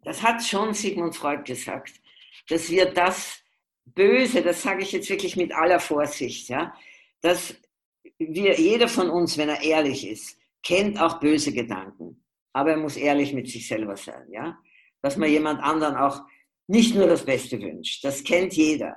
Das 0.03 0.23
hat 0.23 0.43
schon 0.45 0.75
Sigmund 0.75 1.17
Freud 1.17 1.45
gesagt, 1.45 2.01
dass 2.49 2.69
wir 2.71 2.93
das 2.93 3.41
Böse, 3.85 4.43
das 4.43 4.63
sage 4.63 4.83
ich 4.83 4.93
jetzt 4.93 5.09
wirklich 5.09 5.37
mit 5.37 5.53
aller 5.55 5.81
Vorsicht, 5.81 6.49
ja, 6.49 6.75
dass 7.21 7.55
wir, 8.19 8.59
jeder 8.59 8.89
von 8.89 9.11
uns, 9.11 9.39
wenn 9.39 9.49
er 9.49 9.63
ehrlich 9.63 10.09
ist, 10.09 10.39
kennt 10.63 11.01
auch 11.01 11.21
böse 11.21 11.53
Gedanken. 11.53 12.25
Aber 12.53 12.71
er 12.73 12.77
muss 12.77 12.97
ehrlich 12.97 13.33
mit 13.33 13.49
sich 13.49 13.67
selber 13.67 13.97
sein, 13.97 14.27
ja. 14.31 14.59
Dass 15.03 15.17
man 15.17 15.29
jemand 15.29 15.63
anderen 15.63 15.97
auch 15.97 16.23
nicht 16.67 16.95
nur 16.95 17.07
das 17.07 17.25
Beste 17.25 17.61
wünscht. 17.61 18.05
Das 18.05 18.25
kennt 18.25 18.55
jeder. 18.55 18.97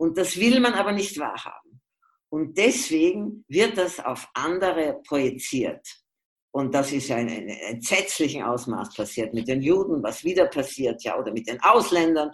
Und 0.00 0.16
das 0.16 0.40
will 0.40 0.60
man 0.60 0.72
aber 0.72 0.92
nicht 0.92 1.18
wahrhaben. 1.18 1.82
Und 2.30 2.56
deswegen 2.56 3.44
wird 3.48 3.76
das 3.76 4.00
auf 4.00 4.30
andere 4.32 4.98
projiziert. 5.06 5.86
Und 6.52 6.74
das 6.74 6.90
ist 6.90 7.08
ja 7.08 7.18
in 7.18 7.28
einem 7.28 7.48
entsetzlichen 7.48 8.42
Ausmaß 8.42 8.94
passiert 8.94 9.34
mit 9.34 9.46
den 9.46 9.60
Juden, 9.60 10.02
was 10.02 10.24
wieder 10.24 10.46
passiert, 10.46 11.02
ja, 11.04 11.18
oder 11.18 11.32
mit 11.32 11.46
den 11.46 11.60
Ausländern. 11.60 12.30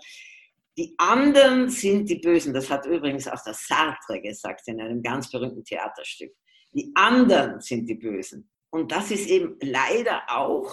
Die 0.79 0.95
anderen 0.97 1.69
sind 1.69 2.09
die 2.09 2.21
Bösen. 2.21 2.55
Das 2.55 2.71
hat 2.71 2.87
übrigens 2.87 3.27
auch 3.27 3.43
der 3.43 3.55
Sartre 3.55 4.21
gesagt 4.23 4.69
in 4.69 4.81
einem 4.81 5.03
ganz 5.03 5.29
berühmten 5.29 5.65
Theaterstück. 5.65 6.33
Die 6.73 6.93
anderen 6.95 7.61
sind 7.61 7.89
die 7.89 7.97
Bösen. 7.97 8.49
Und 8.71 8.93
das 8.93 9.11
ist 9.11 9.29
eben 9.29 9.57
leider 9.61 10.23
auch 10.29 10.73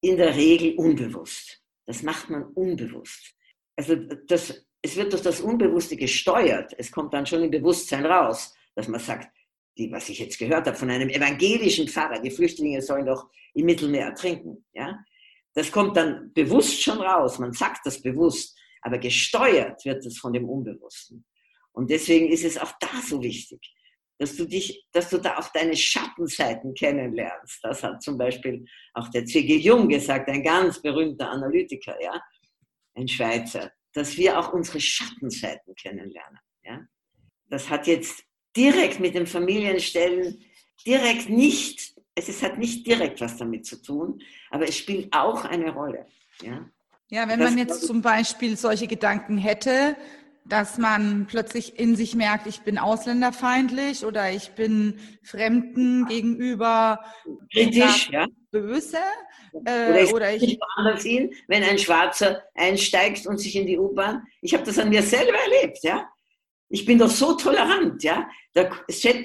in 0.00 0.16
der 0.16 0.34
Regel 0.34 0.74
unbewusst. 0.74 1.62
Das 1.86 2.02
macht 2.02 2.30
man 2.30 2.46
unbewusst. 2.46 3.36
Also 3.76 3.94
das, 3.94 4.66
es 4.84 4.96
wird 4.96 5.12
durch 5.12 5.22
das 5.22 5.40
Unbewusste 5.40 5.96
gesteuert. 5.96 6.74
Es 6.76 6.92
kommt 6.92 7.14
dann 7.14 7.26
schon 7.26 7.42
im 7.42 7.50
Bewusstsein 7.50 8.04
raus, 8.04 8.54
dass 8.74 8.86
man 8.86 9.00
sagt, 9.00 9.34
die, 9.78 9.90
was 9.90 10.08
ich 10.08 10.18
jetzt 10.18 10.38
gehört 10.38 10.66
habe 10.66 10.76
von 10.76 10.90
einem 10.90 11.08
evangelischen 11.08 11.88
Pfarrer, 11.88 12.20
die 12.20 12.30
Flüchtlinge 12.30 12.82
sollen 12.82 13.06
doch 13.06 13.28
im 13.54 13.66
Mittelmeer 13.66 14.06
ertrinken. 14.06 14.64
Ja? 14.72 14.98
Das 15.54 15.72
kommt 15.72 15.96
dann 15.96 16.32
bewusst 16.34 16.82
schon 16.82 17.00
raus. 17.00 17.38
Man 17.38 17.52
sagt 17.52 17.86
das 17.86 18.00
bewusst 18.00 18.56
aber 18.84 18.98
gesteuert 18.98 19.84
wird 19.84 20.04
es 20.04 20.18
von 20.18 20.32
dem 20.32 20.48
Unbewussten. 20.48 21.24
Und 21.72 21.90
deswegen 21.90 22.28
ist 22.28 22.44
es 22.44 22.58
auch 22.58 22.72
da 22.78 23.00
so 23.02 23.22
wichtig, 23.22 23.74
dass 24.18 24.36
du 24.36 24.44
dich, 24.44 24.86
dass 24.92 25.08
du 25.08 25.18
da 25.18 25.38
auch 25.38 25.48
deine 25.52 25.74
Schattenseiten 25.74 26.74
kennenlernst. 26.74 27.60
Das 27.62 27.82
hat 27.82 28.02
zum 28.02 28.18
Beispiel 28.18 28.64
auch 28.92 29.08
der 29.08 29.24
C.G. 29.24 29.56
Jung 29.56 29.88
gesagt, 29.88 30.28
ein 30.28 30.42
ganz 30.42 30.80
berühmter 30.80 31.30
Analytiker, 31.30 31.96
ja, 32.00 32.22
ein 32.94 33.08
Schweizer, 33.08 33.72
dass 33.94 34.16
wir 34.16 34.38
auch 34.38 34.52
unsere 34.52 34.80
Schattenseiten 34.80 35.74
kennenlernen. 35.76 36.38
Ja. 36.62 36.80
Das 37.48 37.70
hat 37.70 37.86
jetzt 37.86 38.24
direkt 38.56 39.00
mit 39.00 39.14
dem 39.14 39.26
Familienstellen 39.26 40.44
direkt 40.84 41.28
nicht, 41.28 41.94
es 42.14 42.42
hat 42.42 42.58
nicht 42.58 42.86
direkt 42.86 43.20
was 43.20 43.36
damit 43.36 43.66
zu 43.66 43.80
tun, 43.80 44.20
aber 44.50 44.68
es 44.68 44.76
spielt 44.76 45.12
auch 45.12 45.44
eine 45.44 45.72
Rolle. 45.72 46.06
Ja. 46.42 46.68
Ja, 47.10 47.28
wenn 47.28 47.38
das 47.38 47.50
man 47.50 47.58
jetzt 47.58 47.86
zum 47.86 48.02
Beispiel 48.02 48.56
solche 48.56 48.86
Gedanken 48.86 49.38
hätte, 49.38 49.96
dass 50.46 50.78
man 50.78 51.26
plötzlich 51.26 51.78
in 51.78 51.96
sich 51.96 52.14
merkt, 52.14 52.46
ich 52.46 52.62
bin 52.62 52.78
ausländerfeindlich 52.78 54.04
oder 54.04 54.30
ich 54.30 54.50
bin 54.52 54.98
Fremden 55.22 56.06
gegenüber 56.06 57.04
kritisch, 57.52 58.10
ja. 58.10 58.26
Böse. 58.60 58.98
Äh, 59.64 59.90
oder 59.90 60.02
ich, 60.02 60.12
oder 60.12 60.94
ich 60.94 61.02
sehen, 61.02 61.34
wenn 61.48 61.62
ein 61.64 61.78
Schwarzer 61.78 62.44
einsteigt 62.54 63.26
und 63.26 63.38
sich 63.38 63.56
in 63.56 63.66
die 63.66 63.78
U-Bahn. 63.78 64.24
Ich 64.40 64.54
habe 64.54 64.64
das 64.64 64.78
an 64.78 64.88
mir 64.88 65.02
selber 65.02 65.38
erlebt, 65.38 65.80
ja. 65.82 66.08
Ich 66.68 66.84
bin 66.86 66.98
doch 66.98 67.10
so 67.10 67.34
tolerant, 67.34 68.02
ja. 68.02 68.28
Da 68.52 68.70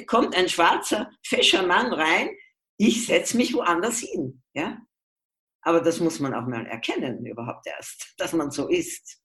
kommt 0.05 0.35
ein 0.35 0.49
schwarzer, 0.49 1.09
fescher 1.23 1.63
Mann 1.65 1.93
rein, 1.93 2.29
ich 2.77 3.05
setze 3.05 3.37
mich 3.37 3.53
woanders 3.53 3.99
hin, 3.99 4.41
ja. 4.53 4.77
Aber 5.61 5.81
das 5.81 5.99
muss 5.99 6.19
man 6.19 6.33
auch 6.33 6.47
mal 6.47 6.65
erkennen, 6.65 7.25
überhaupt 7.25 7.67
erst, 7.67 8.13
dass 8.17 8.33
man 8.33 8.49
so 8.49 8.67
ist. 8.67 9.21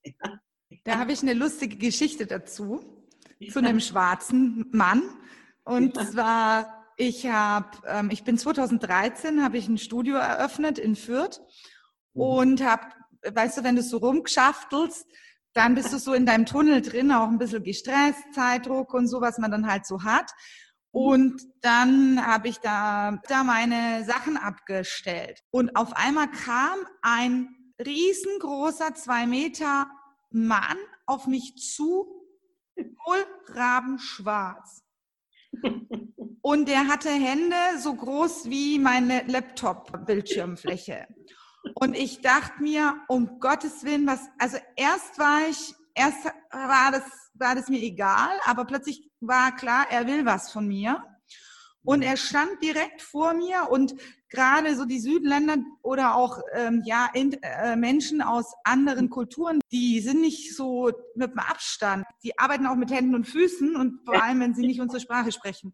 Da 0.83 0.97
habe 0.97 1.13
ich 1.13 1.21
eine 1.21 1.33
lustige 1.33 1.77
Geschichte 1.77 2.27
dazu, 2.27 2.79
zu 3.49 3.59
einem 3.59 3.79
schwarzen 3.79 4.65
Mann. 4.71 5.01
Und 5.63 5.95
ja. 5.95 6.05
zwar, 6.05 6.84
ich 6.95 7.27
habe, 7.27 7.77
ähm, 7.87 8.09
ich 8.11 8.23
bin 8.23 8.37
2013, 8.37 9.43
habe 9.43 9.57
ich 9.57 9.67
ein 9.67 9.77
Studio 9.77 10.15
eröffnet 10.15 10.79
in 10.79 10.95
Fürth 10.95 11.41
mhm. 12.13 12.21
und 12.21 12.63
habe, 12.63 12.83
weißt 13.23 13.57
du, 13.57 13.63
wenn 13.63 13.75
du 13.75 13.83
so 13.83 13.97
rumgeschaftelst, 13.97 15.05
dann 15.53 15.75
bist 15.75 15.93
du 15.93 15.97
so 15.97 16.13
in 16.13 16.25
deinem 16.25 16.45
Tunnel 16.45 16.81
drin, 16.81 17.11
auch 17.11 17.27
ein 17.27 17.37
bisschen 17.37 17.63
gestresst, 17.63 18.21
Zeitdruck 18.33 18.93
und 18.93 19.07
so, 19.07 19.21
was 19.21 19.37
man 19.37 19.51
dann 19.51 19.67
halt 19.67 19.85
so 19.85 20.03
hat. 20.03 20.29
Und 20.91 21.41
dann 21.61 22.25
habe 22.25 22.47
ich 22.47 22.59
da, 22.59 23.19
da 23.27 23.43
meine 23.43 24.05
Sachen 24.05 24.37
abgestellt. 24.37 25.41
Und 25.51 25.75
auf 25.75 25.95
einmal 25.95 26.29
kam 26.31 26.77
ein 27.01 27.49
riesengroßer, 27.85 28.95
zwei 28.95 29.27
Meter 29.27 29.87
Mann 30.29 30.77
auf 31.05 31.27
mich 31.27 31.55
zu, 31.55 32.05
kohlrabenschwarz. 33.05 34.84
Und 36.41 36.67
der 36.67 36.87
hatte 36.87 37.09
Hände 37.09 37.55
so 37.79 37.95
groß 37.95 38.49
wie 38.49 38.77
meine 38.79 39.23
Laptop-Bildschirmfläche. 39.27 41.07
Und 41.73 41.95
ich 41.95 42.21
dachte 42.21 42.61
mir, 42.61 43.01
um 43.07 43.39
Gottes 43.39 43.83
Willen, 43.83 44.05
was, 44.05 44.21
also 44.37 44.57
erst 44.75 45.17
war 45.17 45.49
ich, 45.49 45.73
erst 45.95 46.25
war 46.51 46.91
das, 46.91 47.03
war 47.33 47.55
das 47.55 47.67
mir 47.67 47.81
egal, 47.81 48.37
aber 48.45 48.65
plötzlich 48.65 49.09
war 49.19 49.55
klar, 49.55 49.87
er 49.89 50.05
will 50.05 50.25
was 50.25 50.51
von 50.51 50.67
mir. 50.67 51.03
Und 51.83 52.01
er 52.01 52.17
stand 52.17 52.61
direkt 52.61 53.01
vor 53.01 53.33
mir 53.33 53.67
und 53.69 53.95
gerade 54.35 54.75
so 54.75 54.85
die 54.85 54.99
Südländer 54.99 55.57
oder 55.81 56.15
auch 56.15 56.39
ähm, 56.53 56.83
ja, 56.85 57.09
in, 57.13 57.33
äh, 57.41 57.75
Menschen 57.75 58.21
aus 58.21 58.53
anderen 58.63 59.09
Kulturen, 59.09 59.59
die 59.71 59.99
sind 60.01 60.21
nicht 60.21 60.55
so 60.55 60.91
mit 61.15 61.31
dem 61.31 61.39
Abstand. 61.39 62.05
Die 62.23 62.37
arbeiten 62.37 62.67
auch 62.67 62.75
mit 62.75 62.91
Händen 62.91 63.15
und 63.15 63.27
Füßen 63.27 63.75
und 63.75 64.05
vor 64.05 64.21
allem, 64.21 64.41
wenn 64.41 64.53
sie 64.53 64.67
nicht 64.67 64.81
unsere 64.81 64.99
Sprache 64.99 65.31
sprechen. 65.31 65.73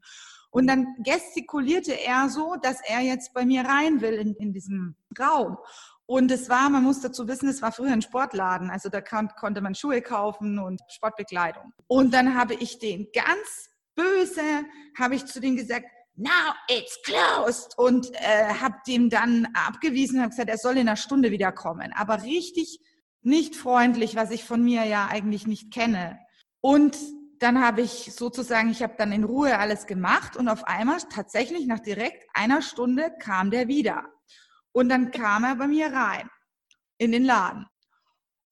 Und 0.52 0.68
dann 0.68 0.96
gestikulierte 1.00 1.94
er 1.94 2.30
so, 2.30 2.56
dass 2.62 2.78
er 2.86 3.00
jetzt 3.02 3.34
bei 3.34 3.46
mir 3.46 3.62
rein 3.62 4.02
will 4.02 4.14
in, 4.14 4.36
in 4.36 4.54
diesem 4.54 4.96
Raum. 5.18 5.58
Und 6.06 6.30
es 6.30 6.50
war, 6.50 6.70
man 6.70 6.84
muss 6.84 7.00
dazu 7.00 7.28
wissen, 7.30 7.48
es 7.48 7.62
war 7.62 7.72
früher 7.72 7.94
ein 7.94 8.02
Sportladen. 8.02 8.70
Also 8.70 8.90
da 8.90 9.00
kann, 9.00 9.30
konnte 9.40 9.62
man 9.62 9.76
Schuhe 9.76 10.02
kaufen 10.02 10.60
und 10.60 10.82
Sportbekleidung. 10.90 11.72
Und 11.88 12.14
dann 12.14 12.36
habe 12.36 12.54
ich 12.56 12.80
den 12.80 13.08
ganz 13.14 13.70
böse, 13.96 14.42
habe 15.00 15.16
ich 15.16 15.26
zu 15.26 15.40
dem 15.40 15.56
gesagt, 15.56 15.86
now 16.16 16.54
it's 16.70 17.00
closed. 17.04 17.78
Und 17.78 18.12
äh, 18.14 18.54
habe 18.54 18.76
dem 18.88 19.10
dann 19.10 19.48
abgewiesen 19.54 20.22
und 20.22 20.30
gesagt, 20.30 20.50
er 20.50 20.58
soll 20.58 20.74
in 20.74 20.88
einer 20.88 20.96
Stunde 20.96 21.32
wiederkommen. 21.32 21.94
Aber 21.96 22.24
richtig 22.24 22.80
nicht 23.22 23.56
freundlich, 23.56 24.16
was 24.16 24.32
ich 24.32 24.44
von 24.44 24.64
mir 24.64 24.86
ja 24.86 25.08
eigentlich 25.08 25.48
nicht 25.48 25.72
kenne. 25.72 26.20
Und 26.60 26.98
dann 27.40 27.64
habe 27.64 27.82
ich 27.82 28.14
sozusagen, 28.14 28.70
ich 28.70 28.84
habe 28.84 28.94
dann 28.98 29.12
in 29.12 29.24
Ruhe 29.24 29.58
alles 29.58 29.88
gemacht 29.88 30.38
und 30.38 30.48
auf 30.48 30.64
einmal 30.66 31.00
tatsächlich 31.10 31.66
nach 31.66 31.80
direkt 31.80 32.24
einer 32.34 32.62
Stunde 32.62 33.12
kam 33.20 33.50
der 33.50 33.68
wieder. 33.68 34.06
Und 34.72 34.90
dann 34.90 35.12
kam 35.12 35.44
er 35.44 35.56
bei 35.56 35.68
mir 35.68 35.92
rein 35.92 36.30
in 36.98 37.12
den 37.12 37.26
Laden. 37.26 37.66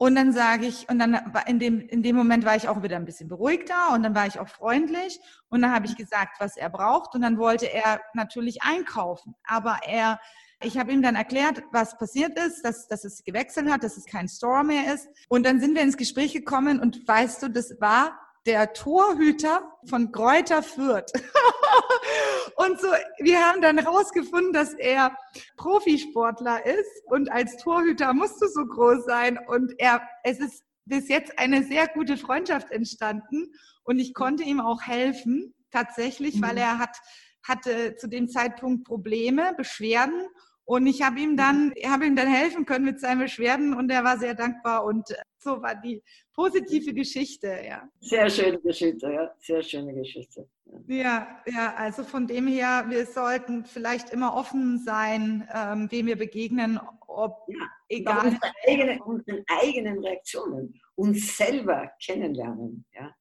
Und 0.02 0.16
dann 0.16 0.32
sage 0.32 0.66
ich, 0.66 0.88
und 0.88 0.98
dann 0.98 1.20
in 1.46 1.60
dem, 1.60 1.82
in 1.82 2.02
dem 2.02 2.16
Moment 2.16 2.46
war 2.46 2.56
ich 2.56 2.70
auch 2.70 2.82
wieder 2.82 2.96
ein 2.96 3.04
bisschen 3.04 3.28
beruhigter 3.28 3.94
und 3.94 4.02
dann 4.02 4.16
war 4.16 4.28
ich 4.28 4.40
auch 4.40 4.48
freundlich 4.48 5.20
und 5.50 5.62
dann 5.62 5.74
habe 5.74 5.88
ich 5.88 5.98
gesagt, 5.98 6.40
was 6.40 6.56
er 6.56 6.70
braucht 6.70 7.16
und 7.16 7.22
dann 7.22 7.38
wollte 7.38 7.66
er 7.66 8.00
natürlich 8.14 8.64
einkaufen. 8.64 9.36
Aber 9.44 9.80
er 9.86 10.22
Ich 10.64 10.78
habe 10.78 10.94
ihm 10.94 11.02
dann 11.02 11.16
erklärt, 11.16 11.64
was 11.74 11.98
passiert 11.98 12.40
ist, 12.40 12.64
dass, 12.64 12.88
dass 12.88 13.04
es 13.04 13.26
gewechselt 13.26 13.70
hat, 13.70 13.84
dass 13.84 13.98
es 13.98 14.06
kein 14.06 14.30
Store 14.30 14.64
mehr 14.64 14.94
ist. 14.94 15.10
Und 15.28 15.46
dann 15.46 15.60
sind 15.60 15.76
wir 15.76 15.82
ins 15.82 15.98
Gespräch 15.98 16.32
gekommen 16.32 16.80
und 16.80 17.06
weißt 17.06 17.44
du, 17.44 17.50
das 17.50 17.82
war 17.82 18.18
der 18.46 18.72
Torhüter 18.72 19.70
von 19.86 20.14
Kräuter 20.14 20.64
Fürth. 20.64 21.12
und 22.56 22.80
so, 22.80 22.88
wir 23.20 23.40
haben 23.40 23.62
dann 23.62 23.80
rausgefunden, 23.80 24.54
dass 24.54 24.74
er 24.74 25.16
Profisportler 25.58 26.66
ist 26.66 27.04
und 27.06 27.32
als 27.32 27.58
Torhüter 27.58 28.14
musst 28.14 28.42
du 28.42 28.48
so 28.48 28.66
groß 28.66 29.06
sein 29.06 29.40
und 29.48 29.74
er, 29.78 30.02
es 30.24 30.40
ist 30.40 30.64
bis 30.86 31.08
jetzt 31.08 31.38
eine 31.38 31.64
sehr 31.64 31.88
gute 31.88 32.18
Freundschaft 32.18 32.72
entstanden 32.72 33.54
und 33.84 34.00
ich 34.00 34.14
konnte 34.14 34.44
ihm 34.44 34.60
auch 34.60 34.82
helfen, 34.82 35.54
tatsächlich, 35.72 36.42
weil 36.42 36.54
mhm. 36.54 36.58
er 36.58 36.80
hat, 36.80 36.98
hatte 37.44 37.96
zu 37.96 38.08
dem 38.08 38.28
Zeitpunkt 38.28 38.86
Probleme, 38.86 39.54
Beschwerden 39.56 40.28
und 40.66 40.88
ich 40.88 41.02
habe 41.02 41.20
ihm 41.20 41.38
dann, 41.38 41.74
habe 41.86 42.06
ihm 42.06 42.16
dann 42.16 42.28
helfen 42.28 42.66
können 42.66 42.86
mit 42.86 43.00
seinen 43.00 43.20
Beschwerden 43.20 43.74
und 43.74 43.92
er 43.92 44.04
war 44.04 44.18
sehr 44.18 44.36
dankbar 44.36 44.84
und 44.84 45.16
so 45.40 45.62
war 45.62 45.76
die 45.76 46.04
positive 46.34 46.94
Geschichte, 46.94 47.48
ja. 47.66 47.90
Sehr 48.00 48.30
schöne 48.30 48.60
Geschichte, 48.60 49.12
ja, 49.12 49.34
sehr 49.40 49.64
schöne 49.64 49.94
Geschichte. 49.94 50.48
Ja, 50.88 51.42
ja, 51.48 51.74
also 51.76 52.04
von 52.04 52.28
dem 52.28 52.48
her, 52.48 52.86
wir 52.90 53.06
sollten 53.06 53.66
vielleicht 53.66 54.12
immer 54.12 54.36
offen 54.36 54.80
sein, 54.80 55.48
ähm, 55.54 55.88
wem 55.92 56.08
wir 56.08 56.18
begegnen, 56.18 56.80
ob 57.08 57.48
ja, 57.48 57.70
egal. 57.88 58.26
Unsere, 58.28 58.52
eigene, 58.68 59.04
unsere 59.04 59.44
eigenen 59.48 60.00
Reaktionen, 60.00 60.80
uns 60.96 61.38
selber 61.38 61.92
kennenlernen, 62.04 62.86
ja. 62.94 63.14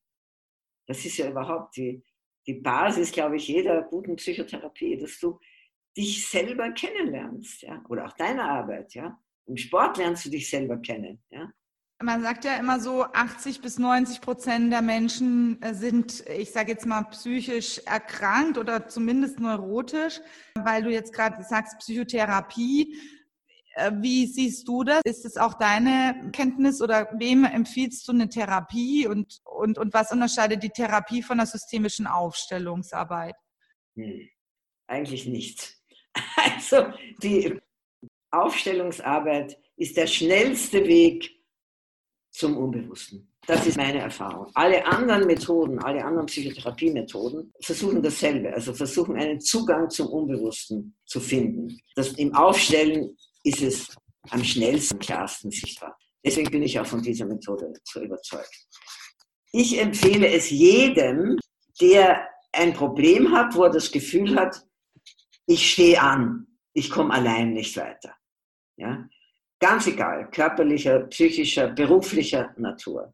Das 0.87 1.05
ist 1.05 1.19
ja 1.19 1.29
überhaupt 1.31 1.77
die, 1.77 2.03
die 2.47 2.55
Basis, 2.55 3.13
glaube 3.13 3.37
ich, 3.37 3.47
jeder 3.49 3.83
guten 3.83 4.17
Psychotherapie, 4.17 4.97
dass 4.97 5.19
du 5.21 5.39
dich 5.97 6.29
selber 6.29 6.71
kennenlernst, 6.73 7.63
ja, 7.63 7.85
oder 7.89 8.07
auch 8.07 8.13
deine 8.15 8.45
Arbeit, 8.45 8.95
ja. 8.95 9.19
Im 9.47 9.57
Sport 9.57 9.97
lernst 9.97 10.27
du 10.27 10.31
dich 10.31 10.51
selber 10.51 10.77
kennen, 10.79 11.23
ja. 11.31 11.51
Man 12.01 12.23
sagt 12.23 12.45
ja 12.45 12.57
immer 12.57 12.79
so, 12.79 13.03
80 13.03 13.61
bis 13.61 13.79
90 13.79 14.21
Prozent 14.21 14.73
der 14.73 14.83
Menschen 14.83 15.61
äh, 15.63 15.75
sind, 15.75 16.25
ich 16.29 16.53
sage 16.53 16.71
jetzt 16.71 16.87
mal, 16.87 17.03
psychisch 17.11 17.79
erkrankt 17.87 18.57
oder 18.57 18.87
zumindest 18.87 19.41
neurotisch, 19.41 20.21
weil 20.55 20.85
du 20.85 20.91
jetzt 20.91 21.13
gerade 21.13 21.43
sagst, 21.43 21.79
Psychotherapie. 21.81 22.97
Äh, 23.75 23.91
wie 23.97 24.27
siehst 24.27 24.69
du 24.69 24.85
das? 24.85 25.01
Ist 25.05 25.25
es 25.25 25.37
auch 25.37 25.55
deine 25.55 26.31
Kenntnis 26.33 26.81
oder 26.81 27.09
wem 27.19 27.45
empfiehlst 27.45 28.07
du 28.07 28.13
eine 28.13 28.29
Therapie 28.29 29.09
und, 29.09 29.41
und, 29.45 29.77
und 29.77 29.93
was 29.93 30.13
unterscheidet 30.13 30.63
die 30.63 30.71
Therapie 30.71 31.23
von 31.23 31.39
der 31.39 31.47
systemischen 31.47 32.07
Aufstellungsarbeit? 32.07 33.35
Hm, 33.97 34.29
eigentlich 34.87 35.27
nichts. 35.27 35.75
Also 36.37 36.93
die 37.23 37.61
Aufstellungsarbeit 38.31 39.57
ist 39.77 39.97
der 39.97 40.07
schnellste 40.07 40.85
Weg 40.87 41.38
zum 42.39 42.57
Unbewussten. 42.57 43.29
Das 43.47 43.67
ist 43.67 43.77
meine 43.77 43.99
Erfahrung. 43.99 44.47
Alle 44.55 44.85
anderen 44.87 45.27
Methoden, 45.27 45.79
alle 45.81 46.05
anderen 46.05 46.27
Psychotherapiemethoden 46.27 47.53
versuchen 47.61 48.01
dasselbe, 48.01 48.53
also 48.53 48.73
versuchen 48.73 49.17
einen 49.17 49.41
Zugang 49.41 49.91
zum 49.91 50.07
Unbewussten 50.09 50.95
zu 51.05 51.19
finden. 51.19 51.81
Das, 51.97 52.13
Im 52.13 52.35
Aufstellen 52.35 53.17
ist 53.43 53.63
es 53.63 53.97
am 54.31 54.45
schnellsten, 54.45 54.99
klarsten 55.01 55.51
sichtbar. 55.51 55.97
Deswegen 56.25 56.51
bin 56.51 56.63
ich 56.63 56.79
auch 56.79 56.87
von 56.87 57.03
dieser 57.03 57.27
Methode 57.27 57.73
so 57.83 58.01
überzeugt. 58.01 58.55
Ich 59.53 59.81
empfehle 59.81 60.29
es 60.29 60.51
jedem, 60.51 61.39
der 61.81 62.29
ein 62.53 62.73
Problem 62.73 63.33
hat, 63.33 63.55
wo 63.55 63.65
er 63.65 63.71
das 63.71 63.91
Gefühl 63.91 64.37
hat, 64.37 64.65
ich 65.47 65.73
stehe 65.73 66.01
an, 66.01 66.47
ich 66.73 66.91
komme 66.91 67.13
allein 67.13 67.53
nicht 67.55 67.77
weiter. 67.77 68.15
Ja? 68.77 69.09
Ganz 69.61 69.87
egal, 69.87 70.31
körperlicher, 70.31 71.01
psychischer, 71.09 71.69
beruflicher 71.69 72.55
Natur. 72.57 73.13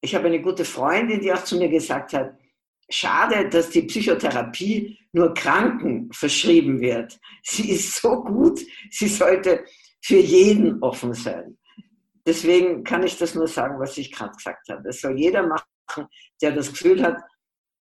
Ich 0.00 0.14
habe 0.14 0.26
eine 0.26 0.42
gute 0.42 0.64
Freundin, 0.64 1.20
die 1.20 1.32
auch 1.32 1.44
zu 1.44 1.56
mir 1.56 1.68
gesagt 1.68 2.12
hat, 2.12 2.36
schade, 2.88 3.48
dass 3.48 3.70
die 3.70 3.82
Psychotherapie 3.82 4.98
nur 5.12 5.32
Kranken 5.34 6.12
verschrieben 6.12 6.80
wird. 6.80 7.18
Sie 7.42 7.70
ist 7.70 7.94
so 7.94 8.22
gut, 8.22 8.60
sie 8.90 9.08
sollte 9.08 9.64
für 10.02 10.18
jeden 10.18 10.82
offen 10.82 11.14
sein. 11.14 11.56
Deswegen 12.26 12.82
kann 12.82 13.04
ich 13.04 13.16
das 13.16 13.34
nur 13.34 13.46
sagen, 13.46 13.78
was 13.78 13.96
ich 13.98 14.10
gerade 14.10 14.34
gesagt 14.36 14.68
habe. 14.68 14.82
Das 14.82 15.00
soll 15.00 15.18
jeder 15.18 15.46
machen, 15.46 16.08
der 16.42 16.52
das 16.52 16.70
Gefühl 16.70 17.02
hat, 17.02 17.18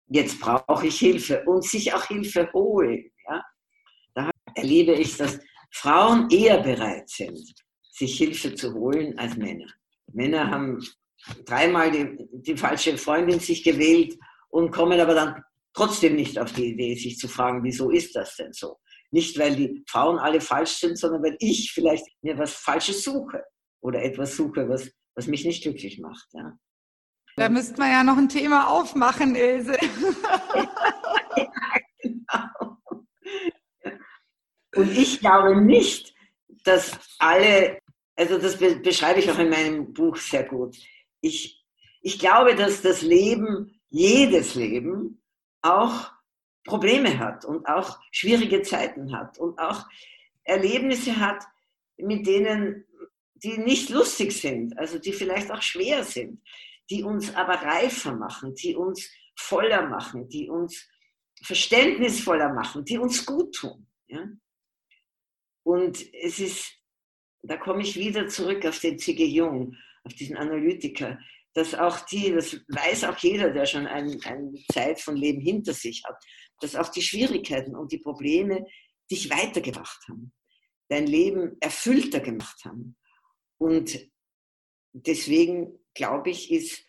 jetzt 0.09 0.39
brauche 0.39 0.87
ich 0.87 0.99
Hilfe 0.99 1.43
und 1.47 1.65
sich 1.65 1.93
auch 1.95 2.05
Hilfe 2.05 2.51
holen. 2.53 3.11
Ja? 3.27 3.43
erlebe 4.55 4.93
ich, 4.93 5.17
dass 5.17 5.39
Frauen 5.71 6.31
eher 6.31 6.63
bereit 6.63 7.09
sind, 7.09 7.53
sich 7.95 8.19
Hilfe 8.19 8.55
zu 8.55 8.75
holen 8.75 9.19
als 9.19 9.37
Männer. 9.37 9.67
Männer 10.13 10.51
haben 10.51 10.85
dreimal 11.47 11.91
die, 11.91 12.29
die 12.33 12.57
falsche 12.57 12.99
Freundin 12.99 13.41
sich 13.41 13.63
gewählt 13.63 14.19
und 14.49 14.73
kommen 14.73 15.01
aber 15.01 15.15
dann 15.15 15.43
trotzdem 15.73 16.17
nicht 16.17 16.39
auf 16.39 16.53
die 16.53 16.73
Idee, 16.73 16.95
sich 16.95 17.19
zu 17.19 17.29
fragen, 17.29 17.63
wieso 17.63 17.91
ist 17.91 18.15
das 18.17 18.37
denn 18.37 18.53
so? 18.53 18.79
Nicht, 19.11 19.39
weil 19.39 19.55
die 19.55 19.85
Frauen 19.89 20.19
alle 20.19 20.41
falsch 20.41 20.79
sind, 20.81 20.99
sondern 20.99 21.23
weil 21.23 21.37
ich 21.39 21.73
vielleicht 21.73 22.05
mir 22.23 22.37
was 22.37 22.53
Falsches 22.55 23.05
suche 23.05 23.45
oder 23.81 24.03
etwas 24.03 24.37
suche, 24.37 24.69
was, 24.69 24.91
was 25.15 25.27
mich 25.27 25.45
nicht 25.45 25.63
glücklich 25.63 26.01
macht. 26.01 26.27
Ja. 26.33 26.59
Da 27.37 27.49
müsste 27.49 27.79
man 27.79 27.91
ja 27.91 28.05
noch 28.05 28.17
ein 28.17 28.29
Thema 28.29 28.69
aufmachen, 28.69 29.37
Ilse. 29.37 29.77
ja, 31.37 31.49
genau. 32.01 32.79
Und 34.75 34.91
ich 34.97 35.21
glaube 35.21 35.61
nicht, 35.61 36.15
dass 36.65 36.99
alle, 37.19 37.79
also 38.17 38.39
das 38.39 38.57
beschreibe 38.57 39.21
ich 39.21 39.31
auch 39.31 39.39
in 39.39 39.51
meinem 39.51 39.93
Buch 39.93 40.17
sehr 40.17 40.45
gut. 40.45 40.77
Ich, 41.21 41.65
ich 42.03 42.19
glaube, 42.19 42.55
dass 42.55 42.83
das 42.83 43.03
Leben, 43.03 43.81
jedes 43.91 44.55
Leben, 44.55 45.23
auch 45.63 46.13
Probleme 46.65 47.19
hat 47.19 47.45
und 47.45 47.67
auch 47.67 47.99
schwierige 48.11 48.63
Zeiten 48.63 49.17
hat 49.17 49.39
und 49.39 49.59
auch 49.59 49.87
Erlebnisse 50.45 51.19
hat, 51.19 51.45
mit 51.97 52.27
denen, 52.27 52.87
die 53.35 53.59
nicht 53.59 53.91
lustig 53.91 54.33
sind, 54.33 54.79
also 54.79 54.99
die 54.99 55.13
vielleicht 55.13 55.51
auch 55.51 55.63
schwer 55.63 56.05
sind, 56.05 56.43
die 56.91 57.03
uns 57.03 57.35
aber 57.35 57.55
reifer 57.55 58.15
machen, 58.15 58.55
die 58.55 58.75
uns 58.75 59.11
voller 59.37 59.89
machen, 59.89 60.29
die 60.29 60.49
uns 60.49 60.89
verständnisvoller 61.43 62.53
machen, 62.53 62.85
die 62.85 62.99
uns 62.99 63.25
gut 63.25 63.55
tun. 63.55 63.87
Ja? 64.07 64.27
Und 65.63 65.99
es 66.15 66.39
ist, 66.41 66.73
da 67.47 67.57
komme 67.57 67.83
ich 67.83 67.97
wieder 67.97 68.27
zurück 68.29 68.65
auf 68.67 68.79
den 68.79 68.99
C.G. 68.99 69.25
Jung, 69.27 69.77
auf 70.05 70.15
diesen 70.15 70.37
Analytiker, 70.37 71.19
dass 71.55 71.75
auch 71.75 72.01
die, 72.01 72.33
das 72.33 72.57
weiß 72.69 73.05
auch 73.05 73.19
jeder, 73.19 73.51
der 73.51 73.67
schon 73.67 73.87
ein, 73.87 74.21
eine 74.25 74.53
Zeit 74.73 75.01
von 75.01 75.17
Leben 75.17 75.41
hinter 75.41 75.73
sich 75.73 76.03
hat, 76.05 76.17
dass 76.61 76.75
auch 76.75 76.89
die 76.89 77.03
Schwierigkeiten 77.03 77.77
und 77.77 77.93
die 77.93 77.99
Probleme 77.99 78.67
dich 79.11 79.31
weitergebracht 79.31 80.03
haben, 80.09 80.33
dein 80.89 81.07
Leben 81.07 81.57
erfüllter 81.61 82.21
gemacht 82.21 82.65
haben. 82.65 82.97
Und 83.59 83.99
deswegen 84.93 85.79
glaube 85.95 86.31
ich, 86.31 86.51
ist 86.51 86.85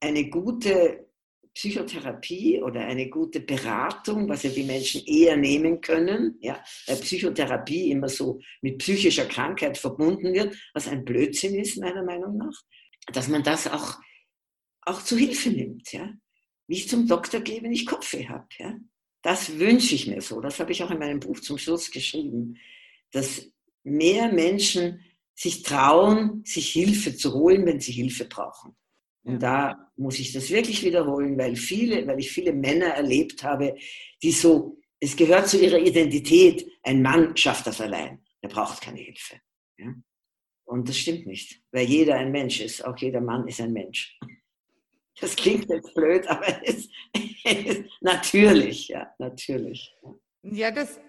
eine 0.00 0.28
gute 0.28 1.08
Psychotherapie 1.54 2.60
oder 2.60 2.80
eine 2.80 3.08
gute 3.08 3.40
Beratung, 3.40 4.28
was 4.28 4.42
ja 4.42 4.50
die 4.50 4.64
Menschen 4.64 5.04
eher 5.06 5.36
nehmen 5.36 5.80
können, 5.80 6.36
ja, 6.40 6.62
weil 6.86 6.96
Psychotherapie 6.96 7.92
immer 7.92 8.08
so 8.08 8.40
mit 8.60 8.78
psychischer 8.78 9.26
Krankheit 9.26 9.78
verbunden 9.78 10.34
wird, 10.34 10.56
was 10.74 10.88
ein 10.88 11.04
Blödsinn 11.04 11.54
ist, 11.54 11.78
meiner 11.78 12.02
Meinung 12.02 12.36
nach, 12.36 12.62
dass 13.12 13.28
man 13.28 13.44
das 13.44 13.68
auch, 13.68 13.98
auch 14.82 15.02
zu 15.02 15.16
Hilfe 15.16 15.50
nimmt. 15.50 15.92
Ja. 15.92 16.12
Wie 16.66 16.76
ich 16.76 16.88
zum 16.88 17.06
Doktor 17.06 17.40
gehe, 17.40 17.62
wenn 17.62 17.72
ich 17.72 17.86
Kopfweh 17.86 18.26
habe. 18.26 18.48
Ja. 18.58 18.74
Das 19.22 19.58
wünsche 19.58 19.94
ich 19.94 20.06
mir 20.06 20.20
so. 20.20 20.40
Das 20.40 20.58
habe 20.58 20.72
ich 20.72 20.82
auch 20.82 20.90
in 20.90 20.98
meinem 20.98 21.20
Buch 21.20 21.38
zum 21.40 21.56
Schluss 21.56 21.90
geschrieben, 21.90 22.56
dass 23.12 23.48
mehr 23.84 24.32
Menschen 24.32 25.04
sich 25.34 25.62
trauen, 25.62 26.44
sich 26.44 26.72
Hilfe 26.72 27.16
zu 27.16 27.32
holen, 27.32 27.64
wenn 27.64 27.80
sie 27.80 27.92
Hilfe 27.92 28.24
brauchen. 28.24 28.76
Und 29.24 29.42
da 29.42 29.90
muss 29.96 30.18
ich 30.18 30.32
das 30.32 30.50
wirklich 30.50 30.82
wiederholen, 30.84 31.38
weil 31.38 31.56
viele, 31.56 32.06
weil 32.06 32.18
ich 32.18 32.30
viele 32.30 32.52
Männer 32.52 32.88
erlebt 32.88 33.42
habe, 33.42 33.74
die 34.22 34.32
so, 34.32 34.78
es 35.00 35.16
gehört 35.16 35.48
zu 35.48 35.58
ihrer 35.58 35.78
Identität, 35.78 36.66
ein 36.82 37.00
Mann 37.00 37.36
schafft 37.36 37.66
das 37.66 37.80
allein, 37.80 38.22
er 38.42 38.50
braucht 38.50 38.82
keine 38.82 39.00
Hilfe. 39.00 39.40
Ja? 39.78 39.94
Und 40.66 40.88
das 40.88 40.98
stimmt 40.98 41.26
nicht, 41.26 41.62
weil 41.72 41.86
jeder 41.86 42.16
ein 42.16 42.32
Mensch 42.32 42.60
ist, 42.60 42.84
auch 42.84 42.96
jeder 42.98 43.20
Mann 43.20 43.48
ist 43.48 43.60
ein 43.60 43.72
Mensch. 43.72 44.18
Das 45.20 45.36
klingt 45.36 45.68
jetzt 45.70 45.94
blöd, 45.94 46.26
aber 46.26 46.46
es 46.64 46.74
ist 46.74 46.90
natürlich, 48.00 48.88
ja, 48.88 49.10
natürlich. 49.18 49.94
Ja, 50.42 50.70
das 50.70 51.00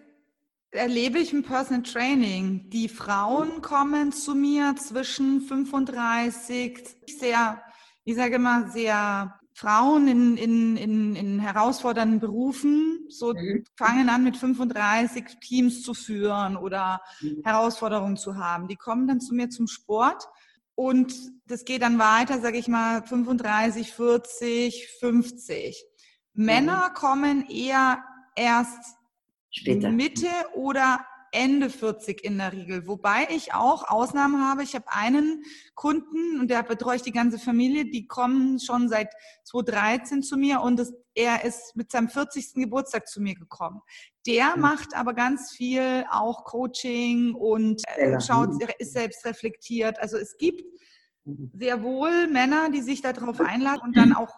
erlebe 0.71 1.19
ich 1.19 1.33
im 1.33 1.43
Personal 1.43 1.83
Training. 1.83 2.69
Die 2.69 2.87
Frauen 2.87 3.61
kommen 3.61 4.11
zu 4.11 4.35
mir 4.35 4.75
zwischen 4.77 5.41
35, 5.41 6.79
sehr 7.07 7.61
ich 8.05 8.15
sage 8.15 8.35
immer, 8.35 8.69
sehr 8.69 9.39
Frauen 9.53 10.07
in, 10.07 10.37
in, 10.37 10.77
in, 10.77 11.15
in 11.15 11.39
herausfordernden 11.39 12.19
Berufen 12.19 13.05
so 13.07 13.33
mhm. 13.33 13.63
fangen 13.77 14.09
an 14.09 14.23
mit 14.23 14.35
35 14.35 15.39
Teams 15.39 15.81
zu 15.81 15.93
führen 15.93 16.57
oder 16.57 17.01
mhm. 17.21 17.41
Herausforderungen 17.43 18.17
zu 18.17 18.35
haben. 18.35 18.67
Die 18.67 18.75
kommen 18.75 19.07
dann 19.07 19.21
zu 19.21 19.33
mir 19.33 19.49
zum 19.49 19.67
Sport 19.67 20.27
und 20.75 21.13
das 21.47 21.63
geht 21.63 21.83
dann 21.83 21.99
weiter, 21.99 22.41
sage 22.41 22.57
ich 22.57 22.67
mal, 22.67 23.01
35, 23.01 23.93
40, 23.93 24.89
50. 24.99 25.85
Mhm. 26.33 26.45
Männer 26.45 26.91
kommen 26.93 27.49
eher 27.49 28.03
erst 28.35 28.97
Später. 29.49 29.89
Mitte 29.89 30.27
oder 30.53 31.05
Ende 31.35 31.69
40 31.69 32.23
in 32.23 32.37
der 32.37 32.53
Regel. 32.53 32.87
Wobei 32.87 33.27
ich 33.29 33.53
auch 33.53 33.87
Ausnahmen 33.89 34.41
habe. 34.41 34.63
Ich 34.63 34.73
habe 34.73 34.85
einen 34.87 35.43
Kunden 35.75 36.39
und 36.39 36.49
der 36.49 36.63
betreue 36.63 36.95
ich 36.95 37.01
die 37.01 37.11
ganze 37.11 37.37
Familie. 37.37 37.85
Die 37.85 38.07
kommen 38.07 38.59
schon 38.59 38.87
seit 38.87 39.13
2013 39.43 40.23
zu 40.23 40.37
mir 40.37 40.61
und 40.61 40.77
das, 40.77 40.93
er 41.13 41.43
ist 41.43 41.75
mit 41.75 41.91
seinem 41.91 42.07
40. 42.07 42.53
Geburtstag 42.53 43.07
zu 43.07 43.21
mir 43.21 43.35
gekommen. 43.35 43.81
Der 44.25 44.55
mhm. 44.55 44.61
macht 44.61 44.95
aber 44.95 45.13
ganz 45.13 45.51
viel 45.51 46.05
auch 46.09 46.45
Coaching 46.45 47.35
und 47.35 47.81
äh, 47.97 48.19
schaut, 48.21 48.51
ist 48.79 48.93
selbst 48.93 49.25
reflektiert. 49.25 49.99
Also 49.99 50.17
es 50.17 50.37
gibt 50.37 50.63
sehr 51.53 51.83
wohl 51.83 52.27
Männer, 52.27 52.69
die 52.69 52.81
sich 52.81 53.01
darauf 53.01 53.41
einladen 53.41 53.81
und 53.83 53.97
dann 53.97 54.13
auch 54.13 54.33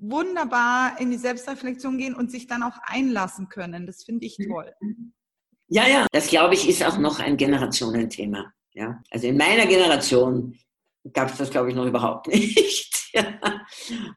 wunderbar 0.00 1.00
in 1.00 1.10
die 1.10 1.16
Selbstreflexion 1.16 1.98
gehen 1.98 2.14
und 2.14 2.30
sich 2.30 2.46
dann 2.46 2.62
auch 2.62 2.78
einlassen 2.82 3.48
können. 3.48 3.86
Das 3.86 4.04
finde 4.04 4.26
ich 4.26 4.36
toll. 4.36 4.72
Ja, 5.68 5.86
ja, 5.86 6.06
das 6.12 6.28
glaube 6.28 6.54
ich 6.54 6.68
ist 6.68 6.82
auch 6.84 6.98
noch 6.98 7.20
ein 7.20 7.36
Generationenthema. 7.36 8.52
Ja? 8.72 9.02
Also 9.10 9.26
in 9.26 9.36
meiner 9.36 9.66
Generation 9.66 10.58
gab 11.12 11.30
es 11.30 11.38
das, 11.38 11.50
glaube 11.50 11.70
ich, 11.70 11.76
noch 11.76 11.86
überhaupt 11.86 12.26
nicht. 12.28 13.10
ja. 13.12 13.38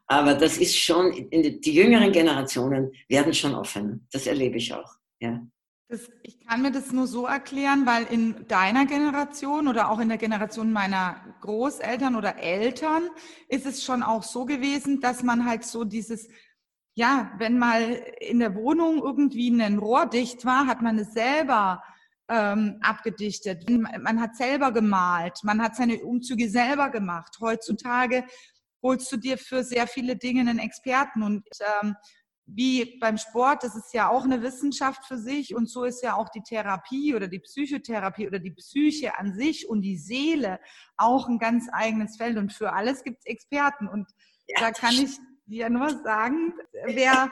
Aber 0.08 0.34
das 0.34 0.58
ist 0.58 0.78
schon, 0.78 1.30
die, 1.32 1.60
die 1.60 1.74
jüngeren 1.74 2.12
Generationen 2.12 2.92
werden 3.08 3.34
schon 3.34 3.56
offen. 3.56 4.08
Das 4.12 4.28
erlebe 4.28 4.58
ich 4.58 4.74
auch. 4.74 4.96
Ja. 5.20 5.42
Das, 5.90 6.10
ich 6.24 6.40
kann 6.46 6.62
mir 6.62 6.72
das 6.72 6.94
nur 6.94 7.06
so 7.06 7.26
erklären, 7.26 7.86
weil 7.86 8.06
in 8.06 8.48
deiner 8.48 8.86
Generation 8.86 9.68
oder 9.68 9.92
auch 9.92 10.00
in 10.00 10.08
der 10.08 10.18
Generation 10.18 10.72
meiner 10.72 11.18
Großeltern 11.42 12.16
oder 12.16 12.38
Eltern 12.38 13.10
ist 13.50 13.66
es 13.66 13.84
schon 13.84 14.02
auch 14.02 14.24
so 14.24 14.46
gewesen, 14.46 15.02
dass 15.02 15.22
man 15.22 15.46
halt 15.46 15.66
so 15.66 15.84
dieses 15.84 16.30
ja, 17.02 17.32
wenn 17.40 17.58
mal 17.58 17.82
in 18.20 18.38
der 18.38 18.54
Wohnung 18.54 19.02
irgendwie 19.02 19.50
ein 19.50 19.80
Rohr 19.80 20.06
dicht 20.06 20.46
war, 20.46 20.68
hat 20.68 20.84
man 20.84 21.00
es 21.00 21.14
selber 21.14 21.82
ähm, 22.30 22.78
abgedichtet. 22.82 23.68
Man 23.68 24.22
hat 24.22 24.36
selber 24.36 24.72
gemalt, 24.72 25.40
man 25.42 25.64
hat 25.64 25.76
seine 25.76 25.98
Umzüge 26.04 26.48
selber 26.48 26.92
gemacht. 26.92 27.38
Heutzutage 27.42 28.24
holst 28.84 29.12
du 29.12 29.18
dir 29.18 29.40
für 29.40 29.64
sehr 29.64 29.88
viele 29.88 30.16
Dinge 30.16 30.42
einen 30.42 30.60
Experten. 30.60 31.24
Und 31.24 31.44
ähm, 31.82 31.96
wie 32.46 33.00
beim 33.00 33.18
Sport, 33.18 33.64
das 33.64 33.76
ist 33.76 33.96
ja 33.96 34.10
auch 34.10 34.24
eine 34.24 34.44
Wissenschaft 34.44 35.04
für 35.08 35.18
sich. 35.18 35.56
Und 35.56 35.72
so 35.72 35.86
ist 35.86 36.04
ja 36.04 36.16
auch 36.16 36.30
die 36.30 36.44
Therapie 36.44 37.16
oder 37.16 37.28
die 37.28 37.40
Psychotherapie 37.40 38.28
oder 38.28 38.38
die 38.38 38.52
Psyche 38.52 39.18
an 39.18 39.34
sich 39.34 39.68
und 39.68 39.82
die 39.82 39.98
Seele 39.98 40.60
auch 40.98 41.28
ein 41.28 41.40
ganz 41.40 41.68
eigenes 41.72 42.18
Feld. 42.18 42.38
Und 42.38 42.54
für 42.54 42.74
alles 42.74 43.04
gibt 43.04 43.22
es 43.22 43.26
Experten. 43.26 43.88
Und 43.88 44.08
ja, 44.48 44.60
da 44.60 44.72
kann 44.72 44.94
ich 44.94 45.18
ja 45.58 45.70
nur 45.70 45.90
sagen, 46.04 46.54
wer, 46.86 47.32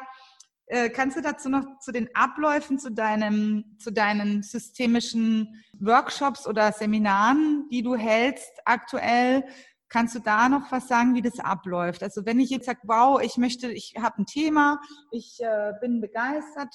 äh, 0.67 0.89
kannst 0.89 1.17
du 1.17 1.21
dazu 1.21 1.49
noch 1.49 1.79
zu 1.79 1.91
den 1.91 2.09
Abläufen, 2.15 2.79
zu, 2.79 2.91
deinem, 2.91 3.77
zu 3.79 3.91
deinen 3.91 4.43
systemischen 4.43 5.63
Workshops 5.79 6.47
oder 6.47 6.71
Seminaren, 6.71 7.67
die 7.71 7.81
du 7.81 7.95
hältst 7.95 8.51
aktuell, 8.65 9.43
Kannst 9.91 10.13
du 10.13 10.19
da 10.19 10.49
noch 10.49 10.71
was 10.71 10.87
sagen, 10.87 11.15
wie 11.15 11.21
das 11.23 11.39
abläuft? 11.39 12.03
Also 12.03 12.23
wenn 12.23 12.39
ich 12.39 12.51
jetzt 12.51 12.67
sage, 12.67 12.79
wow, 12.83 13.19
ich 13.21 13.37
möchte, 13.37 13.71
ich 13.71 13.95
habe 13.99 14.21
ein 14.21 14.27
Thema, 14.27 14.79
ich 15.11 15.39
äh, 15.41 15.73
bin 15.81 15.99
begeistert 15.99 16.71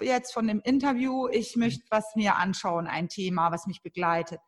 jetzt 0.00 0.34
von 0.34 0.48
dem 0.48 0.60
Interview, 0.64 1.28
ich 1.28 1.54
möchte 1.54 1.84
was 1.88 2.16
mir 2.16 2.34
anschauen, 2.34 2.88
ein 2.88 3.08
Thema, 3.08 3.52
was 3.52 3.68
mich 3.68 3.80
begleitet. 3.80 4.40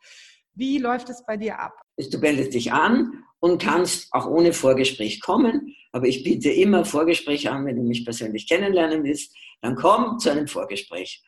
Wie 0.55 0.79
läuft 0.79 1.09
es 1.09 1.25
bei 1.25 1.37
dir 1.37 1.61
ab? 1.61 1.81
Du 2.09 2.19
meldest 2.19 2.55
dich 2.55 2.73
an 2.73 3.25
und 3.41 3.61
kannst 3.61 4.09
auch 4.13 4.27
ohne 4.27 4.53
Vorgespräch 4.53 5.21
kommen. 5.21 5.75
Aber 5.93 6.07
ich 6.07 6.23
biete 6.23 6.51
immer 6.51 6.85
Vorgespräche 6.85 7.51
an, 7.51 7.67
wenn 7.67 7.75
du 7.77 7.83
mich 7.83 8.05
persönlich 8.05 8.49
kennenlernen 8.49 9.03
willst, 9.05 9.37
dann 9.61 9.75
komm 9.75 10.19
zu 10.19 10.31
einem 10.31 10.47
Vorgespräch. 10.47 11.23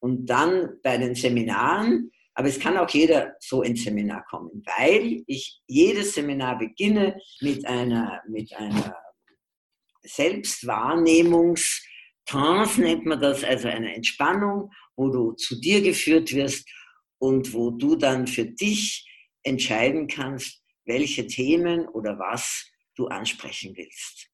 Und 0.00 0.26
dann 0.26 0.78
bei 0.82 0.98
den 0.98 1.14
Seminaren, 1.14 2.10
aber 2.34 2.48
es 2.48 2.60
kann 2.60 2.76
auch 2.76 2.90
jeder 2.90 3.34
so 3.40 3.62
ins 3.62 3.84
Seminar 3.84 4.24
kommen, 4.30 4.62
weil 4.78 5.22
ich 5.26 5.62
jedes 5.66 6.12
Seminar 6.14 6.58
beginne 6.58 7.18
mit 7.40 7.66
einer, 7.66 8.20
mit 8.28 8.54
einer 8.54 8.94
Selbstwahrnehmungstrance, 10.02 12.80
nennt 12.80 13.06
man 13.06 13.20
das, 13.20 13.42
also 13.42 13.66
eine 13.68 13.94
Entspannung, 13.94 14.70
wo 14.96 15.08
du 15.08 15.32
zu 15.32 15.60
dir 15.60 15.82
geführt 15.82 16.32
wirst 16.32 16.68
und 17.18 17.52
wo 17.52 17.70
du 17.70 17.96
dann 17.96 18.28
für 18.28 18.44
dich 18.44 19.04
entscheiden 19.42 20.06
kannst, 20.06 20.62
welche 20.84 21.26
Themen 21.26 21.86
oder 21.88 22.18
was 22.18 22.70
du 22.94 23.06
ansprechen 23.06 23.76
willst. 23.76 24.30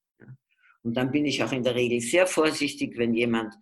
Und 0.83 0.95
dann 0.95 1.11
bin 1.11 1.25
ich 1.25 1.43
auch 1.43 1.51
in 1.51 1.63
der 1.63 1.75
Regel 1.75 1.99
sehr 1.99 2.27
vorsichtig, 2.27 2.97
wenn 2.97 3.13
jemand 3.13 3.53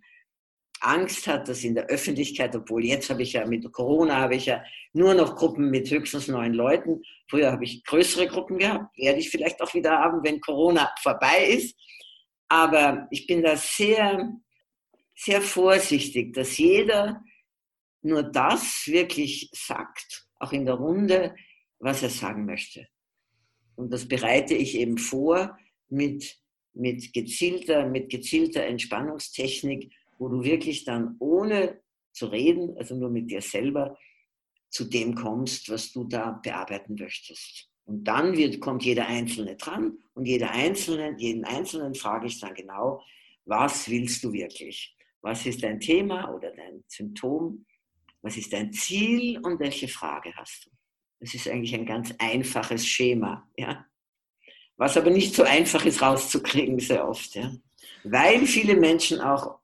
Angst 0.80 1.26
hat, 1.26 1.48
dass 1.48 1.64
in 1.64 1.74
der 1.74 1.86
Öffentlichkeit, 1.86 2.54
obwohl 2.54 2.84
jetzt 2.84 3.08
habe 3.08 3.22
ich 3.22 3.32
ja 3.32 3.46
mit 3.46 3.70
Corona 3.72 4.16
habe 4.16 4.36
ich 4.36 4.46
ja 4.46 4.62
nur 4.92 5.14
noch 5.14 5.34
Gruppen 5.34 5.70
mit 5.70 5.90
höchstens 5.90 6.28
neun 6.28 6.52
Leuten. 6.52 7.02
Früher 7.28 7.50
habe 7.50 7.64
ich 7.64 7.82
größere 7.84 8.26
Gruppen 8.26 8.58
gehabt, 8.58 8.96
werde 8.98 9.18
ich 9.18 9.30
vielleicht 9.30 9.60
auch 9.62 9.72
wieder 9.72 9.92
haben, 9.92 10.22
wenn 10.22 10.40
Corona 10.40 10.92
vorbei 11.00 11.46
ist. 11.46 11.74
Aber 12.48 13.08
ich 13.10 13.26
bin 13.26 13.42
da 13.42 13.56
sehr, 13.56 14.30
sehr 15.14 15.40
vorsichtig, 15.40 16.34
dass 16.34 16.58
jeder 16.58 17.22
nur 18.02 18.22
das 18.22 18.86
wirklich 18.86 19.48
sagt, 19.52 20.23
auch 20.38 20.52
in 20.52 20.64
der 20.64 20.74
Runde, 20.74 21.34
was 21.78 22.02
er 22.02 22.10
sagen 22.10 22.44
möchte. 22.44 22.86
Und 23.76 23.92
das 23.92 24.06
bereite 24.06 24.54
ich 24.54 24.76
eben 24.76 24.98
vor 24.98 25.58
mit, 25.88 26.38
mit, 26.72 27.12
gezielter, 27.12 27.86
mit 27.86 28.10
gezielter 28.10 28.64
Entspannungstechnik, 28.64 29.92
wo 30.18 30.28
du 30.28 30.44
wirklich 30.44 30.84
dann 30.84 31.16
ohne 31.18 31.80
zu 32.12 32.26
reden, 32.26 32.76
also 32.78 32.94
nur 32.94 33.10
mit 33.10 33.30
dir 33.30 33.42
selber, 33.42 33.98
zu 34.70 34.84
dem 34.84 35.14
kommst, 35.14 35.68
was 35.68 35.92
du 35.92 36.04
da 36.04 36.40
bearbeiten 36.42 36.96
möchtest. 36.98 37.68
Und 37.84 38.04
dann 38.04 38.36
wird, 38.36 38.60
kommt 38.60 38.82
jeder 38.82 39.06
Einzelne 39.06 39.56
dran 39.56 39.98
und 40.14 40.26
jeder 40.26 40.50
Einzelne, 40.50 41.14
jeden 41.18 41.44
Einzelnen 41.44 41.94
frage 41.94 42.26
ich 42.26 42.40
dann 42.40 42.54
genau, 42.54 43.02
was 43.44 43.88
willst 43.90 44.24
du 44.24 44.32
wirklich? 44.32 44.96
Was 45.20 45.44
ist 45.46 45.62
dein 45.62 45.80
Thema 45.80 46.32
oder 46.34 46.50
dein 46.50 46.82
Symptom? 46.88 47.66
Was 48.24 48.38
ist 48.38 48.54
dein 48.54 48.72
Ziel 48.72 49.38
und 49.40 49.60
welche 49.60 49.86
Frage 49.86 50.34
hast 50.34 50.64
du? 50.64 50.70
Das 51.20 51.34
ist 51.34 51.46
eigentlich 51.46 51.74
ein 51.74 51.84
ganz 51.84 52.14
einfaches 52.18 52.86
Schema, 52.86 53.46
ja. 53.54 53.84
Was 54.78 54.96
aber 54.96 55.10
nicht 55.10 55.34
so 55.34 55.42
einfach 55.42 55.84
ist 55.84 56.00
rauszukriegen 56.00 56.78
sehr 56.78 57.06
oft, 57.06 57.34
ja. 57.34 57.52
Weil 58.02 58.46
viele 58.46 58.76
Menschen 58.76 59.20
auch 59.20 59.58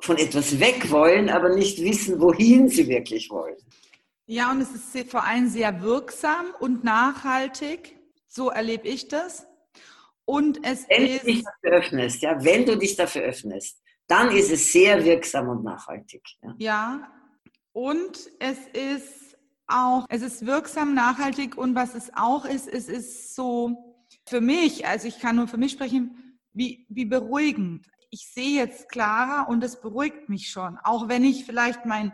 von 0.00 0.16
etwas 0.16 0.58
weg 0.58 0.90
wollen, 0.90 1.28
aber 1.28 1.54
nicht 1.54 1.78
wissen, 1.82 2.18
wohin 2.22 2.70
sie 2.70 2.88
wirklich 2.88 3.28
wollen. 3.28 3.58
Ja, 4.24 4.50
und 4.50 4.62
es 4.62 4.70
ist 4.70 5.10
vor 5.10 5.24
allem 5.24 5.50
sehr 5.50 5.82
wirksam 5.82 6.54
und 6.58 6.82
nachhaltig. 6.82 7.98
So 8.26 8.48
erlebe 8.48 8.88
ich 8.88 9.08
das. 9.08 9.46
Und 10.24 10.64
es 10.64 10.88
wenn 10.88 11.06
ist. 11.06 11.22
Du 11.22 11.26
dich 11.26 11.44
dafür 11.44 11.78
öffnest, 11.78 12.22
ja, 12.22 12.42
wenn 12.42 12.64
du 12.64 12.78
dich 12.78 12.96
dafür 12.96 13.22
öffnest, 13.22 13.78
dann 14.06 14.34
ist 14.34 14.50
es 14.50 14.72
sehr 14.72 15.04
wirksam 15.04 15.50
und 15.50 15.64
nachhaltig. 15.64 16.22
Ja, 16.42 16.54
ja 16.58 17.19
und 17.72 18.18
es 18.38 18.58
ist 18.72 19.36
auch, 19.66 20.06
es 20.08 20.22
ist 20.22 20.46
wirksam, 20.46 20.94
nachhaltig 20.94 21.56
und 21.56 21.74
was 21.74 21.94
es 21.94 22.10
auch 22.14 22.44
ist, 22.44 22.68
es 22.68 22.88
ist 22.88 23.34
so 23.34 23.96
für 24.26 24.40
mich, 24.40 24.86
also 24.86 25.08
ich 25.08 25.20
kann 25.20 25.36
nur 25.36 25.48
für 25.48 25.58
mich 25.58 25.72
sprechen, 25.72 26.38
wie, 26.52 26.86
wie 26.88 27.04
beruhigend. 27.04 27.86
Ich 28.10 28.32
sehe 28.32 28.56
jetzt 28.56 28.88
klarer 28.88 29.48
und 29.48 29.62
es 29.62 29.80
beruhigt 29.80 30.28
mich 30.28 30.50
schon. 30.50 30.78
Auch 30.82 31.08
wenn 31.08 31.22
ich 31.22 31.44
vielleicht 31.44 31.86
mein 31.86 32.12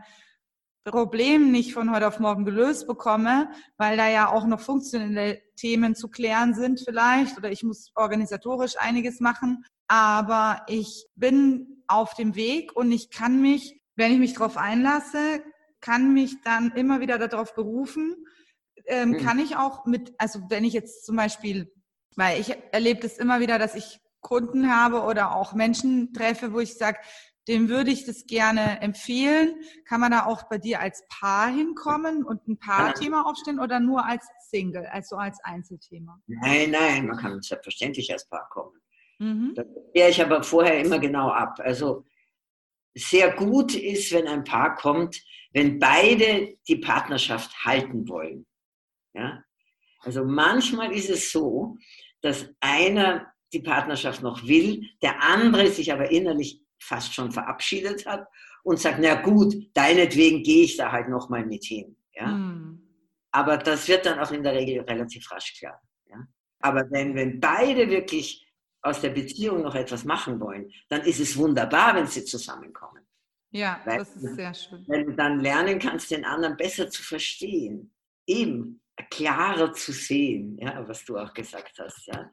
Problem 0.84 1.50
nicht 1.50 1.72
von 1.72 1.92
heute 1.92 2.06
auf 2.06 2.20
morgen 2.20 2.44
gelöst 2.44 2.86
bekomme, 2.86 3.50
weil 3.76 3.96
da 3.96 4.08
ja 4.08 4.30
auch 4.30 4.46
noch 4.46 4.60
funktionelle 4.60 5.42
Themen 5.56 5.96
zu 5.96 6.08
klären 6.08 6.54
sind 6.54 6.80
vielleicht 6.80 7.36
oder 7.38 7.50
ich 7.50 7.64
muss 7.64 7.90
organisatorisch 7.94 8.76
einiges 8.78 9.20
machen. 9.20 9.64
Aber 9.88 10.62
ich 10.68 11.06
bin 11.16 11.82
auf 11.88 12.14
dem 12.14 12.34
Weg 12.36 12.76
und 12.76 12.92
ich 12.92 13.10
kann 13.10 13.40
mich, 13.40 13.80
wenn 13.96 14.12
ich 14.12 14.18
mich 14.18 14.34
darauf 14.34 14.56
einlasse, 14.56 15.42
kann 15.80 16.12
mich 16.12 16.40
dann 16.42 16.72
immer 16.72 17.00
wieder 17.00 17.18
darauf 17.18 17.54
berufen. 17.54 18.14
Ähm, 18.86 19.10
mhm. 19.10 19.16
Kann 19.18 19.38
ich 19.38 19.56
auch 19.56 19.86
mit, 19.86 20.14
also 20.18 20.40
wenn 20.48 20.64
ich 20.64 20.72
jetzt 20.72 21.04
zum 21.04 21.16
Beispiel, 21.16 21.72
weil 22.14 22.40
ich 22.40 22.54
erlebe 22.72 23.00
das 23.00 23.18
immer 23.18 23.40
wieder, 23.40 23.58
dass 23.58 23.74
ich 23.74 24.00
Kunden 24.20 24.74
habe 24.74 25.02
oder 25.02 25.34
auch 25.34 25.54
Menschen 25.54 26.12
treffe, 26.12 26.52
wo 26.52 26.60
ich 26.60 26.74
sage, 26.74 26.98
dem 27.48 27.68
würde 27.68 27.92
ich 27.92 28.04
das 28.04 28.26
gerne 28.26 28.80
empfehlen. 28.80 29.54
Kann 29.84 30.00
man 30.00 30.10
da 30.10 30.26
auch 30.26 30.44
bei 30.48 30.58
dir 30.58 30.80
als 30.80 31.04
Paar 31.08 31.48
hinkommen 31.48 32.24
und 32.24 32.46
ein 32.48 32.58
Paarthema 32.58 33.22
aufstellen 33.22 33.60
oder 33.60 33.78
nur 33.78 34.04
als 34.04 34.26
Single, 34.50 34.86
also 34.86 35.16
als 35.16 35.38
Einzelthema? 35.44 36.20
Nein, 36.26 36.72
nein, 36.72 37.06
man 37.06 37.16
kann 37.16 37.40
selbstverständlich 37.42 38.12
als 38.12 38.28
Paar 38.28 38.48
kommen. 38.50 38.80
Mhm. 39.18 39.52
Das 39.54 39.66
kläre 39.92 40.10
ich 40.10 40.20
aber 40.20 40.42
vorher 40.42 40.80
immer 40.80 40.98
genau 40.98 41.30
ab. 41.30 41.60
Also 41.62 42.04
sehr 42.96 43.32
gut 43.34 43.74
ist, 43.74 44.10
wenn 44.12 44.26
ein 44.26 44.44
Paar 44.44 44.74
kommt, 44.74 45.22
wenn 45.52 45.78
beide 45.78 46.56
die 46.66 46.76
Partnerschaft 46.76 47.64
halten 47.64 48.08
wollen. 48.08 48.46
Ja? 49.14 49.42
Also 50.00 50.24
manchmal 50.24 50.92
ist 50.92 51.10
es 51.10 51.30
so, 51.30 51.76
dass 52.22 52.48
einer 52.60 53.32
die 53.52 53.60
Partnerschaft 53.60 54.22
noch 54.22 54.46
will, 54.46 54.82
der 55.02 55.22
andere 55.22 55.68
sich 55.68 55.92
aber 55.92 56.10
innerlich 56.10 56.60
fast 56.80 57.14
schon 57.14 57.32
verabschiedet 57.32 58.06
hat 58.06 58.26
und 58.64 58.80
sagt, 58.80 58.98
na 59.00 59.14
gut, 59.14 59.54
deinetwegen 59.74 60.42
gehe 60.42 60.64
ich 60.64 60.76
da 60.76 60.90
halt 60.90 61.08
noch 61.08 61.28
mal 61.28 61.44
mit 61.44 61.64
hin. 61.64 61.96
Ja? 62.14 62.26
Mhm. 62.28 62.82
Aber 63.30 63.58
das 63.58 63.86
wird 63.88 64.06
dann 64.06 64.18
auch 64.18 64.30
in 64.30 64.42
der 64.42 64.54
Regel 64.54 64.80
relativ 64.80 65.30
rasch 65.30 65.54
klar. 65.58 65.80
Ja? 66.08 66.26
Aber 66.60 66.82
wenn, 66.90 67.14
wenn 67.14 67.40
beide 67.40 67.88
wirklich 67.90 68.45
aus 68.86 69.00
der 69.00 69.10
Beziehung 69.10 69.62
noch 69.62 69.74
etwas 69.74 70.04
machen 70.04 70.40
wollen, 70.40 70.70
dann 70.88 71.02
ist 71.02 71.20
es 71.20 71.36
wunderbar, 71.36 71.94
wenn 71.94 72.06
sie 72.06 72.24
zusammenkommen. 72.24 73.06
Ja, 73.50 73.80
weil, 73.84 73.98
das 73.98 74.16
ist 74.16 74.34
sehr 74.34 74.54
schön. 74.54 74.84
Wenn 74.86 75.06
du 75.06 75.12
dann 75.14 75.40
lernen 75.40 75.78
kannst, 75.78 76.10
den 76.10 76.24
anderen 76.24 76.56
besser 76.56 76.90
zu 76.90 77.02
verstehen, 77.02 77.92
eben 78.26 78.80
klarer 79.10 79.72
zu 79.72 79.92
sehen, 79.92 80.58
ja, 80.60 80.86
was 80.88 81.04
du 81.04 81.16
auch 81.16 81.32
gesagt 81.32 81.78
hast, 81.78 82.06
ja, 82.06 82.30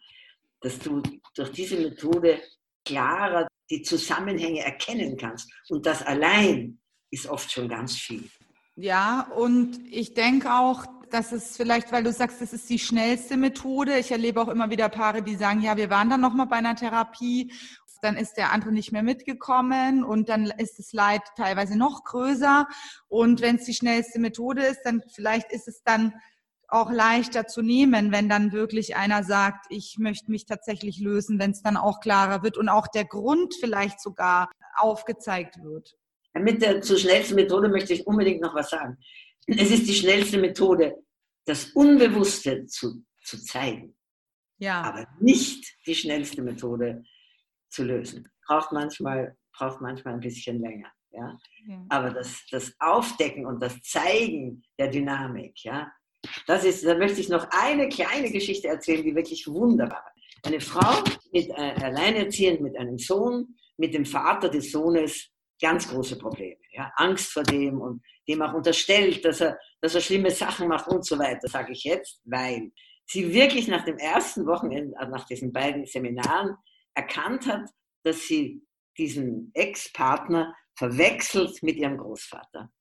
dass 0.61 0.79
du 0.79 1.01
durch 1.35 1.51
diese 1.51 1.77
Methode 1.77 2.41
klarer 2.85 3.47
die 3.69 3.81
Zusammenhänge 3.81 4.61
erkennen 4.61 5.17
kannst. 5.17 5.51
Und 5.69 5.85
das 5.85 6.01
allein 6.03 6.79
ist 7.11 7.27
oft 7.27 7.51
schon 7.51 7.67
ganz 7.67 7.95
viel. 7.95 8.29
Ja, 8.75 9.31
und 9.35 9.79
ich 9.91 10.13
denke 10.13 10.51
auch, 10.51 10.85
dass 11.13 11.31
es 11.31 11.55
vielleicht, 11.55 11.91
weil 11.91 12.03
du 12.03 12.11
sagst, 12.11 12.41
das 12.41 12.53
ist 12.53 12.69
die 12.69 12.79
schnellste 12.79 13.37
Methode. 13.37 13.99
Ich 13.99 14.11
erlebe 14.11 14.41
auch 14.41 14.47
immer 14.47 14.69
wieder 14.69 14.89
Paare, 14.89 15.21
die 15.21 15.35
sagen, 15.35 15.61
ja, 15.61 15.77
wir 15.77 15.89
waren 15.89 16.09
dann 16.09 16.21
noch 16.21 16.33
mal 16.33 16.45
bei 16.45 16.55
einer 16.55 16.75
Therapie, 16.75 17.51
dann 18.03 18.17
ist 18.17 18.35
der 18.35 18.51
andere 18.51 18.71
nicht 18.71 18.91
mehr 18.91 19.03
mitgekommen 19.03 20.03
und 20.03 20.29
dann 20.29 20.47
ist 20.57 20.77
das 20.77 20.93
Leid 20.93 21.21
teilweise 21.35 21.77
noch 21.77 22.03
größer. 22.03 22.67
Und 23.07 23.41
wenn 23.41 23.55
es 23.55 23.65
die 23.65 23.73
schnellste 23.73 24.19
Methode 24.19 24.63
ist, 24.63 24.81
dann 24.83 25.01
vielleicht 25.13 25.51
ist 25.51 25.67
es 25.67 25.83
dann 25.83 26.13
auch 26.67 26.91
leichter 26.91 27.45
zu 27.47 27.61
nehmen, 27.61 28.11
wenn 28.11 28.29
dann 28.29 28.51
wirklich 28.51 28.95
einer 28.95 29.23
sagt, 29.23 29.67
ich 29.69 29.97
möchte 29.99 30.31
mich 30.31 30.45
tatsächlich 30.45 30.99
lösen, 30.99 31.39
wenn 31.39 31.51
es 31.51 31.61
dann 31.61 31.77
auch 31.77 31.99
klarer 31.99 32.43
wird 32.43 32.57
und 32.57 32.67
auch 32.67 32.87
der 32.87 33.05
Grund 33.05 33.53
vielleicht 33.59 34.01
sogar 34.01 34.49
aufgezeigt 34.75 35.63
wird. 35.63 35.95
Mit 36.33 36.63
der 36.63 36.81
zur 36.81 36.97
schnellsten 36.97 37.35
Methode 37.35 37.69
möchte 37.69 37.93
ich 37.93 38.07
unbedingt 38.07 38.41
noch 38.41 38.55
was 38.55 38.71
sagen. 38.71 38.97
Es 39.47 39.71
ist 39.71 39.87
die 39.87 39.93
schnellste 39.93 40.37
Methode, 40.37 41.03
das 41.45 41.71
Unbewusste 41.71 42.65
zu, 42.65 43.03
zu 43.23 43.43
zeigen. 43.43 43.95
Ja. 44.57 44.81
Aber 44.81 45.07
nicht 45.19 45.65
die 45.85 45.95
schnellste 45.95 46.41
Methode 46.41 47.03
zu 47.69 47.83
lösen. 47.83 48.29
Braucht 48.47 48.71
manchmal, 48.71 49.37
braucht 49.57 49.81
manchmal 49.81 50.15
ein 50.15 50.19
bisschen 50.19 50.61
länger. 50.61 50.91
Ja? 51.11 51.37
ja. 51.67 51.85
Aber 51.89 52.11
das, 52.11 52.45
das 52.51 52.73
Aufdecken 52.79 53.45
und 53.45 53.61
das 53.61 53.81
Zeigen 53.81 54.63
der 54.77 54.87
Dynamik, 54.87 55.63
ja, 55.63 55.91
das 56.47 56.63
ist, 56.63 56.85
da 56.85 56.97
möchte 56.97 57.19
ich 57.19 57.29
noch 57.29 57.47
eine 57.51 57.89
kleine 57.89 58.31
Geschichte 58.31 58.67
erzählen, 58.67 59.03
die 59.03 59.15
wirklich 59.15 59.45
wunderbar 59.47 60.05
ist. 60.15 60.45
Eine 60.45 60.59
Frau 60.59 61.03
mit 61.31 61.49
äh, 61.49 61.73
alleinerziehend 61.81 62.61
mit 62.61 62.77
einem 62.77 62.97
Sohn, 62.97 63.55
mit 63.77 63.93
dem 63.93 64.05
Vater 64.05 64.49
des 64.49 64.71
Sohnes 64.71 65.29
ganz 65.61 65.87
große 65.89 66.17
Probleme. 66.17 66.59
Ja? 66.71 66.91
Angst 66.95 67.31
vor 67.31 67.43
dem 67.43 67.81
und 67.81 68.01
dem 68.27 68.41
auch 68.41 68.53
unterstellt, 68.53 69.23
dass 69.25 69.41
er, 69.41 69.59
dass 69.81 69.95
er 69.95 70.01
schlimme 70.01 70.31
Sachen 70.31 70.67
macht 70.67 70.87
und 70.87 71.05
so 71.05 71.17
weiter, 71.19 71.47
sage 71.47 71.73
ich 71.73 71.83
jetzt, 71.83 72.21
weil 72.25 72.71
sie 73.05 73.33
wirklich 73.33 73.67
nach 73.67 73.85
dem 73.85 73.97
ersten 73.97 74.45
Wochenende, 74.45 74.95
äh, 74.99 75.07
nach 75.07 75.25
diesen 75.25 75.51
beiden 75.51 75.85
Seminaren 75.85 76.55
erkannt 76.93 77.47
hat, 77.47 77.69
dass 78.03 78.27
sie 78.27 78.61
diesen 78.97 79.51
Ex-Partner 79.53 80.55
verwechselt 80.75 81.61
mit 81.63 81.77
ihrem 81.77 81.97
Großvater. 81.97 82.71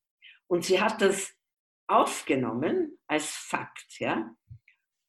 Und 0.47 0.65
sie 0.65 0.81
hat 0.81 1.01
das 1.01 1.33
aufgenommen 1.87 2.99
als 3.07 3.27
Fakt, 3.27 3.99
ja. 3.99 4.31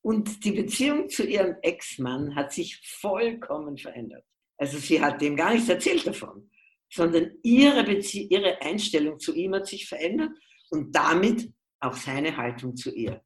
Und 0.02 0.44
die 0.44 0.52
Beziehung 0.52 1.10
zu 1.10 1.26
ihrem 1.26 1.56
Ex-Mann 1.62 2.36
hat 2.36 2.52
sich 2.52 2.82
vollkommen 3.00 3.78
verändert. 3.78 4.26
Also 4.58 4.78
sie 4.78 5.02
hat 5.02 5.22
dem 5.22 5.36
gar 5.36 5.54
nichts 5.54 5.70
erzählt 5.70 6.06
davon 6.06 6.50
sondern 6.94 7.32
ihre, 7.41 7.84
Bezie 7.84 8.28
ihre 8.30 8.62
Einstellung 8.62 9.20
zu 9.20 9.34
ihm 9.34 9.56
hat 9.56 9.68
sich 9.68 9.88
verändert 9.88 10.32
und 10.70 10.96
damit 10.96 11.52
auch 11.80 11.94
seine 11.94 12.38
Haltung 12.38 12.76
zu 12.76 12.94
ihr. 12.94 13.22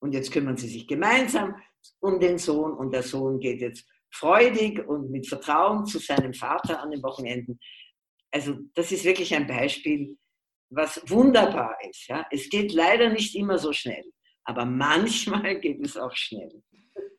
Und 0.00 0.12
jetzt 0.12 0.32
kümmern 0.32 0.56
sie 0.56 0.68
sich 0.68 0.86
gemeinsam 0.86 1.54
um 2.00 2.18
den 2.18 2.38
Sohn 2.38 2.72
und 2.72 2.92
der 2.92 3.02
Sohn 3.02 3.38
geht 3.38 3.60
jetzt 3.60 3.86
freudig 4.12 4.86
und 4.86 5.10
mit 5.10 5.26
Vertrauen 5.26 5.86
zu 5.86 5.98
seinem 5.98 6.34
Vater 6.34 6.80
an 6.80 6.90
den 6.90 7.02
Wochenenden. 7.02 7.58
Also 8.30 8.56
das 8.74 8.90
ist 8.90 9.04
wirklich 9.04 9.34
ein 9.34 9.46
Beispiel, 9.46 10.16
was 10.70 11.00
wunderbar 11.06 11.76
ist. 11.88 12.08
Ja? 12.08 12.26
Es 12.30 12.48
geht 12.48 12.72
leider 12.72 13.10
nicht 13.10 13.36
immer 13.36 13.58
so 13.58 13.72
schnell, 13.72 14.04
aber 14.44 14.64
manchmal 14.64 15.60
geht 15.60 15.80
es 15.84 15.96
auch 15.96 16.14
schnell. 16.14 16.62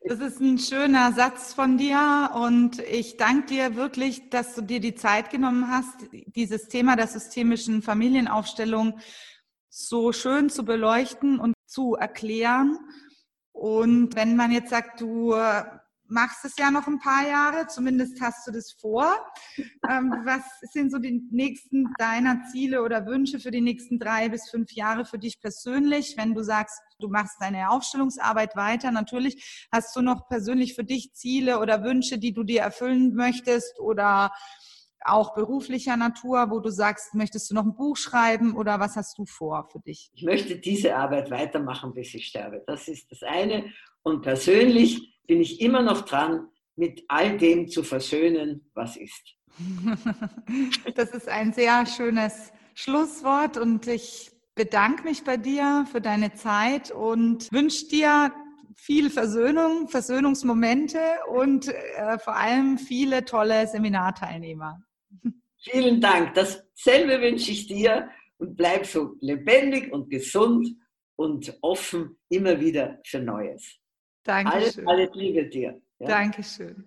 Das 0.08 0.20
ist 0.20 0.40
ein 0.40 0.56
schöner 0.58 1.12
Satz 1.12 1.52
von 1.52 1.78
dir 1.78 2.30
und 2.32 2.78
ich 2.78 3.16
danke 3.16 3.46
dir 3.46 3.74
wirklich, 3.74 4.30
dass 4.30 4.54
du 4.54 4.62
dir 4.62 4.78
die 4.78 4.94
Zeit 4.94 5.30
genommen 5.30 5.68
hast, 5.68 6.06
dieses 6.12 6.68
Thema 6.68 6.94
der 6.94 7.08
systemischen 7.08 7.82
Familienaufstellung 7.82 9.00
so 9.68 10.12
schön 10.12 10.48
zu 10.48 10.64
beleuchten 10.64 11.40
und 11.40 11.54
zu 11.66 11.96
erklären. 11.96 12.78
Und 13.50 14.14
wenn 14.14 14.36
man 14.36 14.52
jetzt 14.52 14.70
sagt, 14.70 15.00
du 15.00 15.34
machst 16.08 16.44
es 16.44 16.56
ja 16.58 16.70
noch 16.70 16.86
ein 16.86 16.98
paar 16.98 17.26
Jahre, 17.26 17.66
zumindest 17.66 18.20
hast 18.20 18.46
du 18.46 18.52
das 18.52 18.72
vor. 18.72 19.14
Ähm, 19.90 20.12
was 20.24 20.42
sind 20.72 20.90
so 20.90 20.98
die 20.98 21.22
nächsten 21.30 21.86
deiner 21.98 22.42
Ziele 22.50 22.82
oder 22.82 23.06
Wünsche 23.06 23.40
für 23.40 23.50
die 23.50 23.60
nächsten 23.60 23.98
drei 23.98 24.28
bis 24.28 24.48
fünf 24.50 24.72
Jahre 24.72 25.04
für 25.04 25.18
dich 25.18 25.40
persönlich? 25.40 26.14
Wenn 26.16 26.34
du 26.34 26.42
sagst, 26.42 26.80
du 26.98 27.08
machst 27.08 27.36
deine 27.40 27.70
Aufstellungsarbeit 27.70 28.56
weiter, 28.56 28.90
natürlich 28.90 29.66
hast 29.72 29.94
du 29.96 30.02
noch 30.02 30.28
persönlich 30.28 30.74
für 30.74 30.84
dich 30.84 31.12
Ziele 31.14 31.60
oder 31.60 31.82
Wünsche, 31.82 32.18
die 32.18 32.32
du 32.32 32.44
dir 32.44 32.62
erfüllen 32.62 33.14
möchtest 33.14 33.78
oder 33.80 34.32
auch 35.04 35.34
beruflicher 35.34 35.96
Natur, 35.96 36.50
wo 36.50 36.60
du 36.60 36.70
sagst, 36.70 37.14
möchtest 37.14 37.50
du 37.50 37.54
noch 37.54 37.64
ein 37.64 37.74
Buch 37.74 37.96
schreiben 37.96 38.56
oder 38.56 38.80
was 38.80 38.96
hast 38.96 39.18
du 39.18 39.26
vor 39.26 39.68
für 39.70 39.80
dich? 39.80 40.10
Ich 40.14 40.24
möchte 40.24 40.56
diese 40.56 40.96
Arbeit 40.96 41.30
weitermachen, 41.30 41.94
bis 41.94 42.14
ich 42.14 42.26
sterbe. 42.26 42.62
Das 42.66 42.88
ist 42.88 43.10
das 43.10 43.22
eine. 43.22 43.72
Und 44.02 44.22
persönlich 44.22 45.16
bin 45.26 45.40
ich 45.40 45.60
immer 45.60 45.82
noch 45.82 46.02
dran, 46.02 46.48
mit 46.76 47.04
all 47.08 47.38
dem 47.38 47.68
zu 47.68 47.82
versöhnen, 47.82 48.70
was 48.74 48.96
ist. 48.96 49.34
Das 50.94 51.10
ist 51.10 51.28
ein 51.28 51.52
sehr 51.52 51.86
schönes 51.86 52.52
Schlusswort 52.74 53.56
und 53.56 53.86
ich 53.86 54.30
bedanke 54.54 55.04
mich 55.04 55.24
bei 55.24 55.36
dir 55.36 55.86
für 55.90 56.00
deine 56.00 56.34
Zeit 56.34 56.90
und 56.90 57.50
wünsche 57.52 57.88
dir 57.88 58.32
viel 58.76 59.10
Versöhnung, 59.10 59.88
Versöhnungsmomente 59.88 60.98
und 61.28 61.68
äh, 61.68 62.18
vor 62.18 62.36
allem 62.36 62.78
viele 62.78 63.24
tolle 63.24 63.66
Seminarteilnehmer. 63.66 64.80
Vielen 65.58 66.00
Dank. 66.00 66.34
Dasselbe 66.34 67.20
wünsche 67.20 67.50
ich 67.50 67.66
dir 67.66 68.08
und 68.38 68.56
bleib 68.56 68.86
so 68.86 69.16
lebendig 69.20 69.92
und 69.92 70.10
gesund 70.10 70.68
und 71.16 71.56
offen 71.62 72.18
immer 72.28 72.60
wieder 72.60 73.00
für 73.04 73.18
Neues. 73.18 73.76
Dankeschön. 74.22 74.86
Alles, 74.86 74.86
alles 74.86 75.10
Liebe 75.14 75.48
dir. 75.48 75.80
Ja? 75.98 76.06
Dankeschön. 76.06 76.84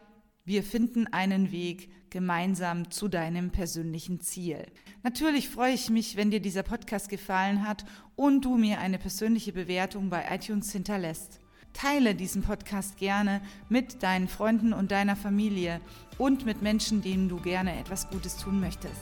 wir 0.45 0.63
finden 0.63 1.07
einen 1.09 1.51
Weg 1.51 1.91
gemeinsam 2.11 2.91
zu 2.91 3.09
deinem 3.09 3.51
persönlichen 3.51 4.21
Ziel. 4.21 4.67
Natürlich 5.03 5.49
freue 5.49 5.75
ich 5.75 5.91
mich, 5.91 6.17
wenn 6.17 6.31
dir 6.31 6.41
dieser 6.41 6.63
Podcast 6.63 7.09
gefallen 7.09 7.67
hat 7.67 7.85
und 8.15 8.45
du 8.45 8.57
mir 8.57 8.79
eine 8.79 8.99
persönliche 8.99 9.53
Bewertung 9.53 10.11
bei 10.11 10.25
iTunes 10.31 10.71
hinterlässt. 10.71 11.41
Teile 11.73 12.15
diesen 12.15 12.43
Podcast 12.43 12.99
gerne 12.99 13.41
mit 13.69 14.03
deinen 14.03 14.29
Freunden 14.29 14.73
und 14.73 14.93
deiner 14.93 15.17
Familie 15.17 15.81
und 16.19 16.45
mit 16.45 16.63
Menschen, 16.63 17.03
denen 17.03 17.29
du 17.29 17.41
gerne 17.41 17.79
etwas 17.79 18.11
Gutes 18.11 18.37
tun 18.37 18.61
möchtest. 18.61 19.01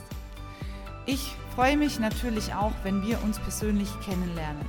Ich 1.05 1.33
freue 1.53 1.77
mich 1.77 1.99
natürlich 1.99 2.53
auch, 2.53 2.73
wenn 2.83 3.05
wir 3.05 3.21
uns 3.23 3.39
persönlich 3.39 3.89
kennenlernen 4.05 4.65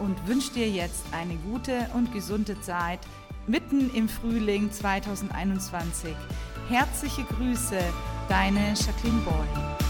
und 0.00 0.26
wünsche 0.26 0.52
dir 0.52 0.68
jetzt 0.68 1.04
eine 1.12 1.36
gute 1.36 1.88
und 1.94 2.12
gesunde 2.12 2.60
Zeit 2.60 3.00
mitten 3.50 3.90
im 3.94 4.08
Frühling 4.08 4.70
2021. 4.70 6.14
Herzliche 6.68 7.24
Grüße, 7.24 7.80
deine 8.28 8.74
Jacqueline 8.74 9.20
Boy. 9.22 9.89